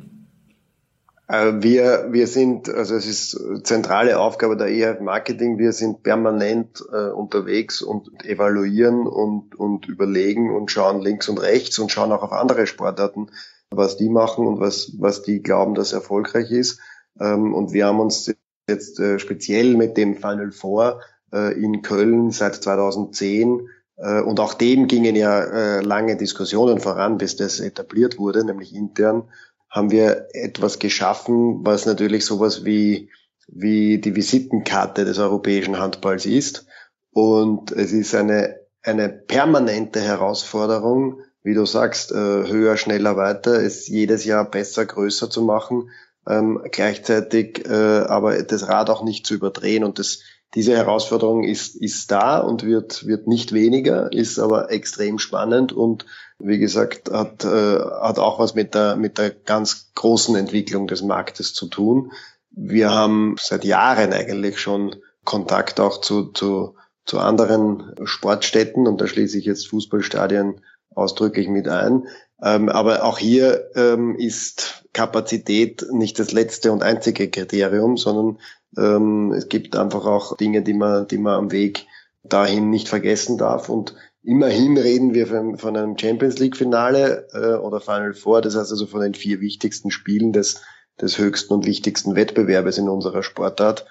Äh, 1.29 1.53
wir, 1.61 2.09
wir 2.11 2.27
sind, 2.27 2.69
also 2.69 2.95
es 2.95 3.07
ist 3.07 3.65
zentrale 3.65 4.19
Aufgabe 4.19 4.57
der 4.57 4.69
EHF 4.69 5.01
Marketing, 5.01 5.59
wir 5.59 5.73
sind 5.73 6.03
permanent 6.03 6.85
äh, 6.93 7.11
unterwegs 7.11 7.83
und 7.83 8.25
evaluieren 8.25 9.07
und, 9.07 9.55
und 9.55 9.87
überlegen 9.87 10.55
und 10.55 10.71
schauen 10.71 11.01
links 11.01 11.29
und 11.29 11.39
rechts 11.39 11.79
und 11.79 11.91
schauen 11.91 12.13
auch 12.13 12.23
auf 12.23 12.33
andere 12.33 12.67
Sportarten, 12.67 13.31
was 13.71 13.97
die 13.97 14.09
machen 14.09 14.47
und 14.47 14.61
was, 14.61 14.93
was 14.99 15.23
die 15.23 15.43
glauben, 15.43 15.75
dass 15.75 15.93
erfolgreich 15.93 16.51
ist. 16.51 16.81
Ähm, 17.21 17.55
und 17.55 17.73
wir 17.73 17.87
haben 17.87 18.01
uns 18.01 18.33
jetzt 18.69 19.01
äh, 19.01 19.19
speziell 19.19 19.77
mit 19.77 19.97
dem 19.97 20.17
Final 20.17 20.51
Four 20.51 21.01
äh, 21.33 21.53
in 21.61 21.83
Köln 21.83 22.31
seit 22.31 22.57
2010 22.57 23.69
äh, 23.97 24.21
und 24.21 24.41
auch 24.41 24.55
dem 24.55 24.89
gingen 24.89 25.17
ja 25.17 25.41
äh, 25.41 25.81
lange 25.81 26.17
Diskussionen 26.17 26.81
voran, 26.81 27.19
bis 27.19 27.37
das 27.37 27.61
etabliert 27.61 28.19
wurde, 28.19 28.45
nämlich 28.45 28.75
intern 28.75 29.25
haben 29.73 29.91
wir 29.91 30.29
etwas 30.35 30.79
geschaffen, 30.79 31.65
was 31.65 31.87
natürlich 31.87 32.27
sowas 32.27 32.65
wie, 32.65 33.11
wie 33.49 33.99
die 33.99 34.15
Visitenkarte 34.15 35.07
des 35.07 35.19
europäischen 35.19 35.79
Handballs 35.79 36.27
ist. 36.27 36.67
Und 37.11 37.73
es 37.73 37.93
ist 37.93 38.15
eine, 38.15 38.61
eine 38.83 39.09
permanente 39.09 40.01
Herausforderung, 40.01 41.23
wie 41.43 41.55
du 41.55 41.65
sagst, 41.65 42.13
äh, 42.13 42.15
höher, 42.15 42.77
schneller, 42.77 43.17
weiter, 43.17 43.63
es 43.63 43.89
jedes 43.89 44.27
Jahr 44.27 44.45
besser, 44.49 44.85
größer 44.85 45.31
zu 45.31 45.43
machen, 45.43 45.91
ähm, 46.29 46.63
gleichzeitig 46.71 47.67
äh, 47.67 47.73
aber 47.73 48.43
das 48.43 48.69
Rad 48.69 48.91
auch 48.91 49.03
nicht 49.03 49.27
zu 49.27 49.35
überdrehen. 49.35 49.85
Und 49.85 49.99
das, 49.99 50.21
diese 50.55 50.77
Herausforderung 50.77 51.45
ist, 51.45 51.77
ist 51.77 52.11
da 52.11 52.39
und 52.39 52.63
wird, 52.63 53.07
wird 53.07 53.27
nicht 53.27 53.53
weniger, 53.53 54.13
ist 54.13 54.39
aber 54.39 54.71
extrem 54.71 55.19
spannend 55.19 55.73
und 55.73 56.05
wie 56.45 56.59
gesagt, 56.59 57.11
hat, 57.11 57.45
äh, 57.45 57.79
hat 57.79 58.19
auch 58.19 58.39
was 58.39 58.55
mit 58.55 58.75
der, 58.75 58.97
mit 58.97 59.19
der 59.19 59.31
ganz 59.31 59.93
großen 59.95 60.35
Entwicklung 60.37 60.87
des 60.87 61.03
Marktes 61.03 61.55
zu 61.55 61.69
tun. 61.69 62.13
Wir 62.51 62.91
haben 62.91 63.37
seit 63.41 63.65
Jahren 63.65 64.13
eigentlich 64.13 64.59
schon 64.59 64.97
Kontakt 65.25 65.81
auch 65.81 66.01
zu, 66.01 66.33
zu, 66.33 66.75
zu 67.05 67.19
anderen 67.19 67.95
Sportstätten 68.05 68.87
und 68.87 69.01
da 69.01 69.07
schließe 69.07 69.39
ich 69.39 69.45
jetzt 69.45 69.69
Fußballstadien 69.69 70.61
ausdrücklich 70.95 71.49
mit 71.49 71.69
ein. 71.69 72.07
Ähm, 72.43 72.69
aber 72.69 73.05
auch 73.05 73.19
hier 73.19 73.71
ähm, 73.77 74.17
ist 74.17 74.85
Kapazität 74.93 75.87
nicht 75.93 76.19
das 76.19 76.33
letzte 76.33 76.73
und 76.73 76.83
einzige 76.83 77.31
Kriterium, 77.31 77.97
sondern 77.97 78.39
ähm, 78.77 79.33
es 79.33 79.49
gibt 79.49 79.77
einfach 79.77 80.05
auch 80.07 80.37
Dinge, 80.37 80.63
die 80.63 80.75
man, 80.75 81.07
die 81.07 81.19
man 81.19 81.35
am 81.35 81.53
Weg 81.53 81.87
dahin 82.25 82.71
nicht 82.71 82.89
vergessen 82.89 83.39
darf. 83.39 83.69
Und 83.69 83.95
immerhin 84.23 84.77
reden 84.77 85.15
wir 85.15 85.27
von, 85.27 85.77
einem 85.77 85.99
Champions 85.99 86.39
League 86.39 86.57
Finale 86.57 87.29
äh, 87.33 87.55
oder 87.55 87.81
Final 87.81 88.15
Four, 88.15 88.43
das 88.43 88.57
heißt 88.57 88.71
also 88.71 88.87
von 88.87 89.01
den 89.01 89.15
vier 89.15 89.41
wichtigsten 89.41 89.91
Spielen 89.91 90.33
des, 90.33 90.63
des 91.01 91.19
höchsten 91.19 91.55
und 91.55 91.67
wichtigsten 91.67 92.15
Wettbewerbes 92.15 92.79
in 92.79 92.89
unserer 92.89 93.23
Sportart 93.23 93.87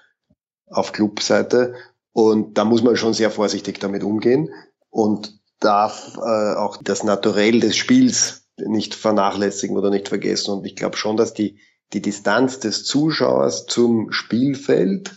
auf 0.67 0.91
Clubseite. 0.91 1.75
Und 2.13 2.57
da 2.57 2.65
muss 2.65 2.83
man 2.83 2.97
schon 2.97 3.13
sehr 3.13 3.31
vorsichtig 3.31 3.79
damit 3.79 4.03
umgehen 4.03 4.49
und 4.89 5.39
darf 5.59 6.17
äh, 6.17 6.55
auch 6.55 6.77
das 6.81 7.03
Naturell 7.03 7.59
des 7.59 7.77
Spiels 7.77 8.47
nicht 8.57 8.95
vernachlässigen 8.95 9.77
oder 9.77 9.89
nicht 9.89 10.09
vergessen. 10.09 10.51
Und 10.51 10.65
ich 10.65 10.75
glaube 10.75 10.97
schon, 10.97 11.17
dass 11.17 11.33
die 11.33 11.59
die 11.93 12.01
Distanz 12.01 12.59
des 12.59 12.85
Zuschauers 12.85 13.65
zum 13.65 14.11
Spielfeld 14.11 15.13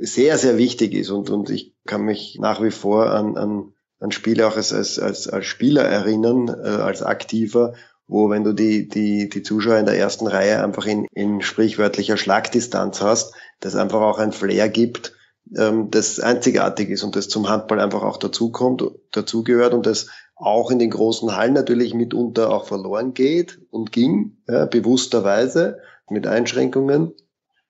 sehr, 0.00 0.38
sehr 0.38 0.58
wichtig 0.58 0.94
ist. 0.94 1.10
Und, 1.10 1.30
und 1.30 1.50
ich 1.50 1.74
kann 1.86 2.02
mich 2.02 2.38
nach 2.40 2.62
wie 2.62 2.70
vor 2.70 3.10
an, 3.10 3.36
an, 3.36 3.72
an 4.02 4.10
Spiele 4.10 4.46
auch 4.46 4.56
als, 4.56 4.72
als, 4.72 4.98
als, 4.98 5.28
als 5.28 5.46
Spieler 5.46 5.84
erinnern, 5.84 6.48
äh, 6.48 6.68
als 6.68 7.02
Aktiver, 7.02 7.74
wo 8.08 8.30
wenn 8.30 8.44
du 8.44 8.52
die, 8.52 8.88
die, 8.88 9.28
die 9.28 9.42
Zuschauer 9.42 9.78
in 9.78 9.86
der 9.86 9.96
ersten 9.96 10.26
Reihe 10.26 10.62
einfach 10.62 10.86
in, 10.86 11.06
in 11.14 11.40
sprichwörtlicher 11.40 12.16
Schlagdistanz 12.16 13.00
hast, 13.00 13.34
das 13.60 13.76
einfach 13.76 14.00
auch 14.00 14.18
ein 14.18 14.32
Flair 14.32 14.68
gibt, 14.68 15.14
ähm, 15.56 15.90
das 15.90 16.18
einzigartig 16.18 16.90
ist 16.90 17.04
und 17.04 17.14
das 17.14 17.28
zum 17.28 17.48
Handball 17.48 17.80
einfach 17.80 18.02
auch 18.02 18.16
dazukommt, 18.16 18.82
dazugehört 19.12 19.72
und 19.72 19.86
das 19.86 20.08
auch 20.34 20.72
in 20.72 20.80
den 20.80 20.90
großen 20.90 21.36
Hallen 21.36 21.52
natürlich 21.52 21.94
mitunter 21.94 22.50
auch 22.50 22.66
verloren 22.66 23.14
geht 23.14 23.60
und 23.70 23.92
ging, 23.92 24.38
ja, 24.48 24.66
bewussterweise 24.66 25.78
mit 26.10 26.26
Einschränkungen. 26.26 27.12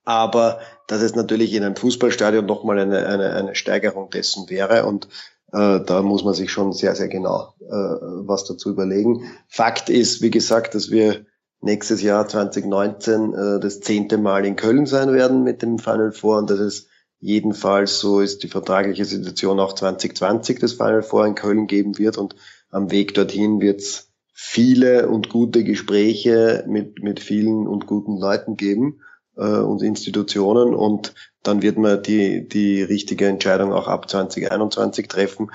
Aber 0.05 0.61
dass 0.89 1.03
es 1.03 1.15
natürlich 1.15 1.53
in 1.53 1.63
einem 1.63 1.77
Fußballstadion 1.77 2.47
nochmal 2.47 2.79
eine, 2.79 3.07
eine, 3.07 3.35
eine 3.35 3.55
Steigerung 3.55 4.11
dessen 4.11 4.51
wäre 4.51 4.87
und 4.87 5.09
da 5.53 6.03
muss 6.03 6.25
man 6.25 6.35
sich 6.35 6.51
schon 6.51 6.73
sehr, 6.73 6.95
sehr 6.95 7.09
genau 7.09 7.55
äh, 7.61 7.67
was 7.71 8.45
dazu 8.45 8.71
überlegen. 8.71 9.25
Fakt 9.49 9.91
ist, 9.91 10.23
wie 10.23 10.31
gesagt, 10.31 10.75
dass 10.75 10.91
wir 10.91 11.27
nächstes 11.61 12.03
Jahr 12.03 12.27
2019 12.27 13.35
äh, 13.35 13.61
das 13.61 13.81
zehnte 13.81 14.19
Mal 14.19 14.45
in 14.45 14.57
Köln 14.57 14.87
sein 14.87 15.13
werden 15.13 15.45
mit 15.45 15.63
dem 15.63 15.79
Final 15.79 16.13
Four 16.13 16.39
und 16.39 16.51
das 16.51 16.59
ist 16.59 16.89
jedenfalls 17.21 18.01
so 18.01 18.21
ist 18.21 18.43
die 18.43 18.49
vertragliche 18.49 19.05
Situation 19.05 19.61
auch 19.61 19.75
2020 19.75 20.59
das 20.59 20.73
Final 20.73 21.03
Four 21.03 21.27
in 21.27 21.35
Köln 21.35 21.67
geben 21.69 21.99
wird 21.99 22.19
und 22.19 22.35
am 22.71 22.91
Weg 22.91 23.15
dorthin 23.15 23.61
wird 23.61 23.81
es 23.81 24.11
viele 24.33 25.09
und 25.09 25.29
gute 25.29 25.63
Gespräche 25.63 26.65
mit, 26.67 27.03
mit 27.03 27.21
vielen 27.21 27.69
und 27.69 27.87
guten 27.87 28.17
Leuten 28.17 28.57
geben 28.57 29.01
äh, 29.37 29.43
und 29.43 29.83
Institutionen 29.83 30.75
und 30.75 31.15
dann 31.43 31.63
wird 31.63 31.79
man 31.79 32.03
die, 32.03 32.49
die 32.49 32.83
richtige 32.83 33.27
Entscheidung 33.27 33.73
auch 33.73 33.89
ab 33.89 34.09
2021 34.09 35.09
treffen. 35.09 35.51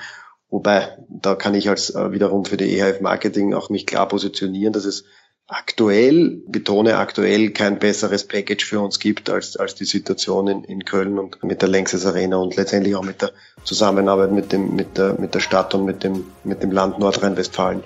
Wobei, 0.50 0.96
da 1.08 1.34
kann 1.34 1.54
ich 1.54 1.68
als 1.68 1.94
äh, 1.94 2.12
wiederum 2.12 2.44
für 2.44 2.56
die 2.56 2.78
EHF 2.78 3.00
Marketing 3.00 3.54
auch 3.54 3.70
mich 3.70 3.86
klar 3.86 4.08
positionieren, 4.08 4.72
dass 4.72 4.84
es 4.84 5.04
aktuell, 5.46 6.42
betone 6.46 6.98
aktuell, 6.98 7.50
kein 7.50 7.78
besseres 7.78 8.26
Package 8.26 8.64
für 8.64 8.80
uns 8.80 8.98
gibt 8.98 9.30
als, 9.30 9.56
als 9.56 9.74
die 9.74 9.86
Situation 9.86 10.46
in, 10.46 10.64
in 10.64 10.84
Köln 10.84 11.18
und 11.18 11.42
mit 11.42 11.62
der 11.62 11.70
Längses 11.70 12.04
Arena 12.04 12.36
und 12.36 12.56
letztendlich 12.56 12.94
auch 12.94 13.04
mit 13.04 13.22
der 13.22 13.32
Zusammenarbeit 13.64 14.30
mit 14.30 14.52
dem, 14.52 14.76
mit 14.76 14.98
der, 14.98 15.18
mit 15.18 15.34
der 15.34 15.40
Stadt 15.40 15.74
und 15.74 15.86
mit 15.86 16.04
dem, 16.04 16.26
mit 16.44 16.62
dem 16.62 16.70
Land 16.70 16.98
Nordrhein-Westfalen. 16.98 17.82